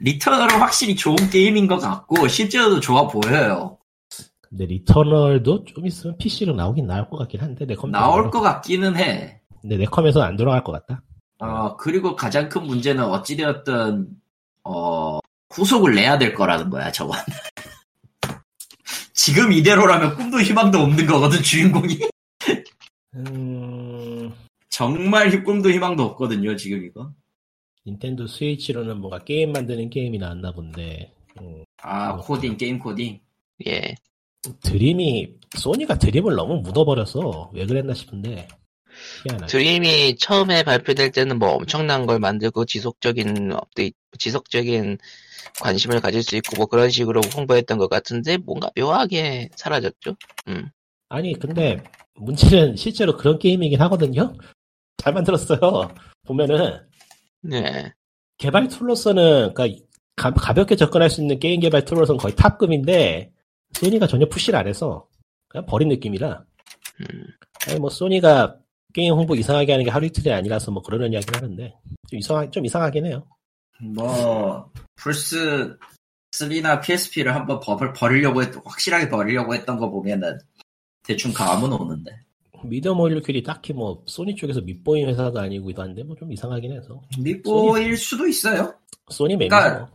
리터널은 0.00 0.58
확실히 0.60 0.96
좋은 0.96 1.16
게임인 1.30 1.66
것 1.66 1.78
같고, 1.78 2.28
실제로도 2.28 2.80
좋아 2.80 3.06
보여요. 3.08 3.78
근데 4.40 4.66
리터널도 4.66 5.64
좀 5.64 5.86
있으면 5.86 6.16
PC로 6.18 6.54
나오긴 6.54 6.86
나올 6.86 7.08
것 7.08 7.16
같긴 7.18 7.40
한데 7.40 7.66
내 7.66 7.74
컴퓨터 7.74 7.98
나올 7.98 8.30
것 8.30 8.40
같기는 8.40 8.96
해. 8.96 9.40
근데 9.60 9.76
내 9.78 9.84
컴에서 9.84 10.22
안 10.22 10.36
돌아갈 10.36 10.62
것 10.62 10.72
같다. 10.72 11.02
어, 11.38 11.76
그리고 11.76 12.14
가장 12.16 12.48
큰 12.48 12.62
문제는 12.64 13.02
어찌되었든, 13.04 14.08
어, 14.64 15.18
후속을 15.52 15.94
내야 15.94 16.18
될 16.18 16.34
거라는 16.34 16.70
거야, 16.70 16.92
저건. 16.92 17.18
지금 19.14 19.52
이대로라면 19.52 20.16
꿈도 20.16 20.40
희망도 20.40 20.78
없는 20.78 21.06
거거든, 21.06 21.42
주인공이. 21.42 21.98
음, 23.14 24.32
정말 24.72 25.44
꿈도 25.44 25.70
희망도 25.70 26.02
없거든요, 26.02 26.56
지금 26.56 26.82
이거. 26.84 27.12
닌텐도 27.86 28.26
스위치로는 28.26 29.00
뭔가 29.00 29.18
게임 29.18 29.52
만드는 29.52 29.90
게임이 29.90 30.16
나왔나 30.16 30.52
본데, 30.52 31.12
음, 31.40 31.62
아, 31.82 32.16
코딩, 32.16 32.56
게임 32.56 32.78
코딩. 32.78 33.20
예. 33.66 33.94
드림이, 34.62 35.34
소니가 35.58 35.98
드림을 35.98 36.34
너무 36.34 36.62
묻어버려서 36.62 37.50
왜 37.52 37.66
그랬나 37.66 37.92
싶은데, 37.92 38.48
희한하게. 39.24 39.52
드림이 39.52 40.16
처음에 40.16 40.62
발표될 40.62 41.12
때는 41.12 41.38
뭐 41.38 41.50
엄청난 41.50 42.06
걸 42.06 42.18
만들고 42.18 42.64
지속적인 42.64 43.52
업데이트, 43.52 43.94
지속적인 44.18 44.96
관심을 45.60 46.00
가질 46.00 46.22
수 46.22 46.34
있고 46.36 46.56
뭐 46.56 46.64
그런 46.66 46.88
식으로 46.88 47.20
홍보했던 47.36 47.76
것 47.76 47.90
같은데 47.90 48.38
뭔가 48.38 48.70
묘하게 48.74 49.50
사라졌죠. 49.54 50.16
음. 50.48 50.70
아니, 51.10 51.38
근데, 51.38 51.82
문제는 52.14 52.76
실제로 52.76 53.18
그런 53.18 53.38
게임이긴 53.38 53.80
하거든요? 53.82 54.34
잘 55.02 55.12
만들었어요. 55.12 55.58
보면은, 56.24 56.78
네. 57.40 57.92
개발 58.38 58.68
tool로서는, 58.68 59.52
그니까, 59.52 59.84
가볍게 60.14 60.76
접근할 60.76 61.10
수 61.10 61.20
있는 61.20 61.40
게임 61.40 61.60
개발 61.60 61.84
tool로서는 61.84 62.18
거의 62.18 62.36
탑급인데, 62.36 63.32
소니가 63.72 64.06
전혀 64.06 64.26
푸시를 64.26 64.56
안 64.56 64.68
해서, 64.68 65.08
그냥 65.48 65.66
버린 65.66 65.88
느낌이라, 65.88 66.44
음. 67.00 67.26
아니, 67.66 67.80
뭐, 67.80 67.90
소니가 67.90 68.58
게임 68.94 69.12
홍보 69.14 69.34
이상하게 69.34 69.72
하는 69.72 69.84
게 69.84 69.90
하루 69.90 70.06
이틀이 70.06 70.32
아니라서 70.32 70.70
뭐 70.70 70.82
그러는 70.84 71.12
이야기를 71.12 71.42
하는데, 71.42 71.74
좀 72.08 72.18
이상하, 72.20 72.48
좀 72.50 72.64
이상하긴 72.64 73.06
해요. 73.06 73.26
뭐, 73.80 74.70
플스 74.94 75.76
3나 76.30 76.80
PSP를 76.80 77.34
한번 77.34 77.58
버, 77.58 77.76
버리려고 77.76 78.40
했, 78.40 78.54
확실하게 78.64 79.08
버리려고 79.08 79.52
했던 79.52 79.78
거 79.78 79.90
보면은, 79.90 80.38
대충 81.02 81.32
감은 81.32 81.72
오는데. 81.72 82.12
미디어 82.64 82.94
몰큘이 82.94 83.42
딱히 83.42 83.72
뭐, 83.72 84.02
소니 84.06 84.34
쪽에서 84.36 84.60
밉보인 84.60 85.08
회사도 85.08 85.38
아니고도 85.40 85.82
한데, 85.82 86.02
뭐 86.02 86.16
좀 86.16 86.32
이상하긴 86.32 86.72
해서. 86.72 87.00
밉보일 87.18 87.96
수도 87.96 88.26
있어요. 88.26 88.74
소니 89.10 89.36
맘이죠. 89.36 89.56
그러니까 89.56 89.90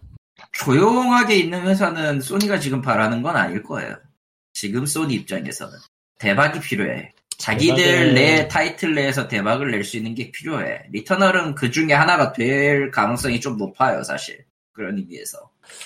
조용하게 0.54 1.36
있는 1.38 1.62
회사는 1.68 2.22
소니가 2.22 2.60
지금 2.60 2.82
바라는 2.82 3.22
건 3.22 3.36
아닐 3.36 3.64
거예요. 3.64 3.96
지금 4.54 4.86
소니 4.86 5.14
입장에서는. 5.16 5.74
대박이 6.20 6.60
필요해. 6.60 7.14
자기들 7.38 7.76
대박을- 7.76 8.14
내 8.14 8.48
타이틀 8.48 8.96
내에서 8.96 9.28
대박을 9.28 9.70
낼 9.72 9.84
수 9.84 9.98
있는 9.98 10.16
게 10.16 10.32
필요해. 10.32 10.88
리터널은 10.92 11.54
그 11.56 11.70
중에 11.70 11.94
하나가 11.94 12.34
될 12.34 12.90
가능성이 12.92 13.40
좀 13.40 13.58
높아요, 13.58 14.02
사실. 14.04 14.44
그런 14.74 14.98
의미에서. 14.98 15.38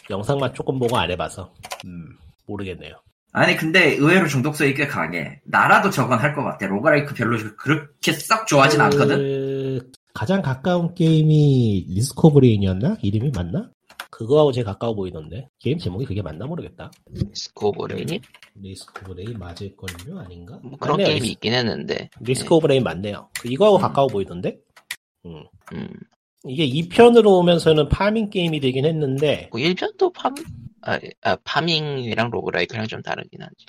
영상만 0.10 0.54
조금 0.54 0.80
보고 0.80 0.98
안 0.98 1.12
해봐서. 1.12 1.54
음, 1.86 2.18
모르겠네요. 2.46 2.96
아니, 3.34 3.56
근데 3.56 3.96
의외로 3.96 4.28
중독성이 4.28 4.74
꽤 4.74 4.88
강해. 4.88 5.40
나라도 5.46 5.90
저건 5.90 6.20
할 6.20 6.36
것 6.36 6.44
같아. 6.44 6.66
roguelike 6.68 7.14
별로 7.14 7.38
그렇게 7.58 8.12
썩 8.14 8.46
좋아하진 8.48 8.82
않거든? 8.82 9.18
그, 9.18 9.92
가장 10.14 10.42
가까운 10.42 10.94
게임이 10.94 11.86
리스크 11.90 12.28
오브 12.28 12.40
레인이었나? 12.40 12.98
이름이 13.02 13.32
맞나? 13.34 13.70
그거하고 14.10 14.52
제일 14.52 14.66
가까워 14.66 14.94
보이던데. 14.94 15.48
게임 15.60 15.78
제목이 15.78 16.06
그게 16.06 16.22
맞나 16.22 16.46
모르겠다. 16.46 16.92
리스크 17.34 17.74
오브 17.74 17.94
레인이 17.94 18.20
리스크 18.62 19.10
오브 19.10 19.18
레인 19.20 19.40
맞을걸요? 19.40 20.20
아닌가? 20.20 20.60
뭐 20.62 20.78
그런 20.80 20.98
맞네요. 20.98 21.08
게임이 21.14 21.30
있긴 21.30 21.54
했는데. 21.54 22.10
리스크 22.20 22.54
오브 22.54 22.68
레인 22.68 22.84
맞네요. 22.84 23.30
그 23.40 23.48
이거하고 23.48 23.78
음. 23.78 23.82
가까워 23.82 24.08
보이던데? 24.10 24.58
음. 25.26 25.44
음. 25.74 25.88
이게 26.44 26.68
2편으로 26.68 27.28
오면서는 27.40 27.88
farming 27.88 28.30
게임이 28.30 28.60
되긴 28.60 28.86
했는데, 28.86 29.48
그 29.52 29.60
1편도 29.60 30.12
팜, 30.14 30.34
아, 30.84 31.00
아, 31.22 31.36
farming이랑 31.44 32.30
roguelike랑 32.32 32.88
좀 32.88 33.02
다르긴 33.02 33.42
하지. 33.42 33.66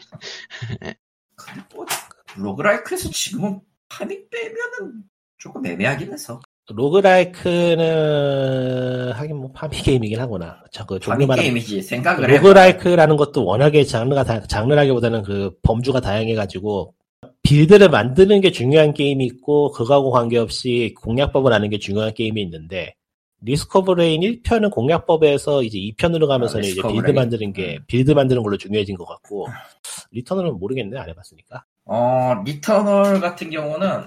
뭐, 1.75 1.87
roguelike에서 2.37 3.11
지금은 3.11 3.61
farming 3.89 4.25
빼면은 4.31 5.03
조금 5.39 5.67
애매하긴 5.67 6.13
해서. 6.13 6.41
roguelike는, 6.71 9.13
하긴 9.13 9.37
뭐 9.37 9.51
farming 9.53 9.83
게임이긴 9.83 10.21
하구나. 10.21 10.63
저, 10.71 10.87
그 10.87 10.99
farming 11.01 11.27
종류만 11.27 11.39
게임이지. 11.39 11.83
생각을 11.83 12.31
해. 12.31 12.37
roguelike라는 12.37 13.17
것도 13.17 13.45
워낙에 13.45 13.85
장르가 13.85 14.25
다, 14.25 14.41
장르라기보다는 14.43 15.23
그 15.23 15.53
범주가 15.63 16.01
다양해가지고 16.01 16.95
build를 17.43 17.89
만드는 17.91 18.41
게 18.41 18.53
중요한 18.53 18.95
게임이 18.95 19.25
있고 19.27 19.73
그거하고 19.73 20.11
관계없이 20.11 20.95
공략법을 21.01 21.53
아는 21.53 21.69
게 21.71 21.79
중요한 21.79 22.15
게임이 22.15 22.41
있는데 22.43 22.95
리스크 23.45 23.79
오브 23.79 23.93
레인 23.93 24.21
1편은 24.23 24.71
공략법에서 24.71 25.63
이제 25.65 25.79
2편으로 25.79 26.27
가면서는 26.29 26.65
아, 26.65 26.69
이제 26.69 26.81
build. 26.83 27.11
만드는 27.11 27.53
게 27.53 27.77
음. 27.79 27.85
build 27.87 28.11
만드는 28.13 28.43
걸로 28.43 28.57
중요해진 28.57 28.97
것 28.97 29.05
같고 29.07 29.49
리터널은 30.13 30.59
모르겠네 30.59 30.99
안 30.99 31.09
해봤으니까 31.09 31.65
어, 31.87 32.35
리터널 32.45 33.21
같은 33.21 33.51
경우는 33.51 34.05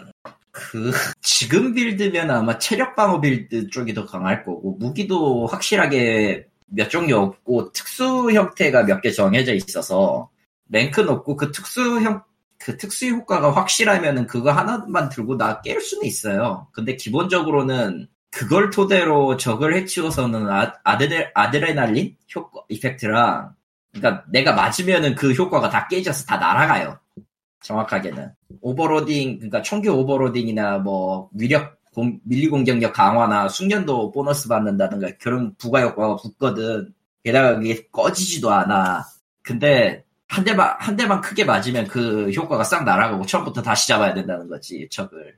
그 0.51 0.91
지금 1.21 1.73
build면 1.73 2.31
아마 2.31 2.57
체력 2.57 2.95
방어 2.95 3.19
build 3.19 3.67
쪽이 3.69 3.93
더 3.93 4.05
강할 4.05 4.45
거고 4.45 4.77
무기도 4.79 5.45
확실하게 5.47 6.45
몇 6.67 6.89
종류 6.89 7.17
없고 7.17 7.73
특수 7.73 8.31
형태가 8.31 8.83
몇 8.83 9.01
개 9.01 9.11
정해져 9.11 9.53
있어서 9.53 10.29
랭크 10.69 11.01
높고 11.01 11.35
그 11.35 11.51
특수 11.51 12.01
형, 12.01 12.23
그 12.57 12.77
특수 12.77 13.05
효과가 13.07 13.51
확실하면은 13.53 14.25
그거 14.27 14.51
하나만 14.51 15.09
들고 15.09 15.37
나 15.37 15.61
깰 15.61 15.79
수는 15.81 16.05
있어요. 16.05 16.67
근데 16.71 16.95
기본적으로는 16.95 18.07
그걸 18.35 18.69
토대로 18.69 19.37
적을 19.37 19.73
해치워서는 19.75 20.49
아, 20.49 20.73
아드레, 20.83 21.31
아드레날린 21.33 22.17
효과, 22.35 22.61
effect랑 22.67 23.55
그러니까 23.93 24.25
내가 24.29 24.51
맞으면은 24.51 25.15
그 25.15 25.31
효과가 25.31 25.69
다 25.69 25.87
깨져서 25.87 26.25
다 26.25 26.35
날아가요. 26.35 26.99
정확하게는. 27.61 28.33
overloading, 28.59 29.37
그러니까 29.37 29.61
총기 29.61 29.87
overloading이나 29.87 30.79
뭐 30.79 31.29
위력, 31.33 31.77
공- 31.93 32.19
melee 32.25 32.49
공격력 32.49 32.91
강화나 32.91 33.47
숙련도 33.47 34.11
보너스 34.11 34.49
받는다든가 34.49 35.11
그런 35.21 35.55
부가 35.55 35.81
효과가 35.81 36.17
붙거든. 36.17 36.93
게다가 37.23 37.55
그게 37.55 37.87
꺼지지도 37.89 38.51
않아. 38.51 39.05
근데 39.43 40.03
한 40.27 40.43
대만 40.43 40.75
한 40.77 40.97
대만 40.97 41.21
크게 41.21 41.45
맞으면 41.45 41.87
그 41.87 42.29
효과가 42.31 42.65
싹 42.65 42.83
날아가고 42.83 43.25
처음부터 43.25 43.61
다시 43.61 43.87
잡아야 43.87 44.13
된다는 44.13 44.49
거지 44.49 44.89
적을. 44.91 45.37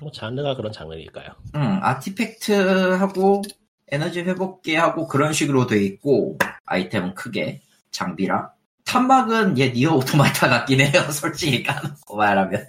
뭐 0.00 0.10
장르가 0.10 0.56
그런 0.56 0.72
장르니까요 0.72 1.28
음, 1.54 1.78
아티팩트하고 1.82 3.42
에너지 3.88 4.20
회복기 4.20 4.74
하고 4.74 5.06
그런 5.06 5.32
식으로 5.32 5.66
돼 5.66 5.82
있고 5.84 6.38
아이템은 6.64 7.14
크게 7.14 7.60
장비랑 7.90 8.50
탄막은 8.84 9.58
얘 9.58 9.70
니어 9.70 9.94
오토마타 9.94 10.48
같긴 10.48 10.80
해요 10.80 11.02
솔직히 11.12 11.62
까놓고 11.62 12.16
말하면 12.16 12.66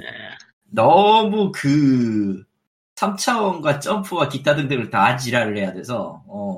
너무 0.66 1.52
그 1.54 2.44
3차원과 2.96 3.82
점프와 3.82 4.30
기타 4.30 4.56
등등을 4.56 4.90
다 4.90 5.18
지랄을 5.18 5.58
해야 5.58 5.74
돼서 5.74 6.24
어, 6.28 6.58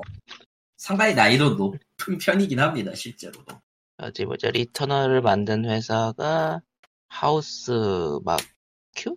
상당히 0.76 1.14
난이도 1.14 1.54
높은 1.54 2.18
편이긴 2.18 2.60
합니다 2.60 2.94
실제로도 2.94 3.60
어디 3.98 4.24
보자. 4.26 4.50
리터널을 4.50 5.22
만든 5.22 5.64
회사가 5.64 6.60
하우스 7.08 7.72
마큐? 8.24 9.16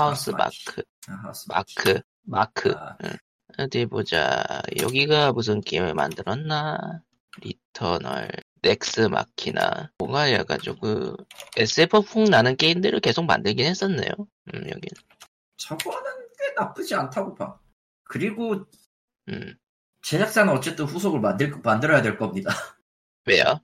하우스 0.00 0.30
마크. 0.30 0.82
아, 1.08 1.32
마크. 1.48 2.00
마크. 2.22 2.72
아, 2.72 2.96
응. 3.04 3.10
어디 3.58 3.86
보자. 3.86 4.42
여기가 4.80 5.32
무슨 5.32 5.60
게임을 5.60 5.94
만들었나? 5.94 7.02
리터널, 7.40 8.30
넥스 8.62 9.00
마키나. 9.02 9.90
뭔가 9.98 10.32
약간 10.32 10.58
그 10.80 11.16
SF 11.56 12.02
풍 12.02 12.24
나는 12.24 12.56
게임들을 12.56 13.00
계속 13.00 13.24
만들긴 13.24 13.66
했었네요. 13.66 14.10
음, 14.18 14.54
여기는. 14.54 15.02
저거는 15.56 16.10
꽤 16.38 16.54
나쁘지 16.56 16.94
않다고 16.94 17.34
봐 17.34 17.58
그리고 18.04 18.64
음. 19.28 19.54
제작사는 20.02 20.50
어쨌든 20.52 20.86
후속을 20.86 21.20
만들, 21.20 21.50
만들어야 21.62 22.00
될 22.00 22.16
겁니다 22.16 22.50
왜요? 23.26 23.60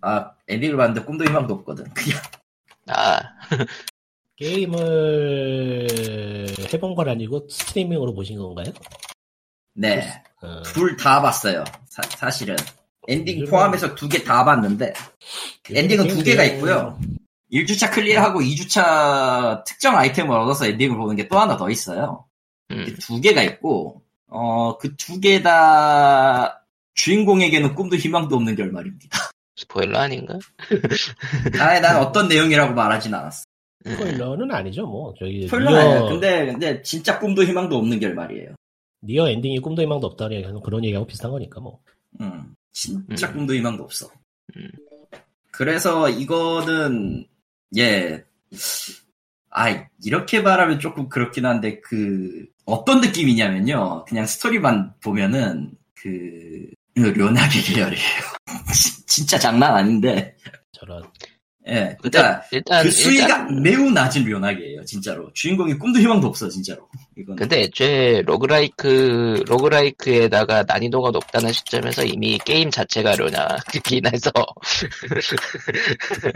아, 0.00 0.32
엔딩을 0.48 0.76
봤는데 0.76 1.04
꿈도 1.06 1.24
희망도 1.24 1.54
없거든. 1.54 1.92
그냥. 1.94 2.20
아, 2.88 3.20
게임을 5.24 5.86
해본 6.72 6.94
건 6.94 7.08
아니고 7.08 7.46
스트리밍으로 7.48 8.14
보신 8.14 8.38
건가요? 8.38 8.72
네. 9.74 10.22
어, 10.42 10.62
둘다 10.62 11.22
봤어요. 11.22 11.64
사, 11.88 12.30
실은 12.30 12.56
엔딩 13.08 13.40
요즘은- 13.44 13.50
포함해서 13.50 13.94
두 13.94 14.08
개 14.08 14.24
다 14.24 14.44
봤는데, 14.44 14.92
엔딩은 15.70 16.08
두 16.08 16.22
개가 16.22 16.44
있고요. 16.44 16.98
1주차 17.52 17.92
클리어하고 17.92 18.40
2주차 18.40 19.62
특정 19.64 19.96
아이템을 19.96 20.36
얻어서 20.36 20.66
엔딩을 20.66 20.96
보는 20.96 21.16
게 21.16 21.28
또 21.28 21.38
하나 21.38 21.56
더 21.56 21.70
있어요. 21.70 22.24
음. 22.70 22.86
두 23.00 23.20
개가 23.20 23.42
있고, 23.42 24.02
어, 24.28 24.78
그 24.78 24.96
두 24.96 25.20
개 25.20 25.42
다 25.42 26.64
주인공에게는 26.94 27.74
꿈도 27.74 27.96
희망도 27.96 28.34
없는 28.36 28.56
결말입니다. 28.56 29.18
스포일러 29.56 29.98
아닌가? 29.98 30.34
아니, 31.60 31.80
난 31.80 31.96
어떤 31.96 32.28
내용이라고 32.28 32.72
말하진 32.74 33.14
않았어. 33.14 33.44
스포일러는 33.84 34.50
아니죠, 34.50 34.86
뭐. 34.86 35.14
저기, 35.18 35.46
설명해. 35.46 35.84
니어, 35.84 36.08
근데, 36.08 36.46
근데 36.46 36.82
진짜 36.82 37.18
꿈도 37.18 37.44
희망도 37.44 37.76
없는 37.76 38.00
결말이에요. 38.00 38.54
니어 39.02 39.28
엔딩이 39.28 39.58
꿈도 39.60 39.82
희망도 39.82 40.06
없다는 40.06 40.36
얘기하는 40.36 40.60
그런 40.62 40.84
얘기하고 40.84 41.06
비슷한 41.06 41.30
거니까, 41.30 41.60
뭐. 41.60 41.80
음, 42.20 42.54
진짜 42.72 43.28
음. 43.28 43.34
꿈도 43.34 43.54
희망도 43.54 43.84
없어. 43.84 44.10
음. 44.56 44.68
그래서 45.50 46.08
이거는 46.08 47.26
예, 47.76 48.24
아 49.50 49.86
이렇게 50.04 50.40
말하면 50.40 50.80
조금 50.80 51.08
그렇긴 51.08 51.46
한데 51.46 51.80
그 51.80 52.46
어떤 52.64 53.00
느낌이냐면요. 53.00 54.04
그냥 54.06 54.26
스토리만 54.26 54.94
보면은 55.00 55.72
그 55.94 56.70
료나게 56.96 57.60
계열이에요. 57.60 58.22
진짜 59.06 59.38
장난 59.38 59.76
아닌데. 59.76 60.36
저런 60.72 61.04
예, 61.66 61.96
일단 62.04 62.10
그러니까 62.12 62.42
일단 62.52 62.82
그 62.84 62.90
수위가 62.90 63.22
일단 63.24 63.62
매우 63.62 63.90
낮은 63.90 64.24
료나게예요. 64.24 64.84
진짜로 64.84 65.30
주인공이 65.32 65.74
꿈도 65.78 65.98
희망도 65.98 66.26
없어 66.26 66.48
진짜로. 66.48 66.86
이건 67.16 67.36
근데 67.36 67.62
애초에 67.62 68.20
roguelike 68.22 69.42
roguelike에다가 69.48 70.64
난이도가 70.68 71.10
높다는 71.12 71.52
시점에서 71.52 72.04
이미 72.04 72.38
게임 72.44 72.70
자체가 72.70 73.16
료나긴 73.16 74.04
해서 74.12 74.30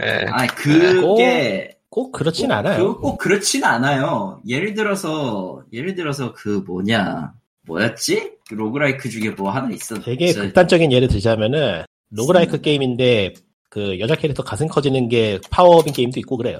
예. 0.01 0.25
아 0.31 0.47
그게 0.47 1.77
꼭 1.89 2.11
그렇진 2.11 2.47
꼭, 2.47 2.53
않아요. 2.55 2.95
그, 2.95 3.01
꼭 3.01 3.17
그렇진 3.17 3.63
않아요. 3.63 4.41
예를 4.47 4.73
들어서 4.73 5.63
예를 5.73 5.95
들어서 5.95 6.33
그 6.33 6.63
뭐냐 6.65 7.33
뭐였지? 7.67 8.31
그 8.47 8.53
roguelike 8.55 9.09
중에 9.09 9.29
뭐 9.31 9.51
하나 9.51 9.69
있었. 9.71 10.03
되게 10.03 10.27
있어- 10.27 10.41
극단적인 10.41 10.91
예를 10.91 11.07
들자면은 11.07 11.83
roguelike 12.11 12.57
음. 12.57 12.61
게임인데 12.61 13.33
그 13.69 13.99
여자 13.99 14.15
캐릭터 14.15 14.43
가슴 14.43 14.67
커지는 14.67 15.09
게 15.09 15.39
파워업인 15.51 15.93
게임도 15.93 16.19
있고 16.21 16.37
그래요. 16.37 16.57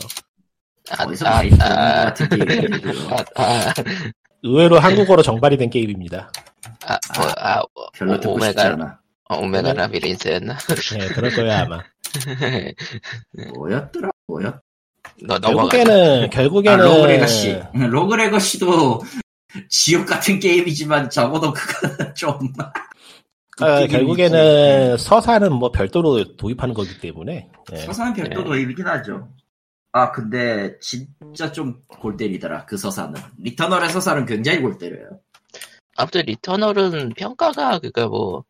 아, 0.91 1.03
아, 1.25 1.41
아, 1.61 2.13
게임이고요. 2.13 3.09
아, 3.35 3.43
아, 3.43 3.73
의외로 4.43 4.79
한국어로 4.79 5.21
정발이 5.21 5.57
된 5.57 5.69
게임입니다. 5.69 6.31
아, 6.85 6.99
뭐, 7.17 7.27
아, 7.37 7.61
오- 7.61 7.91
별로 7.93 8.19
듣고 8.19 8.39
싶지 8.39 8.59
오메가 8.59 8.73
않아. 8.73 8.99
어, 9.29 9.37
Omega 9.37 9.73
Labyrinth였나? 9.73 10.57
네, 10.97 11.07
그럴 11.09 11.31
거야 11.35 11.61
아마. 11.61 11.83
뭐였더라? 13.55 14.09
뭐였? 14.27 14.55
너 15.23 15.37
넘어가. 15.39 15.69
결국에는 15.69 16.23
아, 16.23 16.27
결국에는 16.29 16.83
Rogue 16.85 17.17
Legacy. 17.17 17.61
Rogue 17.73 18.23
Legacy도 18.23 19.01
지옥 19.69 20.05
같은 20.05 20.39
게임이지만 20.39 21.09
적어도 21.09 21.53
그거는 21.53 22.13
좀. 22.15 22.39
그 23.59 23.65
아, 23.65 23.87
결국에는 23.87 24.97
서사는 24.97 25.51
뭐 25.51 25.71
별도로 25.71 26.35
도입하는 26.37 26.73
거기 26.73 26.99
때문에 26.99 27.49
예. 27.73 27.75
있고. 27.77 27.85
서사는 27.87 28.13
별도 28.13 28.39
네. 28.41 28.45
도입이긴 28.45 28.87
하죠. 28.87 29.27
아 29.91 30.11
근데 30.11 30.77
진짜 30.79 31.51
좀 31.51 31.81
골 31.87 32.15
때리더라 32.15 32.65
그 32.65 32.77
서사는. 32.77 33.19
Returnal의 33.39 33.89
서사는 33.89 34.25
굉장히 34.25 34.61
골 34.61 34.77
때려요. 34.77 35.19
아무튼 35.97 36.21
Returnal은 36.27 37.09
평가가 37.17 37.79
그니까 37.79 38.07
뭐 38.07 38.45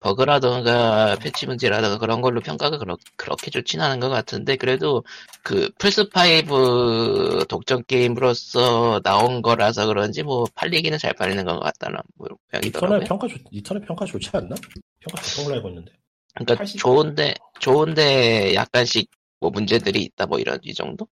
버그라던가 0.00 1.16
패치 1.20 1.46
문제라던가 1.46 1.98
그런 1.98 2.22
걸로 2.22 2.40
평가가 2.40 2.78
그렇, 2.78 2.96
그렇게 3.16 3.50
좋진 3.50 3.80
않은 3.80 4.00
것 4.00 4.08
같은데 4.08 4.56
그래도 4.56 5.04
그 5.42 5.70
플스5 5.78 7.46
독점 7.48 7.82
게임으로서 7.84 9.00
나온 9.04 9.42
거라서 9.42 9.86
그런지 9.86 10.22
뭐 10.22 10.46
팔리기는 10.54 10.98
잘 10.98 11.12
팔리는 11.12 11.44
것 11.44 11.60
같다는 11.60 11.98
Returnal 12.18 12.36
모양이더라고요. 12.50 13.00
평가 13.00 13.28
좋, 13.28 13.38
Returnal 13.50 13.82
평가 13.86 14.04
좋지 14.06 14.30
않나? 14.32 14.54
평가 15.00 15.22
좋은 15.22 15.44
걸로 15.44 15.56
알고 15.56 15.68
있는데. 15.68 15.92
그러니까 16.34 16.54
80. 16.56 16.80
좋은데 16.80 17.34
좋은데 17.58 18.54
약간씩 18.54 19.10
뭐 19.40 19.50
문제들이 19.50 20.02
있다 20.02 20.26
뭐 20.26 20.38
이런 20.38 20.58
이 20.62 20.72
정도? 20.74 21.06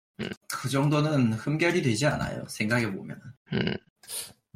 그 0.49 0.68
정도는 0.68 1.32
흠결이 1.32 1.82
되지 1.82 2.07
않아요. 2.07 2.45
생각해 2.49 2.93
보면. 2.93 3.20
음. 3.53 3.74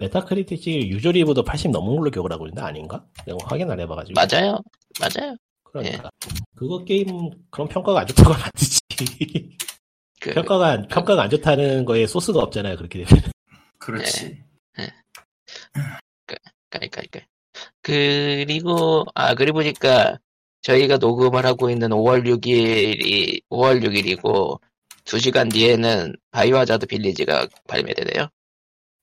Metacritic 0.01 0.89
유저 0.89 1.13
리뷰도 1.13 1.45
80 1.45 1.71
넘은 1.71 1.97
걸로 1.97 2.11
기억을 2.11 2.33
하고 2.33 2.47
있는데 2.47 2.63
아닌가? 2.63 3.05
내가 3.27 3.39
확인 3.45 3.71
안 3.71 3.79
해봐가지고. 3.81 4.15
맞아요, 4.15 4.59
맞아요. 4.99 5.37
그러니까 5.65 6.11
그거 6.57 6.83
게임 6.85 7.31
그런 7.51 7.69
평가가 7.69 8.01
안 8.01 8.07
좋다고 8.07 8.33
하면 8.33 8.45
안 8.45 8.51
되지. 8.57 8.81
그 10.21 10.35
평가가 10.35 10.83
평가가 10.89 11.23
안 11.23 11.31
좋다는 11.31 11.85
거에 11.85 12.07
소스가 12.07 12.41
없잖아요. 12.41 12.77
그렇게 12.77 13.05
되면. 13.05 13.23
그렇지. 13.79 14.43
그러니까 16.71 17.03
그리고 17.83 19.05
아 19.15 19.35
그리고 19.35 19.59
보니까 19.59 20.19
저희가 20.63 20.99
녹음을 20.99 21.45
하고 21.45 21.71
있는 21.71 21.89
5월 21.89 22.25
6일이 22.25 23.43
5월 23.51 23.83
6일이고 23.83 24.61
2시간 25.05 25.53
뒤에는 25.53 26.15
Biohazard 26.31 26.87
Village가 26.87 27.49
발매되네요. 27.67 28.29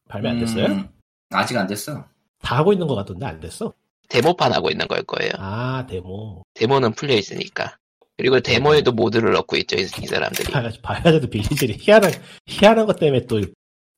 발매 0.07 0.29
안 0.29 0.39
됐어요? 0.39 0.65
음, 0.65 0.89
아직 1.31 1.57
안 1.57 1.67
됐어. 1.67 2.05
다 2.41 2.57
하고 2.57 2.73
있는 2.73 2.87
것 2.87 2.95
같던데 2.95 3.25
안 3.25 3.39
됐어? 3.39 3.73
데모판 4.09 4.53
하고 4.53 4.69
있는 4.69 4.87
걸 4.87 5.03
거예요. 5.03 5.31
아 5.37 5.85
데모. 5.87 6.43
데모는 6.53 6.93
풀려 6.93 7.13
있으니까. 7.15 7.77
그리고 8.17 8.39
데모에도 8.39 8.91
mod를 8.93 9.33
넣고 9.33 9.57
있죠, 9.57 9.75
이, 9.75 9.81
이 9.81 10.07
사람들이. 10.07 10.51
Biohazard 10.81 11.29
Village를 11.29 11.75
희한한 11.79 12.11
희한한 12.47 12.85
것 12.87 12.97
때문에 12.99 13.25
또 13.27 13.41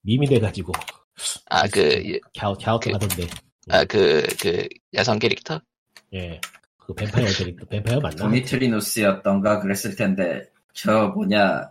밈이 0.01 0.25
돼가지고 0.27 0.73
아, 1.49 1.67
그, 1.67 2.19
갸우 2.37 2.55
갸우 2.61 2.79
그- 2.79 2.91
하던데. 2.91 3.27
아, 3.69 3.83
그, 3.85 4.25
그, 4.41 4.67
여성 4.93 5.19
캐릭터? 5.19 5.61
예. 6.13 6.39
그 6.77 6.93
뱀파이어 6.95 7.27
캐릭터 7.27 7.65
뱀파이어 7.67 7.99
맞나? 7.99 8.15
도미트리누스였던가 8.15 9.59
그랬을 9.59 9.95
텐데 9.95 10.49
저 10.73 11.09
뭐냐 11.09 11.69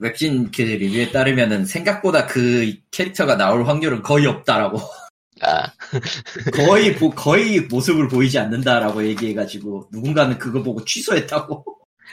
웹진 0.00 0.50
그 0.50 0.62
리뷰에 0.62 1.12
따르면은 1.12 1.66
생각보다 1.66 2.26
그 2.26 2.74
캐릭터가 2.90 3.36
나올 3.36 3.66
확률은 3.66 4.02
거의 4.02 4.26
없다라고 4.26 4.80
아, 5.42 5.72
거의 6.54 6.96
보- 6.96 7.10
거의 7.10 7.60
모습을 7.60 8.08
보이지 8.08 8.38
않는다라고 8.38 9.06
얘기해가지고 9.06 9.88
누군가는 9.92 10.38
그거 10.38 10.62
보고 10.62 10.84
취소했다고 10.84 11.64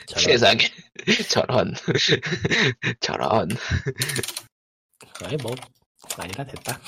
저런. 0.06 0.24
세상에. 0.24 0.60
저런. 1.30 1.74
저런. 3.00 3.50
아니 5.24 5.36
뭐 5.38 5.56
아니라 6.18 6.46
됐다. 6.46 6.80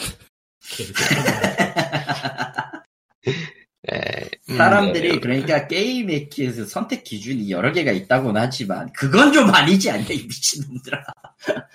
에, 3.91 4.29
음, 4.49 4.57
사람들이 4.57 5.09
네. 5.13 5.19
그러니까 5.19 5.67
게임의 5.67 6.29
기- 6.29 6.51
그 6.51 6.65
선택 6.65 7.03
기준이 7.03 7.49
여러 7.49 7.71
개가 7.71 7.91
있다고는 7.91 8.39
하지만 8.39 8.91
그건 8.93 9.31
좀 9.33 9.49
아니지 9.53 9.89
않냐 9.89 10.05
이 10.09 10.23
미친놈들아 10.23 11.03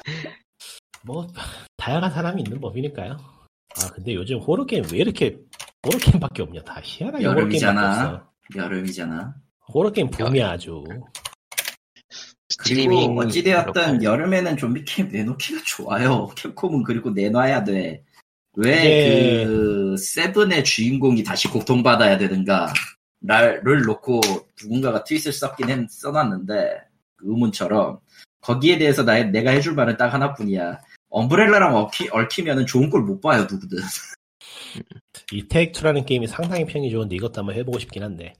뭐 1.02 1.26
다양한 1.76 2.10
사람이 2.12 2.42
있는 2.42 2.60
법이니까요. 2.60 3.16
아 3.76 3.90
근데 3.94 4.14
요즘 4.14 4.38
호러 4.38 4.64
게임 4.64 4.84
왜 4.92 4.98
이렇게 4.98 5.36
호러 5.84 5.98
게임밖에 5.98 6.42
없냐? 6.42 6.62
다 6.62 6.80
희한하게 6.82 7.24
여름이잖아. 7.24 8.26
여름이잖아 8.56 9.34
호러 9.72 9.90
게임 9.90 10.08
붐이야 10.10 10.50
아주. 10.52 10.84
그리고 12.58 13.18
어찌되었든 13.20 13.72
그렇고. 13.72 14.04
여름에는 14.04 14.56
좀비 14.56 14.84
게임 14.84 15.08
내놓기가 15.08 15.62
좋아요 15.66 16.28
Capcom은 16.36 16.84
그리고 16.84 17.10
내놔야 17.10 17.64
돼 17.64 18.04
왜 18.56 18.72
이게- 19.40 19.44
그 19.46 19.96
seven의 19.96 20.64
주인공이 20.64 21.22
다시 21.24 21.48
고통받아야 21.48 22.18
되는가 22.18 22.72
를 23.26 23.82
놓고 23.82 24.20
누군가가 24.62 25.02
트윗을 25.04 25.32
썼긴 25.32 25.70
했, 25.70 25.90
써놨는데 25.90 26.78
그 27.16 27.26
의문처럼 27.30 27.98
거기에 28.42 28.76
대해서 28.78 29.02
나, 29.02 29.22
내가 29.24 29.50
해줄 29.50 29.72
말은 29.74 29.96
딱 29.96 30.12
하나뿐이야 30.12 30.78
엄브렐라랑 31.08 31.74
얽히, 31.74 32.08
얽히면은 32.12 32.66
좋은 32.66 32.90
걸 32.90 33.00
못 33.02 33.20
봐요 33.20 33.46
누구든 33.50 33.78
이 35.32 35.48
테이크투라는 35.48 36.04
게임이 36.04 36.26
상당히 36.26 36.64
평이 36.66 36.90
좋은데 36.90 37.16
이것도 37.16 37.32
한번 37.40 37.54
해보고 37.56 37.78
싶긴 37.78 38.02
한데 38.02 38.34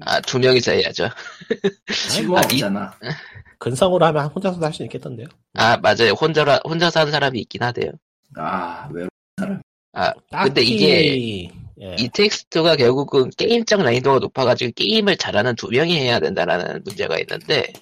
아, 0.00 0.20
두 0.20 0.38
명이서 0.38 0.72
해야죠. 0.72 1.04
아니, 1.04 1.74
지금 2.10 2.28
뭐, 2.28 2.38
없잖아 2.38 2.94
근성으로 3.58 4.04
하면 4.06 4.26
혼자서도 4.26 4.64
할 4.64 4.72
수 4.72 4.82
있겠던데요. 4.84 5.26
아, 5.54 5.76
맞아요. 5.78 6.12
혼자, 6.12 6.60
혼자 6.64 6.90
사는 6.90 7.10
사람이 7.10 7.40
있긴 7.40 7.62
하대요. 7.62 7.90
아 8.36 8.88
왜? 8.92 9.08
아, 9.98 10.12
딱히 10.30 10.44
근데 10.46 10.62
이게 10.62 11.50
예. 11.80 11.96
이 11.98 12.08
텍스트가 12.08 12.76
결국은 12.76 13.30
게임적 13.36 13.82
난이도가 13.82 14.20
높아가지고 14.20 14.72
게임을 14.76 15.16
잘하는 15.16 15.56
두 15.56 15.68
명이 15.68 15.96
해야 15.96 16.20
된다라는 16.20 16.82
문제가 16.84 17.18
있는데, 17.18 17.72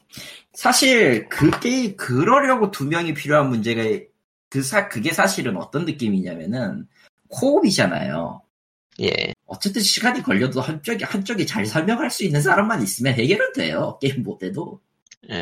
사실 0.55 1.29
그 1.29 1.51
게임 1.61 1.95
그러려고 1.97 2.71
두 2.71 2.87
명이 2.87 3.13
필요한 3.13 3.51
문제가 3.51 3.83
그 4.49 4.63
사, 4.63 4.89
그게 4.89 5.13
사실은 5.13 5.59
어떤 5.59 5.85
느낌이냐면은 5.85 6.87
co-op이잖아요. 7.29 8.43
예. 9.03 9.35
어쨌든 9.45 9.83
시간이 9.83 10.23
걸려도 10.23 10.63
한쪽이 10.63 11.05
한쪽이 11.05 11.47
잘 11.47 11.67
설명할 11.67 12.11
수 12.11 12.25
있는 12.25 12.41
사람만 12.41 12.83
있으면 12.83 13.13
해결은 13.13 13.53
돼요. 13.53 13.99
게임 14.01 14.23
못해도. 14.23 14.81
예. 15.31 15.35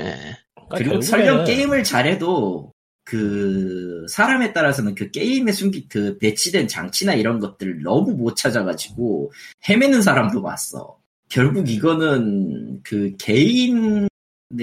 그러니까 0.55 0.77
그리고 0.77 0.91
결국에는 0.91 1.03
설령 1.03 1.45
게임을 1.45 1.85
잘해도 1.85 2.74
그 3.05 4.07
사람에 4.09 4.53
따라서는 4.53 4.95
그 4.95 5.11
게임에 5.11 5.53
숨기 5.53 5.87
그 5.89 6.17
배치된 6.19 6.69
장치나 6.69 7.15
이런 7.15 7.39
것들을 7.39 7.83
너무 7.83 8.13
못 8.13 8.35
찾아가지고 8.37 9.31
헤매는 9.69 10.03
사람도 10.03 10.43
봤어. 10.43 10.99
결국 11.29 11.69
이거는 11.69 12.81
그 12.83 13.15
개인의 13.19 14.09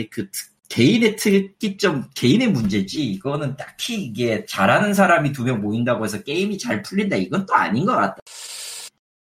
그 0.09 0.29
특- 0.31 0.51
개인의 0.69 1.17
특기점 1.17 2.09
개인의 2.15 2.47
문제지 2.51 3.03
이거는 3.05 3.57
딱히 3.57 4.03
이게 4.05 4.45
잘하는 4.45 4.93
사람이 4.93 5.33
두 5.33 5.43
명 5.43 5.61
모인다고 5.61 6.05
해서 6.05 6.23
게임이 6.23 6.57
잘 6.57 6.81
풀린다 6.81 7.17
이건 7.17 7.45
또 7.45 7.53
아닌 7.55 7.85
것 7.85 7.93
같다. 7.93 8.15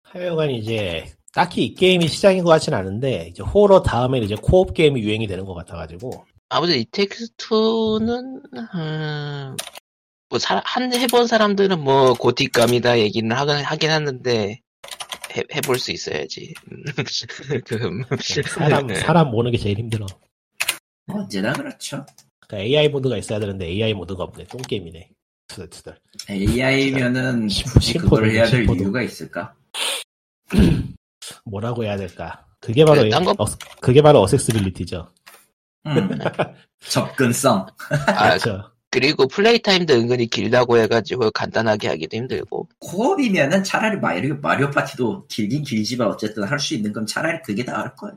하여간 0.04 0.50
이제 0.52 1.06
딱히 1.34 1.66
이 1.66 1.74
게임이 1.74 2.08
시작인 2.10 2.44
것 2.44 2.50
같진 2.50 2.74
않은데 2.74 3.28
이제 3.32 3.44
호러 3.44 3.82
다음에 3.82 4.20
이제 4.20 4.36
co-op 4.42 4.74
게임이 4.74 5.02
유행이 5.02 5.26
되는 5.28 5.46
것 5.46 5.54
같아가지고 5.54 6.26
아무튼 6.50 6.76
It 6.80 6.86
Takes 6.92 7.54
Two는 7.54 8.42
음, 8.76 9.58
뭐 10.30 10.40
사- 10.40 10.62
한 10.66 10.94
해본 10.94 11.28
사람들은 11.28 11.80
뭐 11.80 12.14
GOTY감이다 12.14 13.00
얘기는 13.00 13.30
하긴, 13.36 13.56
하긴 13.58 13.90
하는데 13.90 14.62
해, 15.36 15.44
해볼 15.56 15.78
수 15.80 15.92
있어야지. 15.92 16.54
음, 16.72 16.84
그, 17.66 18.44
사람 18.50 18.88
네. 18.88 18.96
사람 18.96 19.30
모는 19.32 19.52
게 19.52 19.58
제일 19.58 19.78
힘들어. 19.78 20.06
언제나 21.10 21.54
그렇죠. 21.54 22.06
그러니까 22.48 22.66
AI 22.66 22.90
모드가 22.90 23.18
있어야 23.18 23.40
되는데 23.40 23.66
AI 23.68 23.94
모드가 23.94 24.24
없네. 24.24 24.46
똥 24.46 24.62
게임이네. 24.62 25.10
투덜투덜. 25.50 25.98
AI면은 26.30 27.48
굳이 27.74 27.94
그걸 27.98 28.30
해야 28.32 28.44
될 28.46 28.62
심포도. 28.62 28.84
이유가 28.84 29.02
있을까? 29.02 29.54
뭐라고 31.46 31.84
해야 31.84 31.96
될까? 31.98 32.46
그게 32.60 32.84
바로 32.86 33.04
네, 33.04 33.10
딴 33.10 33.24
거- 33.24 33.32
어, 33.38 33.46
그게 33.80 34.02
바로 34.02 34.22
어섹스빌리티죠. 34.22 35.10
음. 35.88 36.10
접근성. 36.88 37.68
아, 38.08 38.30
그렇죠. 38.38 38.72
그리고 38.90 39.28
플레이 39.28 39.60
타임도 39.62 39.94
은근히 39.94 40.28
길다고 40.28 40.78
해가지고 40.78 41.32
간단하게 41.32 41.90
하기도 41.90 42.16
힘들고. 42.18 42.70
co-op이면은 42.80 43.64
차라리 43.64 44.00
Mario, 44.00 44.36
Mario 44.42 44.70
Party도 44.72 45.28
길긴 45.28 45.64
길지만 45.64 46.08
어쨌든 46.08 46.44
할 46.46 46.58
수 46.60 46.74
있는 46.74 46.94
건 46.94 47.06
차라리 47.06 47.40
그게 47.44 47.64
나을 47.66 47.94
거야. 47.96 48.14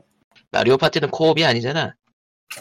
Mario 0.51 0.77
Party는 0.77 1.09
co-op이 1.09 1.43
아니잖아. 1.45 1.93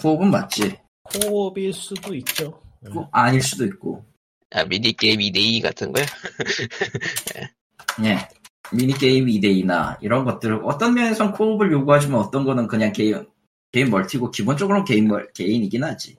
co-op은 0.00 0.30
맞지. 0.30 0.76
co-op일 1.04 1.72
수도 1.72 2.14
있죠. 2.16 2.60
음. 2.86 2.92
co- 2.92 3.08
아닐 3.12 3.40
수도 3.42 3.64
있고. 3.64 4.04
아, 4.52 4.64
미니게임 4.64 5.20
2대2 5.20 5.62
같은 5.62 5.92
거야? 5.92 6.04
예. 8.04 8.28
미니게임 8.72 9.26
2대2나 9.26 9.96
이런 10.00 10.24
것들을 10.24 10.60
어떤 10.64 10.94
면에선 10.94 11.32
co-op을 11.32 11.72
요구하지만 11.72 12.20
어떤 12.20 12.44
거는 12.44 12.66
그냥 12.68 12.92
게임, 12.92 13.24
게임 13.72 13.90
멀티고 13.90 14.30
기본적으로는 14.30 14.84
게임 14.84 15.08
멀, 15.08 15.30
개인이긴 15.32 15.84
하지. 15.84 16.16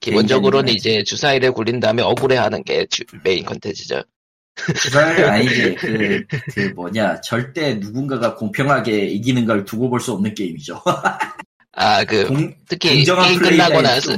기본적으로는 0.00 0.66
개인적인 0.66 0.92
이제 1.00 1.04
주사위를 1.04 1.52
굴린 1.52 1.80
다음에 1.80 2.02
억울해하는 2.02 2.64
게 2.64 2.86
주- 2.86 3.04
메인 3.24 3.44
컨텐츠죠. 3.44 4.02
주사를 4.80 5.24
아니지. 5.28 5.74
그, 5.80 6.24
그 6.54 6.60
뭐냐. 6.74 7.20
절대 7.20 7.74
누군가가 7.74 8.34
공평하게 8.34 9.06
이기는 9.06 9.44
걸 9.46 9.64
두고 9.64 9.88
볼 9.90 10.00
수 10.00 10.12
없는 10.12 10.34
게임이죠. 10.34 10.80
아, 11.74 12.04
그, 12.04 12.26
공, 12.26 12.54
특히 12.68 13.04
게임 13.04 13.38
끝나고 13.38 13.80
나서. 13.80 14.16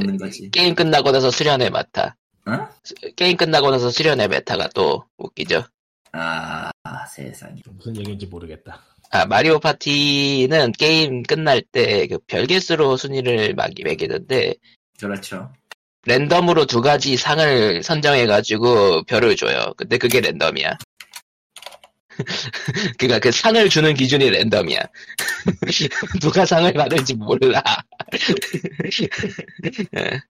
게임 0.50 0.74
끝나고 0.74 1.12
나서 1.12 1.30
수련의 1.30 1.70
meta. 1.70 2.16
어? 2.46 2.68
수- 2.82 2.94
게임 3.16 3.36
끝나고 3.36 3.70
나서 3.70 3.90
수련의 3.90 4.28
meta가 4.28 4.68
또 4.74 5.04
웃기죠. 5.18 5.64
아, 6.12 6.70
세상에. 7.14 7.60
무슨 7.76 7.96
얘기인지 7.96 8.26
모르겠다. 8.26 8.80
아, 9.10 9.26
Mario 9.26 9.58
Party는 9.60 10.72
게임 10.72 11.22
끝날 11.22 11.62
때 11.62 12.06
그 12.08 12.18
별 12.26 12.55
개수로 12.55 12.96
순위를 12.96 13.54
막 13.54 13.70
매기는데, 13.82 14.54
그렇죠. 14.98 15.52
랜덤으로 16.06 16.66
두 16.66 16.80
가지 16.82 17.16
상을 17.16 17.82
선정해가지고 17.82 19.04
별을 19.04 19.36
줘요. 19.36 19.72
근데 19.76 19.96
그게 19.98 20.20
랜덤이야. 20.20 20.76
그니까 22.98 23.18
그 23.18 23.32
상을 23.32 23.68
주는 23.68 23.94
기준이 23.94 24.30
랜덤이야. 24.30 24.78
누가 26.20 26.44
상을 26.44 26.72
받을지 26.72 27.14
몰라. 27.14 27.62
예. 29.96 30.20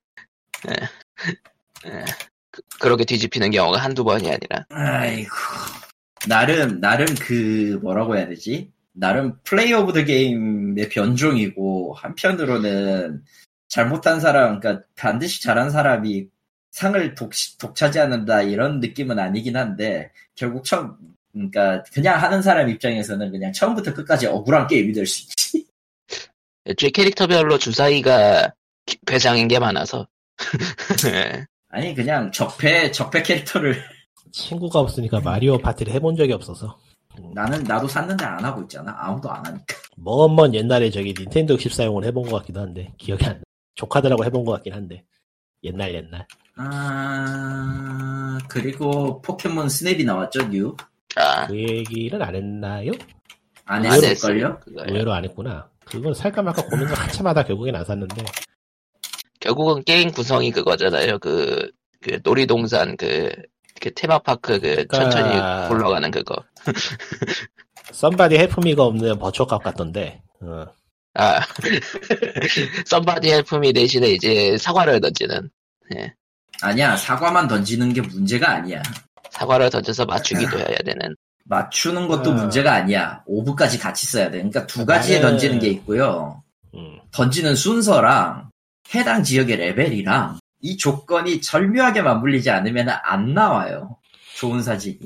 예. 0.69 0.75
예. 1.87 2.05
그- 2.51 2.63
그렇게 2.81 3.05
뒤집히는 3.05 3.51
경우가 3.51 3.79
한두 3.79 4.05
번이 4.05 4.29
아니라. 4.31 4.65
아이고. 4.71 5.31
나름, 6.29 6.81
나름 6.81 7.07
그, 7.21 7.79
뭐라고 7.83 8.17
해야 8.17 8.27
되지? 8.29 8.71
나름 8.93 9.39
play 9.45 9.73
of 9.73 9.93
the 9.93 10.05
game의 10.05 10.89
변종이고, 10.89 11.95
한편으로는 11.95 13.23
잘못한 13.69 14.21
사람, 14.21 14.61
그러니까 14.61 14.85
반드시 14.97 15.43
잘한 15.43 15.71
사람이 15.71 16.29
상을 16.71 17.15
독, 17.15 17.33
독차지하는다, 17.59 18.43
이런 18.43 18.81
느낌은 18.81 19.19
아니긴 19.19 19.57
한데, 19.57 20.11
결국 20.35 20.65
처음, 20.65 20.97
그러니까 21.33 21.83
그냥 21.93 22.21
하는 22.23 22.41
사람 22.43 22.69
입장에서는 22.69 23.31
그냥 23.33 23.53
처음부터 23.53 23.93
끝까지 23.95 24.27
억울한 24.27 24.67
게임이 24.69 24.93
될 24.93 25.07
수 25.07 25.23
있지. 25.23 25.67
애초에 26.67 26.91
캐릭터별로 26.91 27.59
주사위가 27.59 28.53
기- 28.87 28.99
괴상인 29.07 29.49
게 29.49 29.59
많아서. 29.59 30.09
예. 31.07 31.45
아니, 31.69 31.95
그냥 31.95 32.31
적폐, 32.31 32.91
적폐 32.93 33.23
캐릭터를 33.23 33.83
친구가 34.35 34.81
없으니까 34.81 35.21
마리오 35.21 35.57
파티를 35.59 35.93
해본 35.93 36.17
적이 36.17 36.33
없어서. 36.33 36.77
나는, 37.33 37.63
나도 37.63 37.87
샀는데 37.87 38.25
안 38.25 38.45
하고 38.45 38.63
있잖아. 38.63 38.93
아무도 38.99 39.31
안 39.31 39.47
하니까. 39.47 39.77
먼먼 39.97 40.53
옛날에 40.55 40.91
저기 40.91 41.15
닌텐도 41.17 41.57
64용을 41.57 42.05
해본 42.05 42.29
것 42.29 42.39
같기도 42.39 42.61
한데 42.61 42.93
기억이 42.99 43.25
안 43.27 43.35
나. 43.35 43.41
조카들하고 43.77 44.25
해본 44.25 44.45
것 44.45 44.53
같긴 44.53 44.73
한데 44.73 45.05
옛날 45.63 45.95
옛날. 45.95 46.27
아, 46.57 48.39
그리고 48.49 49.23
포켓몬 49.23 49.69
Snap이 49.69 50.03
나왔죠, 50.03 50.49
New? 50.49 50.77
아, 51.15 51.47
그 51.47 51.57
얘기를 51.57 52.21
안 52.21 52.35
했나요? 52.35 52.91
안안 53.67 54.03
했을걸요? 54.03 54.61
의외로 54.67 55.13
안 55.13 55.25
했구나. 55.25 55.71
그건 55.85 56.13
살까 56.13 56.43
말까 56.43 56.67
고민을 56.67 56.93
한참 56.93 57.29
하다 57.29 57.45
결국엔 57.45 57.77
안 57.77 57.85
샀는데 57.85 58.25
결국은 59.39 59.85
게임 59.85 60.11
구성이 60.11 60.51
그거잖아요. 60.51 61.21
그, 61.21 61.71
그 62.01 62.19
놀이동산 62.25 62.97
그, 62.97 63.31
그 63.85 63.93
테마파크 63.93 64.59
그 64.61 64.87
그러니까- 64.87 64.99
천천히 65.11 65.69
굴러가는 65.69 66.11
그거. 66.11 66.37
somebody 67.93 68.39
help 68.39 68.61
me가 68.61 68.83
없는 68.83 69.19
Virtua 69.19 69.48
Cop 69.48 69.63
같던데. 69.63 70.23
어. 70.41 70.65
아, 71.13 71.41
somebody 72.87 73.31
help 73.31 73.60
me 73.60 73.75
대신에 73.75 74.09
이제 74.09 74.57
사과를 74.57 75.01
던지는. 75.03 75.51
아니야, 76.63 76.97
사과만 76.97 77.47
던지는 77.47 77.93
게 77.93 78.01
문제가 78.01 78.53
아니야. 78.55 78.83
사과를 79.31 79.69
던져서 79.69 80.07
맞추기도 80.07 80.59
해야 80.59 80.79
되는. 80.85 81.15
맞추는 81.45 82.09
것도 82.09 82.31
아. 82.31 82.35
문제가 82.35 82.73
아니야. 82.73 83.23
orb까지 83.27 83.79
같이 83.79 84.07
써야 84.07 84.31
돼. 84.31 84.39
그러니까 84.39 84.67
두 84.67 84.87
가지에 84.87 85.19
나는- 85.19 85.23
던지는 85.23 85.59
게 85.59 85.69
있고요. 85.69 86.43
음. 86.75 86.99
던지는 87.13 87.55
순서랑 87.55 88.49
해당 88.95 89.23
지역의 89.23 89.57
레벨이랑 89.59 90.39
이 90.65 90.79
조건이 90.79 91.43
절묘하게 91.43 92.01
맞물리지 92.01 92.49
않으면 92.49 92.89
안 93.05 93.35
나와요. 93.35 93.99
좋은 94.37 94.63
사진이. 94.63 94.99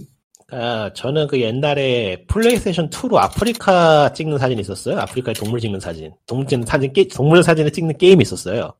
아, 0.52 0.88
저는 0.94 1.26
그 1.26 1.40
옛날에 1.40 2.24
플레이스테이션 2.28 2.90
2로 2.90 3.16
아프리카 3.16 4.12
찍는 4.12 4.38
사진이 4.38 4.60
있었어요. 4.60 5.00
아프리카에 5.00 5.34
동물 5.34 5.58
찍는 5.58 5.80
사진. 5.80 6.12
동물 6.28 6.46
찍는 6.46 6.64
사진, 6.64 6.92
게, 6.92 7.08
동물 7.08 7.42
사진을 7.42 7.72
찍는 7.72 7.98
게임이 7.98 8.22
있었어요. 8.22 8.72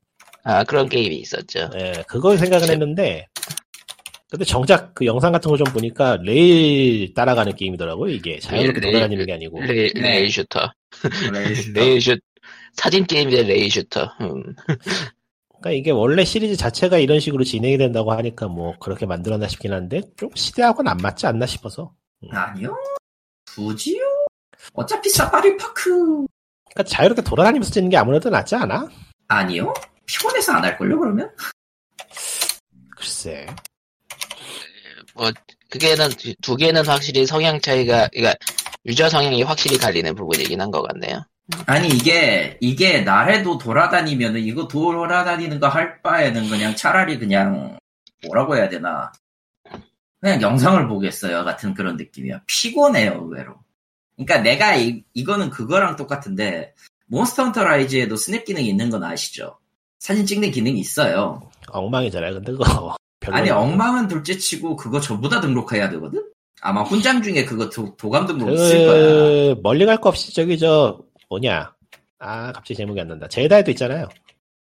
아, 0.45 0.63
그런 0.63 0.87
게임이 0.87 1.17
있었죠. 1.17 1.69
예, 1.77 1.91
그걸 2.07 2.37
생각을 2.37 2.69
했는데, 2.69 3.27
근데 4.31 4.45
정작 4.45 4.95
그 4.95 5.05
영상 5.05 5.33
같은 5.33 5.51
거 5.51 5.57
좀 5.57 5.65
보니까 5.73 6.17
레일 6.23 7.13
따라가는 7.13 7.55
게임이더라고요, 7.57 8.09
이게. 8.13 8.39
자유롭게 8.39 8.79
레일- 8.79 8.93
돌아다니는 8.93 9.25
게 9.25 9.33
아니고. 9.33 9.59
레일, 9.61 9.91
네. 9.95 10.01
rail 10.01 10.31
shooter. 10.31 10.71
Rail 11.33 11.53
rail 11.75 12.01
shoo- 12.01 12.15
사진 12.73 13.05
게임인데 13.05 13.43
rail 13.43 13.69
shooter. 13.69 14.09
음. 14.21 14.55
그러니까 15.61 15.71
이게 15.71 15.91
원래 15.91 16.23
시리즈 16.23 16.55
자체가 16.55 16.97
이런 16.99 17.19
식으로 17.19 17.43
진행이 17.43 17.77
된다고 17.77 18.11
하니까 18.13 18.47
뭐 18.47 18.77
그렇게 18.79 19.05
만들었나 19.05 19.47
싶긴 19.47 19.73
한데, 19.73 20.01
좀 20.17 20.29
시대하고는 20.35 20.89
안 20.89 20.97
맞지 20.97 21.25
않나 21.27 21.45
싶어서. 21.45 21.93
아니요? 22.31 22.75
굳이요? 23.55 24.01
어차피 24.73 25.09
사파리 25.09 25.57
파크. 25.57 26.25
그러니까 26.71 26.83
자유롭게 26.85 27.23
돌아다니면서 27.23 27.71
찍는 27.71 27.89
게 27.89 27.97
아무래도 27.97 28.29
낫지 28.29 28.55
않아? 28.55 28.87
아니요? 29.27 29.73
피곤해서 30.05 30.53
안 30.53 30.63
할걸요, 30.63 30.99
그러면? 30.99 31.29
글쎄. 32.95 33.47
뭐, 35.15 35.31
그게는, 35.69 36.09
두- 36.09 36.33
두 36.41 36.55
개는 36.55 36.85
확실히 36.85 37.25
성향 37.25 37.59
차이가, 37.59 38.07
그러니까, 38.13 38.35
유저 38.85 39.09
성향이 39.09 39.43
확실히 39.43 39.77
갈리는 39.77 40.15
부분이긴 40.15 40.61
한 40.61 40.71
것 40.71 40.81
같네요. 40.83 41.23
아니 41.65 41.87
이게 41.87 42.57
이게 42.61 43.01
날에도 43.01 43.57
돌아다니면은 43.57 44.41
이거 44.41 44.67
돌아다니는 44.67 45.59
거 45.59 45.67
할 45.67 46.01
바에는 46.01 46.49
그냥 46.49 46.75
차라리 46.75 47.17
그냥 47.19 47.77
뭐라고 48.25 48.55
해야 48.55 48.69
되나? 48.69 49.11
그냥 50.21 50.41
영상을 50.41 50.87
보겠어요 50.87 51.43
같은 51.45 51.73
그런 51.73 51.95
느낌이야. 51.97 52.41
피곤해요 52.45 53.21
의외로. 53.23 53.55
그러니까 54.15 54.39
내가 54.39 54.75
이, 54.75 55.03
이거는 55.13 55.49
그거랑 55.49 55.95
똑같은데 55.95 56.73
Monster 57.07 57.43
Hunter 57.45 57.63
Rise에도 57.63 58.15
snap 58.15 58.45
기능이 58.45 58.67
있는 58.67 58.89
건 58.89 59.03
아시죠? 59.03 59.57
사진 59.99 60.25
찍는 60.25 60.51
기능이 60.51 60.79
있어요. 60.79 61.41
엉망이잖아요, 61.69 62.33
근데 62.35 62.51
그거. 62.51 62.95
아니 63.27 63.49
엉망은 63.49 64.07
둘째치고 64.07 64.75
그거 64.75 64.99
전부 64.99 65.29
다 65.29 65.39
등록해야 65.41 65.89
되거든? 65.91 66.23
아마 66.61 66.81
훈장 66.83 67.21
중에 67.21 67.45
그거 67.45 67.69
도, 67.69 67.95
도감 67.95 68.27
등록 68.27 68.51
있을 68.51 68.85
거야. 68.85 68.99
그, 69.01 69.59
멀리 69.63 69.85
갈 69.85 69.97
거 70.01 70.09
없이 70.09 70.33
저기 70.33 70.57
저, 70.57 70.99
뭐냐. 71.29 71.73
아, 72.19 72.51
갑자기 72.51 72.75
제목이 72.75 72.99
안 72.99 73.07
난다. 73.07 73.27
젤다에도 73.27 73.71
있잖아요. 73.71 74.09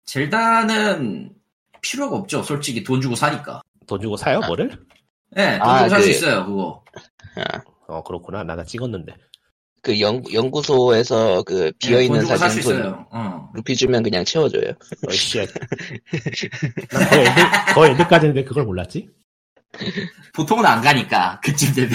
젤다는 0.05 1.33
필요가 1.81 2.15
없죠 2.17 2.43
솔직히 2.43 2.83
돈 2.83 3.01
주고 3.01 3.15
사니까 3.15 3.61
돈 3.87 3.99
주고 3.99 4.15
사요, 4.15 4.39
아. 4.43 4.47
뭐를? 4.47 4.69
네, 5.31 5.57
돈 5.57 5.67
아, 5.67 5.77
주고 5.79 5.89
살수 5.89 6.05
그- 6.07 6.11
있어요, 6.11 6.45
그거. 6.45 6.83
어, 7.87 8.03
그렇구나. 8.03 8.43
나 8.43 8.53
다 8.53 8.63
찍었는데. 8.63 9.13
그 9.83 9.99
연, 9.99 10.21
연구소에서 10.31 11.41
그 11.43 11.71
비어있는 11.79 12.19
돈 12.19 12.27
주고 12.27 12.37
살수 12.37 12.55
사진 12.55 12.61
돈 12.71 12.79
있어요. 12.79 13.07
어. 13.11 13.49
루피 13.55 13.75
주면 13.75 14.03
그냥 14.03 14.23
채워줘요. 14.23 14.73
어이씨. 15.09 15.39
난 15.39 15.47
거의 17.09 17.25
엔드, 17.27 17.73
거의 17.73 17.91
엔드까지 17.91 18.27
했는데 18.27 18.47
그걸 18.47 18.65
몰랐지? 18.65 19.09
보통은 20.35 20.65
안 20.65 20.81
가니까 20.81 21.39
그쯤 21.43 21.73
되면 21.73 21.91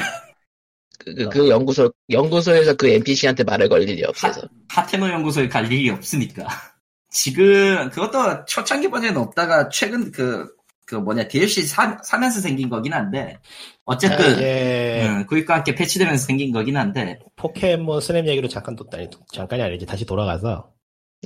그, 1.07 1.15
그, 1.15 1.29
그 1.29 1.49
연구소, 1.49 1.93
연구소에서 2.11 2.75
그 2.75 2.89
NPC한테 2.89 3.45
말을 3.45 3.69
걸 3.69 3.89
일이 3.89 4.05
없어서. 4.05 4.43
하테노 4.69 5.09
연구소에 5.09 5.49
갈 5.49 5.71
일이 5.71 5.89
없으니까. 5.91 6.47
지금 7.11 7.89
그것도 7.91 8.45
초창기 8.47 8.91
버전은 8.91 9.17
없다가 9.17 9.69
최근 9.69 10.11
그, 10.11 10.49
그 10.85 10.97
뭐냐 10.97 11.29
DLC 11.29 11.63
사, 11.63 11.97
사면서 12.03 12.41
생긴 12.41 12.69
거긴 12.69 12.93
한데 12.93 13.39
어쨌든 13.85 14.25
아, 14.25 14.29
이제 14.29 15.07
음, 15.09 15.27
구입과 15.27 15.55
함께 15.57 15.75
패치되면서 15.75 16.27
생긴 16.27 16.53
거긴 16.53 16.77
한데 16.77 17.19
포켓몬 17.37 18.01
Snap 18.01 18.27
얘기로 18.27 18.49
잠깐 18.49 18.77
또 18.77 18.85
아니 18.93 19.09
잠깐이 19.33 19.63
아니지 19.63 19.87
다시 19.87 20.05
돌아가서 20.05 20.71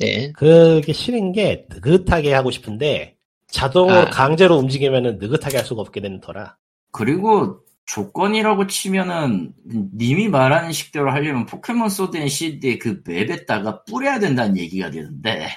예. 0.02 0.32
그게 0.32 0.92
싫은 0.92 1.32
게 1.32 1.66
느긋하게 1.68 2.32
하고 2.32 2.50
싶은데 2.50 3.16
자동으로 3.48 3.98
아. 3.98 4.10
강제로 4.10 4.56
움직이면은 4.56 5.18
느긋하게 5.18 5.56
할 5.56 5.66
수가 5.66 5.80
없게 5.82 6.00
되는 6.00 6.20
터라. 6.20 6.56
그리고 6.92 7.60
조건이라고 7.94 8.68
치면은 8.68 9.52
님이 9.96 10.28
말하는 10.28 10.70
식대로 10.70 11.10
하려면 11.10 11.44
포켓몬 11.46 11.88
Sword 11.88 12.16
and 12.16 12.28
Shield의 12.28 12.78
그 12.78 13.02
맵에다가 13.04 13.82
뿌려야 13.84 14.20
된다는 14.20 14.56
얘기가 14.56 14.90
되는데 14.90 15.48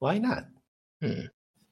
Why 0.00 0.18
not? 0.18 0.42
음. 1.02 1.28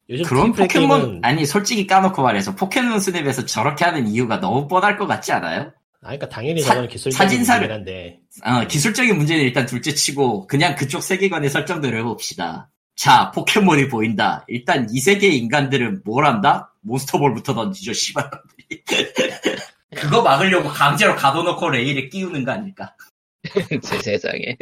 요즘 0.09 0.25
그런 0.25 0.53
포켓몬 0.53 1.01
게임은 1.03 1.21
아니 1.25 1.47
솔직히 1.47 1.87
까놓고 1.87 2.23
말해서 2.23 2.57
포켓몬 2.57 2.99
스냅에서 2.99 3.47
저렇게 3.47 3.85
하는 3.85 4.09
이유가 4.09 4.41
너무 4.41 4.67
뻔할 4.67 4.99
것 4.99 5.07
같지 5.07 5.31
않아요? 5.31 5.73
아, 6.03 6.07
그러니까 6.07 6.29
당연히 6.29 6.61
사- 6.63 6.75
저건 6.75 6.89
기술적인 6.89 7.29
사진사를- 7.29 7.69
문제긴 7.69 7.71
한데 7.71 8.21
어, 8.45 8.67
기술적인 8.67 9.17
문제는 9.17 9.45
일단 9.45 9.67
둘째치고 9.67 10.49
그냥 10.49 10.75
그쪽 10.75 11.03
세계관의 11.05 11.51
설정대로 11.51 11.97
해봅시다. 11.99 12.69
자, 12.97 13.31
포켓몬이 13.31 13.87
보인다. 13.89 14.45
일단 14.49 14.89
이 14.91 14.99
세계의 14.99 15.39
인간들은 15.39 16.03
뭘 16.05 16.27
한다? 16.27 16.75
몬스터볼부터 16.81 17.55
던지죠, 17.55 17.93
씨발놈들이. 17.93 18.83
그거 19.97 20.23
막으려고 20.23 20.69
강제로 20.69 21.17
가둬놓고 21.17 21.71
레일에 21.71 22.09
끼우는 22.09 22.45
거 22.45 22.53
아닐까? 22.53 22.95
제 23.83 23.99
세상에. 24.03 24.57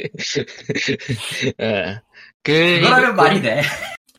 어. 1.59 2.01
그, 2.43 2.81
그거라면 2.81 3.11
그- 3.17 3.21
말이 3.21 3.43
돼. 3.43 3.63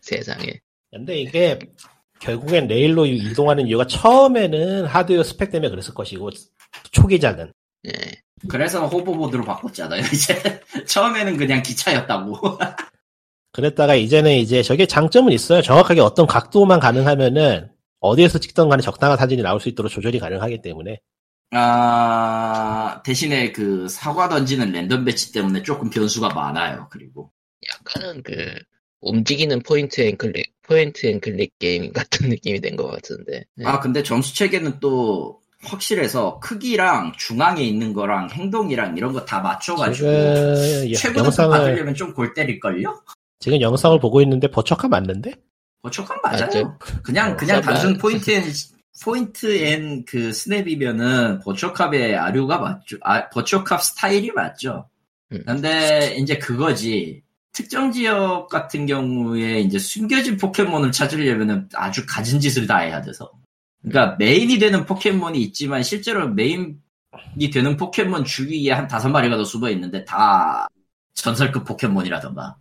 세상에. 0.01 0.60
근데 0.91 1.20
이게 1.22 1.57
결국엔 2.20 2.68
레일로 2.68 3.05
이동하는 3.05 3.68
이유가 3.68 3.86
처음에는 3.88 4.86
하드웨어 4.86 5.24
스펙 5.24 5.51
때문에 5.51 5.70
그랬을 5.70 5.93
것이고 5.93 6.30
초기작은 6.91 7.53
예. 7.88 7.91
그래서 8.49 8.86
호버보드로 8.88 9.43
바꿨잖아요, 9.43 10.01
이제. 10.14 10.62
처음에는 10.88 11.38
그냥 11.38 11.62
기차였다고. 11.62 12.57
그랬다가 13.51 13.95
이제는 13.95 14.32
이제 14.34 14.62
저게 14.64 14.86
장점은 14.86 15.32
있어요. 15.34 15.62
정확하게 15.62 16.01
어떤 16.01 16.26
각도만 16.28 16.80
가능하면은 16.80 17.70
어디에서 18.00 18.39
찍던 18.39 18.70
간에 18.70 18.82
적당한 18.82 19.18
사진이 19.18 19.41
나올 19.41 19.60
수 19.60 19.70
있도록 19.70 19.91
조절이 19.91 20.20
가능하기 20.20 20.62
때문에 20.62 21.00
아, 21.52 23.02
대신에 23.04 23.52
그 23.52 23.88
사과 23.89 24.30
던지는 24.30 24.72
랜덤 24.72 25.04
배치 25.06 25.32
때문에 25.32 25.64
조금 25.64 25.89
변수가 25.89 26.30
많아요, 26.30 26.88
그리고. 26.91 27.32
약간은 27.68 28.22
그, 28.24 28.54
움직이는 29.02 29.62
point 29.64 30.02
and 30.02 30.16
click, 30.18 30.54
point 30.62 31.08
and 31.08 31.20
click 31.20 31.58
게임 31.60 31.91
같은 31.91 32.30
느낌이 32.30 32.62
된 32.62 32.76
것 32.76 32.88
같은데. 32.88 33.45
예. 33.60 33.66
아, 33.66 33.80
근데 33.80 34.04
점수 34.04 34.36
체계는 34.36 34.80
또 34.80 35.41
확실해서 35.62 36.39
크기랑 36.39 37.14
중앙에 37.18 37.64
있는 37.64 37.93
거랑 37.93 38.30
행동이랑 38.30 38.95
이런 38.95 39.12
거 39.14 39.26
다 39.26 39.39
맞춰가지고 39.41 40.08
지금 40.08 40.93
최고도 40.93 41.26
영상을 41.26 41.50
받으려면 41.58 41.95
좀 41.95 42.14
골 42.14 42.34
때릴걸요? 42.34 43.02
지금 43.39 43.60
영상을 43.62 44.00
보고 44.00 44.22
있는데 44.22 44.50
Virtua 44.50 44.75
Cop 44.75 44.88
맞는데? 44.88 45.34
Virtua 45.82 46.06
Cop 46.06 46.18
맞아요. 46.24 46.40
맞죠. 46.42 46.78
그냥 47.04 47.32
어, 47.32 47.36
그냥 47.38 47.62
설마. 47.62 47.80
단순 47.80 47.98
point 47.97 48.32
and 48.32 48.43
point 49.04 49.64
and 49.64 50.04
그 50.06 50.34
snap이면은 50.34 51.39
Virtua 51.39 51.81
Cop의 51.81 52.16
아류가 52.18 52.58
맞죠. 52.60 52.98
아, 53.02 53.30
Virtua 53.30 53.64
Cop 53.64 53.82
스타일이 53.82 54.32
맞죠. 54.32 54.90
음. 55.32 55.44
근데 55.46 56.16
이제 56.20 56.38
그거지. 56.38 57.24
특정 57.52 57.92
지역 57.92 58.48
같은 58.48 58.86
경우에 58.86 59.60
이제 59.62 59.80
숨겨진 59.80 60.38
포켓몬을 60.38 60.92
찾으려면은 60.92 61.68
아주 61.74 62.06
갖은 62.08 62.39
짓을 62.40 62.68
다 62.68 62.78
해야 62.80 63.02
돼서. 63.02 63.32
그러니까 63.82 64.16
메인이 64.18 64.60
되는 64.60 64.86
포켓몬이 64.86 65.42
있지만 65.42 65.82
실제로 65.84 66.28
메인이 66.30 66.76
되는 67.52 67.76
포켓몬 67.78 68.24
주위에 68.24 68.72
한 68.72 68.88
다섯 68.88 69.10
마리가 69.10 69.36
더 69.38 69.44
숨어 69.44 69.70
있는데 69.72 70.06
다 70.06 70.68
전설급 71.14 71.66
포켓몬이라던가. 71.66 72.58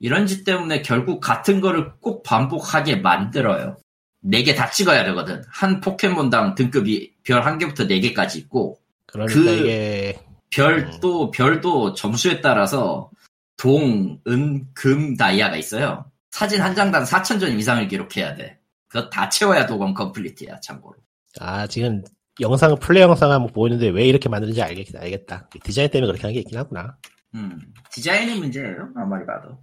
이런 0.00 0.26
짓 0.26 0.44
때문에 0.44 0.82
결국 0.82 1.20
같은 1.20 1.60
거를 1.60 1.92
꼭 2.00 2.22
반복하게 2.22 2.96
만들어요. 2.96 3.76
네 4.20 4.42
개 4.42 4.54
다 4.54 4.70
찍어야 4.70 5.04
되거든. 5.04 5.42
한 5.48 5.80
포켓몬당 5.80 6.54
등급이 6.54 7.14
별 7.24 7.42
한 7.44 7.58
개부터 7.58 7.86
네 7.86 8.00
개까지 8.00 8.38
있고, 8.40 8.78
그러니까 9.06 9.34
그- 9.40 9.48
이게 9.56 10.18
별도, 10.50 11.30
별도 11.30 11.92
점수에 11.94 12.40
따라서 12.40 13.10
동, 13.56 14.18
은, 14.28 14.66
금, 14.74 15.16
다이아가 15.16 15.56
있어요. 15.56 16.10
사진 16.30 16.60
한 16.60 16.74
장당 16.74 17.04
4,000점 17.04 17.58
이상을 17.58 17.86
기록해야 17.88 18.34
돼. 18.34 18.58
그거 18.88 19.08
다 19.10 19.28
채워야 19.28 19.66
도건 19.66 19.94
컴플리트야, 19.94 20.60
참고로. 20.60 20.96
아 21.40 21.66
지금 21.66 22.02
영상 22.40 22.74
플레이 22.76 23.02
영상 23.02 23.30
한번 23.30 23.52
보이는데 23.52 23.88
왜 23.88 24.04
이렇게 24.06 24.28
만드는지 24.28 24.62
알겠, 24.62 24.94
알겠다. 24.96 25.48
디자인 25.64 25.90
때문에 25.90 26.06
그렇게 26.12 26.26
한게 26.26 26.40
있긴 26.40 26.56
하구나. 26.58 26.96
음, 27.34 27.58
디자인의 27.92 28.38
문제예요, 28.38 28.88
아무리 28.96 29.26
봐도. 29.26 29.58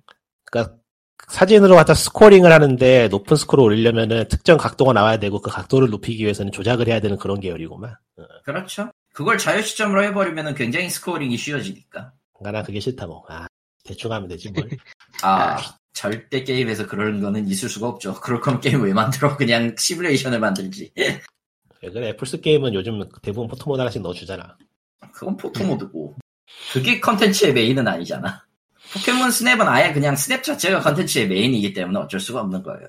그러니까 0.56 0.78
사진으로 1.28 1.76
갖다 1.76 1.94
scoring을 1.94 2.52
하는데 2.52 3.08
높은 3.10 3.36
스코어를 3.36 3.64
올리려면은 3.64 4.28
특정 4.28 4.58
각도가 4.58 4.94
나와야 4.94 5.18
되고 5.18 5.42
그 5.42 5.50
각도를 5.50 5.90
높이기 5.90 6.24
위해서는 6.24 6.52
조작을 6.52 6.88
해야 6.88 7.00
되는 7.00 7.18
그런 7.18 7.40
계열이구만. 7.40 7.92
어, 7.92 8.24
그렇죠. 8.44 8.92
그걸 9.14 9.38
자유 9.38 9.62
시점으로 9.62 10.04
해버리면 10.04 10.56
굉장히 10.56 10.90
scoring이 10.90 11.38
쉬워지니까. 11.38 12.12
난 12.42 12.64
그게 12.64 12.80
싫다고. 12.80 13.26
아 13.28 13.48
대충 13.84 14.12
하면 14.12 14.28
되지 14.28 14.52
뭘. 14.52 14.70
아, 15.24 15.58
절대 15.94 16.44
게임에서 16.44 16.88
그런 16.88 17.22
거는 17.22 17.48
있을 17.48 17.70
수가 17.70 17.88
없죠. 17.88 18.14
그럴 18.16 18.42
거면 18.42 18.60
게임 18.60 18.84
왜 18.84 18.94
만들어? 18.94 19.36
그냥 19.38 19.76
시뮬레이션을 19.78 20.40
만들지. 20.40 20.92
왜 21.82 21.90
그래 21.90 22.10
FPS 22.10 22.40
게임은 22.40 22.74
요즘 22.74 23.08
대부분 23.22 23.48
photo 23.48 23.66
mode 23.66 23.80
하나씩 23.80 24.02
넣어주잖아. 24.02 24.58
그건 25.14 25.38
photo 25.38 25.70
mode고. 25.70 26.16
그게 26.74 27.00
컨텐츠의 27.00 27.54
메인은 27.54 27.88
아니잖아. 27.88 28.46
포켓몬 28.96 29.30
Snap은 29.30 29.68
아예 29.68 29.92
그냥 29.92 30.16
snap 30.16 30.44
자체가 30.44 30.80
컨텐츠의 30.80 31.28
메인이기 31.28 31.74
때문에 31.74 32.00
어쩔 32.00 32.20
수가 32.20 32.40
없는 32.42 32.64
거예요. 32.64 32.88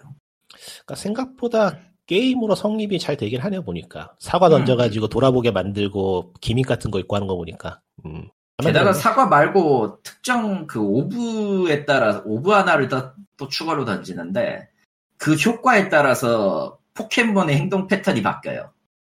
그러니까 0.84 0.94
생각보다 0.94 1.78
게임으로 2.06 2.54
성립이 2.54 3.00
잘 3.00 3.16
되긴 3.16 3.40
하네요 3.40 3.62
보니까 3.62 4.14
사과 4.20 4.48
던져가지고 4.48 5.08
돌아보게 5.08 5.50
만들고 5.50 6.34
gimmick 6.40 6.66
같은 6.66 6.92
거 6.92 7.00
있고 7.00 7.16
하는 7.16 7.26
거 7.26 7.34
보니까. 7.34 7.80
음. 8.04 8.28
게다가 8.62 8.92
사과 8.92 9.26
말고 9.26 9.98
특정 10.02 10.66
그 10.66 10.80
orb에 10.80 11.84
따라 11.84 12.22
orb 12.24 12.52
하나를 12.52 12.88
더, 12.88 13.12
또 13.36 13.48
추가로 13.48 13.84
던지는데 13.84 14.68
그 15.18 15.34
효과에 15.34 15.88
따라서 15.88 16.78
포켓몬의 16.94 17.56
행동 17.56 17.86
패턴이 17.86 18.22
바뀌어요. 18.22 18.70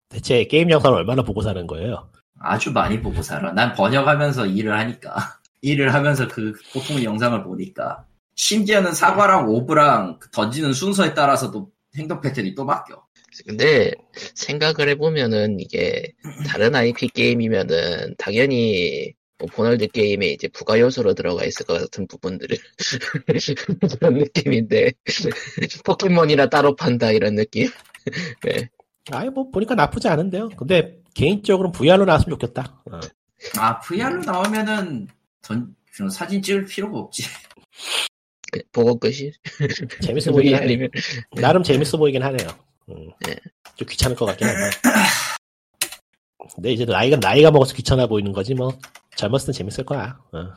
대체 0.07 0.43
게임 0.45 0.69
영상을 0.69 0.97
얼마나 0.97 1.23
보고 1.23 1.41
사는 1.41 1.65
거예요? 1.67 2.09
아주 2.39 2.71
많이 2.71 3.01
보고 3.01 3.21
살아. 3.21 3.51
난 3.51 3.73
번역하면서 3.73 4.45
일을 4.45 4.77
하니까. 4.77 5.15
일을 5.64 5.93
하면서 5.93 6.28
그 6.28 6.53
보통 6.72 7.01
영상을 7.03 7.43
보니까. 7.43 8.05
심지어는 8.36 8.93
사과랑 8.93 9.47
orb랑 9.47 10.19
그 10.20 10.30
던지는 10.30 10.74
순서에 10.74 11.14
따라서도 11.14 11.72
행동 11.95 12.22
패턴이 12.22 12.53
또 12.53 12.66
바뀌어. 12.66 13.03
근데 13.47 13.91
생각을 14.36 14.89
해보면은 14.89 15.59
이게 15.59 16.14
다른 16.47 16.76
IP 16.76 17.09
게임이면은 17.09 18.16
당연히 18.18 19.14
open 19.41 19.62
world 19.62 19.88
게임에 19.88 20.28
이제 20.28 20.47
부가 20.49 20.80
요소로 20.80 21.16
들어가 21.16 21.43
있을 21.43 21.66
것 21.66 21.80
같은 21.80 22.07
부분들을 22.07 22.55
그런 23.99 24.14
느낌인데 24.16 24.91
포켓몬이라 25.86 26.49
따로 26.49 26.76
판다 26.76 27.11
이런 27.11 27.36
느낌. 27.36 27.70
네. 28.43 28.70
아이 29.11 29.30
뭐 29.30 29.49
보니까 29.49 29.76
나쁘지 29.76 30.07
않은데요. 30.07 30.49
근데 30.49 30.99
개인적으로는 31.14 31.72
VR로 31.72 32.05
나왔으면 32.05 32.38
좋겠다. 32.38 32.82
어. 32.91 32.99
아, 33.57 33.80
VR로 33.80 34.22
나오면은 34.24 35.07
던, 35.43 35.75
사진 36.11 36.41
찍을 36.41 36.65
필요가 36.65 36.97
없지. 36.99 37.23
그, 38.51 38.61
보고 38.71 38.97
끝이 38.99 39.31
재밌어 40.01 40.31
보이긴 40.31 40.55
하네. 40.55 40.65
아니면 40.65 40.89
나름 41.35 41.63
재밌어 41.63 41.97
보이긴 41.97 42.23
하네요. 42.23 42.49
음. 42.89 43.11
네. 43.25 43.35
좀 43.75 43.87
귀찮을 43.87 44.15
것 44.15 44.25
같긴 44.25 44.47
한데. 44.47 44.69
근데 46.55 46.71
이제 46.71 46.85
나이가 46.85 47.17
나이가 47.17 47.51
먹어서 47.51 47.73
귀찮아 47.73 48.07
보이는 48.07 48.31
거지 48.31 48.53
뭐 48.53 48.77
젊었을 49.15 49.47
땐 49.47 49.53
재밌을 49.53 49.85
거야. 49.85 50.19
어. 50.31 50.53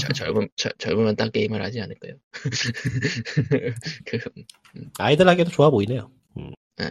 저, 0.00 0.08
젊은 0.12 0.48
저, 0.56 0.70
젊으면 0.78 1.16
딴 1.16 1.30
게임을 1.30 1.62
하지 1.62 1.80
않을까요? 1.80 2.14
그, 4.06 4.18
아이들하게도 4.98 5.50
좋아 5.50 5.70
보이네요. 5.70 6.10
음. 6.80 6.84
예. 6.84 6.90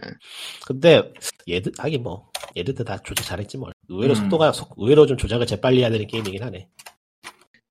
근데 0.66 1.12
얘들 1.48 1.72
하긴 1.78 2.02
뭐 2.02 2.30
얘들도 2.56 2.84
다 2.84 2.98
조작 3.02 3.24
잘했지 3.24 3.56
뭘. 3.58 3.72
의외로 3.88 4.12
음. 4.12 4.16
속도가 4.16 4.52
속- 4.52 4.74
의외로 4.76 5.06
좀 5.06 5.16
조작을 5.16 5.46
재빨리 5.46 5.80
해야 5.80 5.90
되는 5.90 6.06
게임이긴 6.06 6.42
하네. 6.42 6.68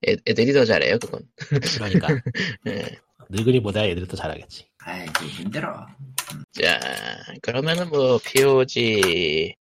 애, 0.07 0.15
애들이 0.27 0.53
더 0.53 0.63
잘해요 0.65 0.97
그건. 0.99 1.21
그러니까 1.75 2.07
예. 2.67 2.85
늙은이보다 3.29 3.85
애들이 3.85 4.07
더 4.07 4.15
잘하겠지. 4.15 4.67
아이, 4.79 5.05
힘들어. 5.29 5.85
자 6.53 6.79
그러면은 7.41 7.89
뭐 7.89 8.19
POG 8.23 9.53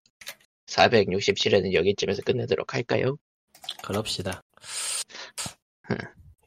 467회는 0.66 1.72
여기쯤에서 1.74 2.22
끝내도록 2.22 2.74
할까요? 2.74 3.16
그럽시다. 3.82 4.42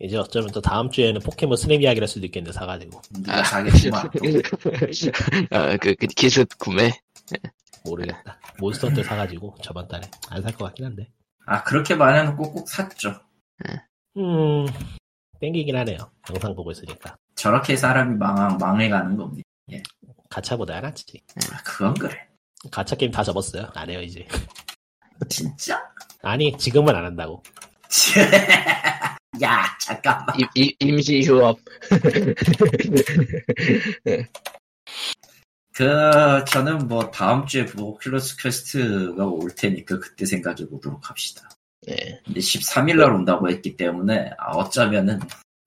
음. 0.05 0.07
이제 0.07 0.17
어쩌면 0.17 0.49
또 0.51 0.61
다음 0.61 0.89
주에는 0.89 1.19
포켓몬 1.21 1.57
스냅 1.57 1.81
이야기를 1.81 2.03
할 2.03 2.07
수도 2.07 2.25
있겠네 2.25 2.51
사가지고 2.51 3.01
누가 3.11 3.43
사겠지만. 3.43 4.09
아, 5.51 5.77
그, 5.77 5.95
그 5.95 6.07
기습 6.07 6.47
구매. 6.59 6.91
모르겠다. 7.83 8.39
몬스터 8.59 8.89
때 8.93 9.03
사가지고 9.03 9.55
저번 9.61 9.87
달에 9.87 10.09
안 10.29 10.41
살 10.41 10.53
것 10.55 10.65
같긴 10.65 10.85
한데. 10.85 11.09
아, 11.45 11.63
그렇게 11.63 11.95
말해놓고 11.95 12.51
꼭 12.51 12.67
샀죠. 12.69 13.19
음 14.17 14.65
땡기긴 15.41 15.75
하네요. 15.75 15.97
영상 16.29 16.55
보고 16.55 16.71
있으니까 16.71 17.17
저렇게 17.35 17.75
사람이 17.75 18.15
망, 18.17 18.57
망해가는 18.57 19.15
겁니다. 19.17 19.43
가차보다 20.29 20.75
안 20.77 20.83
낫지. 20.83 21.21
아, 21.51 21.57
그건 21.63 21.93
그래. 21.95 22.27
가차 22.71 22.95
게임 22.95 23.11
다 23.11 23.23
접었어요. 23.23 23.69
안 23.75 23.89
해요 23.89 24.01
이제. 24.01 24.27
진짜? 25.29 25.81
아니 26.23 26.57
지금은 26.57 26.95
안 26.95 27.05
한다고. 27.05 27.43
야, 29.41 29.65
잠깐만. 29.81 30.27
임, 30.39 30.47
임, 30.55 30.71
임시 30.79 31.21
휴업. 31.23 31.59
그, 35.73 36.45
저는 36.47 36.87
뭐, 36.87 37.11
다음 37.11 37.45
주에 37.45 37.65
그 37.65 37.77
Oculus 37.77 38.41
Quest가 38.41 39.25
올 39.25 39.53
테니까 39.53 39.99
그때 39.99 40.25
생각해 40.25 40.67
보도록 40.69 41.09
합시다. 41.09 41.49
네. 41.85 42.21
근데 42.25 42.39
13일날 42.39 43.13
온다고 43.13 43.49
했기 43.49 43.75
때문에, 43.75 44.31
아, 44.37 44.51
어쩌면은, 44.51 45.19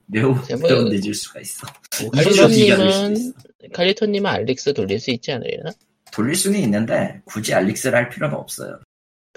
매우, 0.07 0.43
제발. 0.45 0.71
매우 0.71 0.85
늦을 0.85 1.13
수가 1.13 1.41
있어. 1.41 1.67
뭐 2.01 2.11
칼리토님은, 2.11 3.17
있어. 3.17 3.33
칼리토님은 3.75 4.31
알릭스 4.31 4.73
돌릴 4.73 4.99
수 4.99 5.11
있지 5.11 5.31
않으려나? 5.33 5.73
돌릴 6.11 6.35
수는 6.35 6.59
있는데, 6.61 7.21
굳이 7.27 7.53
알릭스를 7.53 7.99
할 7.99 8.09
필요는 8.09 8.35
없어요. 8.35 8.81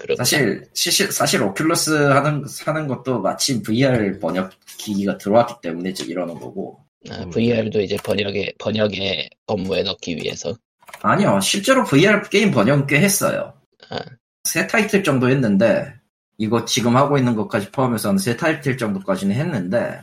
그렇 0.02 0.16
사실, 0.16 0.64
사실, 0.74 1.12
사실 1.12 1.40
오큘러스 1.40 2.08
하는, 2.08 2.44
사는 2.48 2.88
것도 2.88 3.20
마침 3.20 3.62
VR 3.62 4.18
번역 4.18 4.50
기기가 4.76 5.16
들어왔기 5.16 5.54
때문에 5.62 5.90
이제 5.90 6.04
이러는 6.04 6.34
거고. 6.34 6.84
아, 7.08 7.24
VR도 7.26 7.80
이제 7.80 7.96
번역에, 8.02 8.52
번역에 8.58 9.30
업무에 9.46 9.84
넣기 9.84 10.16
위해서. 10.16 10.56
아니요, 11.02 11.38
실제로 11.40 11.84
VR 11.84 12.28
게임 12.30 12.50
번역 12.50 12.88
꽤 12.88 13.00
했어요. 13.00 13.54
아. 13.90 14.00
세 14.42 14.66
타이틀 14.66 15.04
정도 15.04 15.28
했는데, 15.28 15.94
이거 16.36 16.64
지금 16.64 16.96
하고 16.96 17.16
있는 17.16 17.36
것까지 17.36 17.70
포함해서 17.70 18.08
한세 18.08 18.36
타이틀 18.36 18.76
정도까지는 18.76 19.36
했는데, 19.36 20.00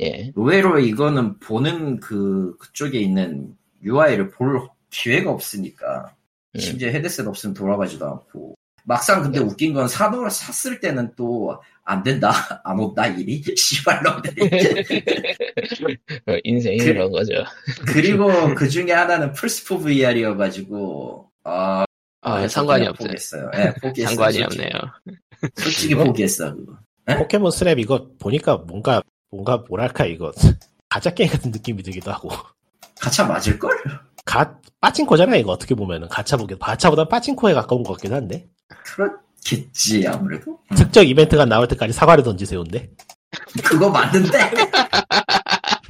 예. 0.00 0.32
의외로 0.34 0.78
이거는 0.78 1.40
보는 1.40 2.00
그, 2.00 2.56
그쪽에 2.56 2.98
있는 2.98 3.54
UI를 3.82 4.30
볼 4.30 4.66
기회가 4.88 5.30
없으니까, 5.30 6.14
음. 6.54 6.58
심지어 6.58 6.88
헤드셋 6.88 7.26
없으면 7.26 7.52
돌아가지도 7.52 8.06
않고, 8.06 8.54
막상 8.84 9.22
근데 9.22 9.38
웃긴 9.38 9.72
건 9.74 9.86
사도를 9.88 10.30
샀을 10.30 10.80
때는 10.80 11.12
또, 11.16 11.60
안 11.84 12.02
된다, 12.02 12.30
안 12.64 12.78
온다, 12.78 13.06
일이? 13.06 13.42
씨발놈들이. 13.56 14.50
어, 16.28 16.36
인생이 16.44 16.78
그- 16.78 16.84
그런 16.92 17.10
거죠. 17.10 17.32
그리고 17.86 18.54
그 18.54 18.68
중에 18.68 18.92
하나는 18.92 19.32
플스4 19.32 19.82
VR이어가지고, 19.82 21.30
아, 21.44 21.84
아, 22.20 22.46
상관이 22.48 22.86
없어요. 22.86 23.06
포기했어요. 23.08 23.50
예, 23.56 23.74
포기했어요. 23.80 24.14
상관이 24.16 24.38
솔직히. 24.38 24.62
없네요. 24.62 24.70
솔직히 25.56 25.94
포기했어, 25.96 26.54
그거. 26.54 26.72
포켓몬 27.18 27.50
스냅 27.50 27.80
이거 27.80 28.08
보니까 28.20 28.58
뭔가 28.58 29.02
뭔가 29.32 29.64
뭐랄까 29.68 30.06
이거 30.06 30.30
가짜 30.88 31.12
게임 31.12 31.28
같은 31.30 31.50
느낌이 31.50 31.82
들기도 31.82 32.12
하고 32.12 32.30
가차 33.00 33.24
맞을 33.26 33.58
걸? 33.58 33.72
가 34.24 34.58
빠친코잖아 34.80 35.36
이거 35.36 35.52
어떻게 35.52 35.74
보면은 35.74 36.08
가차 36.08 36.36
보기 36.36 36.56
가차보다 36.58 37.08
빠친코에 37.08 37.54
가까운 37.54 37.82
것 37.82 37.92
같긴 37.94 38.12
한데 38.12 38.46
그렇겠지, 38.84 40.06
아무래도. 40.06 40.58
특정 40.76 41.04
이벤트가 41.04 41.44
나올 41.44 41.68
때까지 41.68 41.92
사과를 41.92 42.24
던지세요인데 42.24 42.90
그거 43.64 43.90
맞는데? 43.90 44.38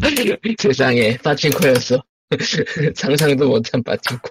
세상에, 0.58 1.16
빠친코였어. 1.18 2.02
상상도 2.94 3.48
못한 3.48 3.82
빠친코. 3.82 4.30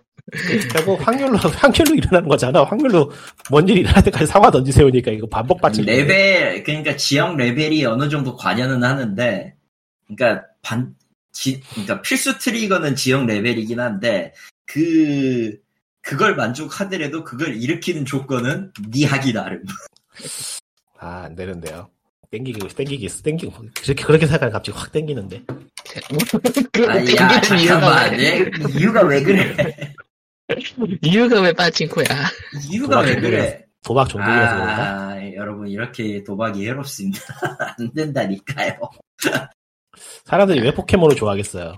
결국 0.72 1.06
확률로 1.06 1.38
확률로 1.38 1.95
일어나는 1.95 2.30
거잖아 2.30 2.64
확률로 2.64 3.12
뭔 3.49 3.68
일이 3.68 3.82
일어날 3.82 4.04
때까지 4.04 4.26
사과 4.28 4.49
던지세요니까 4.49 5.12
이거 5.12 5.28
반복 5.28 5.60
빠친코 5.62 5.89
레벨, 5.89 6.64
그러니까 6.64 6.95
지역 6.95 7.36
레벨이 7.36 7.86
어느 7.86 8.10
정도 8.10 8.36
관여는 8.36 8.84
하는데, 8.84 9.56
그러니까 10.08 10.45
반, 10.62 10.93
지, 11.32 11.62
그러니까 11.72 12.02
필수 12.02 12.38
트리거는 12.38 12.96
지역 12.96 13.26
레벨이긴 13.26 13.80
한데, 13.80 14.34
그, 14.66 15.58
그걸 16.02 16.36
만족하더라도 16.36 17.24
그걸 17.24 17.56
일으키는 17.56 18.06
조건은 18.06 18.72
니 18.92 19.06
하기 19.06 19.34
나름. 19.34 19.64
아 21.00 21.24
안 21.26 21.36
되는데요 21.36 21.90
땡기기 22.32 22.68
땡기기 22.76 23.08
땡기고 23.24 23.54
그렇게 23.82 24.04
그렇게 24.04 24.26
생각하면 24.26 24.54
갑자기 24.54 24.78
확 24.78 24.92
땡기는데 24.92 25.44
아니, 26.88 27.16
야, 27.16 27.42
잠깐만. 27.42 28.12
왜, 28.14 28.40
얘, 28.42 28.52
이유가 28.78 29.02
왜 29.04 29.22
그래? 29.24 29.56
이유가 31.02 31.42
왜 31.42 31.54
빠친코야? 31.54 32.06
이유가 32.70 33.00
왜 33.02 33.16
그래? 33.16 33.66
도박 33.84 34.08
종족이라서 34.10 34.54
그런가 34.56 34.84
아, 35.10 35.34
여러분, 35.34 35.68
이렇게 35.68 36.24
도박이 36.24 36.66
해롭습니다. 36.68 37.20
안 37.80 37.94
된다니까요. 37.94 38.80
사람들이 40.26 40.62
왜 40.62 40.74
포켓몬을 40.74 41.16
좋아하겠어요 41.16 41.76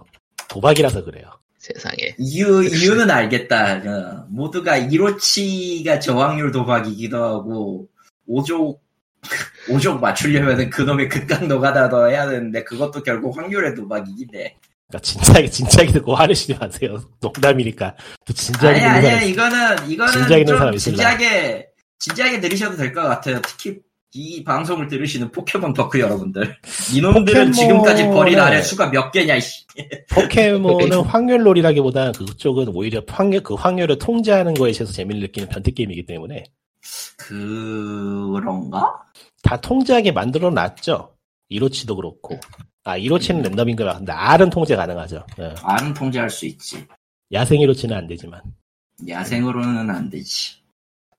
도박이라서 0.49 1.03
그래요 1.05 1.26
세상에. 1.59 2.13
이유, 2.17 2.61
이유는 2.61 3.09
알겠다. 3.09 3.76
어, 3.86 4.26
모두가 4.30 4.76
이로치가 4.76 5.97
저항률 5.97 6.51
도박이기도 6.51 7.24
하고, 7.24 7.88
오족, 8.28 8.84
오족 9.71 10.01
맞추려면은 10.01 10.69
그놈의 10.69 11.07
극강 11.07 11.47
노가다도 11.47 12.09
해야 12.09 12.28
되는데, 12.30 12.65
그것도 12.65 13.01
결국 13.03 13.38
확률의 13.38 13.76
도박이긴 13.76 14.28
해. 14.36 14.57
그러니까 14.89 14.99
진지하게 15.03 15.49
진지하게 15.49 15.91
듣고 15.93 16.13
화내시지 16.15 16.53
마세요. 16.55 17.01
농담이니까 17.21 17.95
또 18.26 18.34
진지하게 18.34 18.82
아니, 18.82 19.07
아니, 19.07 19.30
이거는, 19.30 19.89
이거는 19.89 20.11
진지하게 20.11 20.36
듣는 20.43 20.45
좀 20.47 20.57
사람 20.57 20.74
있을라. 20.74 20.95
진지하게, 20.97 21.67
진지하게 21.99 22.41
들으셔도 22.41 22.76
될 22.76 22.93
것 22.93 23.03
같아요. 23.03 23.39
특히 23.41 23.80
이 24.16 24.43
방송을 24.43 24.88
들으시는 24.88 25.32
포켓몬 25.32 25.74
덕후 25.74 25.99
여러분들. 25.99 26.55
이놈들은 26.95 27.51
포켓몬의- 27.51 27.53
지금까지 27.55 28.03
버린 28.07 28.39
아래 28.39 28.61
수가 28.61 28.91
몇 28.91 29.11
개냐, 29.11 29.36
이씨. 29.36 29.66
포켓몬은 30.14 31.01
확률놀이라기보다는 31.01 32.11
그쪽은 32.14 32.68
오히려 32.76 33.01
확률 33.07 33.41
그 33.41 33.55
확률을 33.55 33.97
통제하는 33.97 34.53
거에 34.53 34.70
있어서 34.70 34.91
재미를 34.93 35.22
느끼는 35.22 35.49
변태 35.49 35.72
게임이기 35.72 36.05
때문에 36.05 36.43
그런가? 37.18 39.03
다 39.41 39.59
통제하게 39.59 40.11
만들어 40.11 40.51
놨죠. 40.51 41.16
이로치도 41.49 41.95
그렇고. 41.95 42.39
아 42.84 42.97
이로치는 42.97 43.41
랜덤인 43.41 43.76
거야. 43.76 43.97
근데 43.97 44.11
R은 44.11 44.49
통제 44.49 44.76
가능하죠. 44.76 45.26
예. 45.39 45.55
R은 45.64 45.93
통제할 45.93 46.30
수 46.30 46.45
있지. 46.45 46.86
야생 47.32 47.59
이로치는 47.61 47.95
안 47.95 48.07
되지만. 48.07 48.41
야생으로는 49.07 49.89
안 49.89 50.09
되지. 50.09 50.57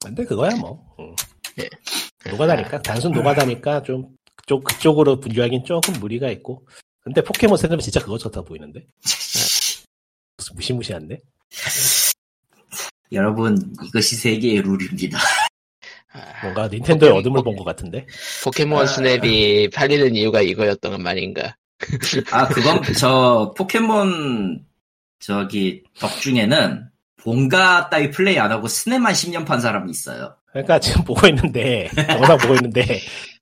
근데 0.04 0.24
그거야 0.24 0.54
뭐. 0.56 0.94
응. 1.00 1.14
예. 1.58 1.68
노가다니까 2.30 2.82
단순 2.82 3.12
노가다니까 3.12 3.82
좀 3.82 4.08
그쪽 4.36 4.64
그쪽으로 4.64 5.20
분류하긴 5.20 5.64
조금 5.64 5.94
무리가 6.00 6.28
있고. 6.30 6.66
근데 7.00 7.22
포켓몬 7.22 7.58
세대면 7.58 7.80
진짜 7.80 8.00
그거 8.00 8.16
좋다 8.18 8.42
보이는데. 8.42 8.86
무시무시한데. 10.54 11.20
여러분, 13.12 13.56
이것이 13.84 14.16
세계의 14.16 14.62
룰입니다. 14.62 15.18
아, 16.12 16.20
뭔가 16.42 16.68
닌텐도의 16.68 17.12
포켓몬- 17.12 17.18
어둠을 17.20 17.42
본 17.44 17.56
것 17.56 17.64
같은데. 17.64 18.06
포켓몬 18.44 18.82
아. 18.82 18.86
스냅이 18.86 19.70
팔리는 19.70 20.14
이유가 20.16 20.40
이거였단 20.40 21.02
말인가? 21.02 21.56
아, 22.30 22.48
그건, 22.48 22.82
저, 22.98 23.52
포켓몬, 23.56 24.64
저기, 25.20 25.82
덕 25.98 26.08
중에는, 26.20 26.88
본가 27.16 27.88
따위 27.90 28.10
플레이 28.10 28.38
안 28.38 28.52
하고 28.52 28.68
스냅만 28.68 29.12
10년 29.12 29.46
판 29.46 29.60
사람이 29.60 29.90
있어요. 29.90 30.36
그러니까 30.54 30.78
지금 30.78 31.02
보고 31.02 31.26
있는데 31.26 31.90
영상 32.08 32.38
보고 32.38 32.54
있는데 32.54 33.00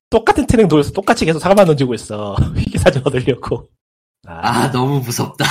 똑같은 0.09 0.47
트랙 0.47 0.67
돌려서 0.67 0.93
똑같이 0.93 1.27
계속 1.27 1.39
사과만 1.39 1.67
던지고 1.67 1.95
있어. 1.95 2.35
희귀사진 2.57 3.03
얻으려고. 3.05 3.69
아, 4.27 4.41
아, 4.43 4.71
너무 4.71 5.01
무섭다. 5.01 5.45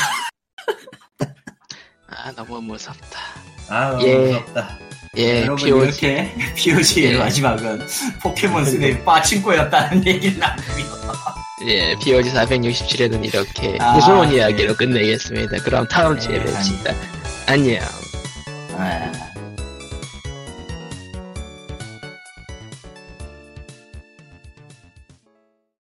아, 2.08 2.32
너무 2.36 2.62
무섭다. 2.62 3.20
아, 3.70 3.92
너무 3.92 4.08
예. 4.08 4.16
무섭다. 4.16 4.80
예, 5.18 5.42
여러분, 5.42 5.66
POG. 5.66 6.06
이렇게, 6.08 6.36
POG의 6.56 7.14
예. 7.14 7.18
마지막은 7.18 7.80
포켓몬 8.22 8.66
스냅 8.66 9.04
빠친코였다는 9.06 10.06
얘기를 10.06 10.40
나누며. 10.40 10.86
예, 11.68 11.96
POG 12.02 12.32
467에는 12.32 13.24
이렇게 13.26 13.78
아, 13.80 13.94
무서운 13.94 14.30
네. 14.30 14.38
이야기로 14.38 14.76
끝내겠습니다. 14.76 15.58
그럼 15.64 15.88
다음 15.88 16.18
주에 16.18 16.40
네, 16.40 16.46
뵙시다. 16.46 16.94
안녕. 17.48 17.80
아. 18.78 19.31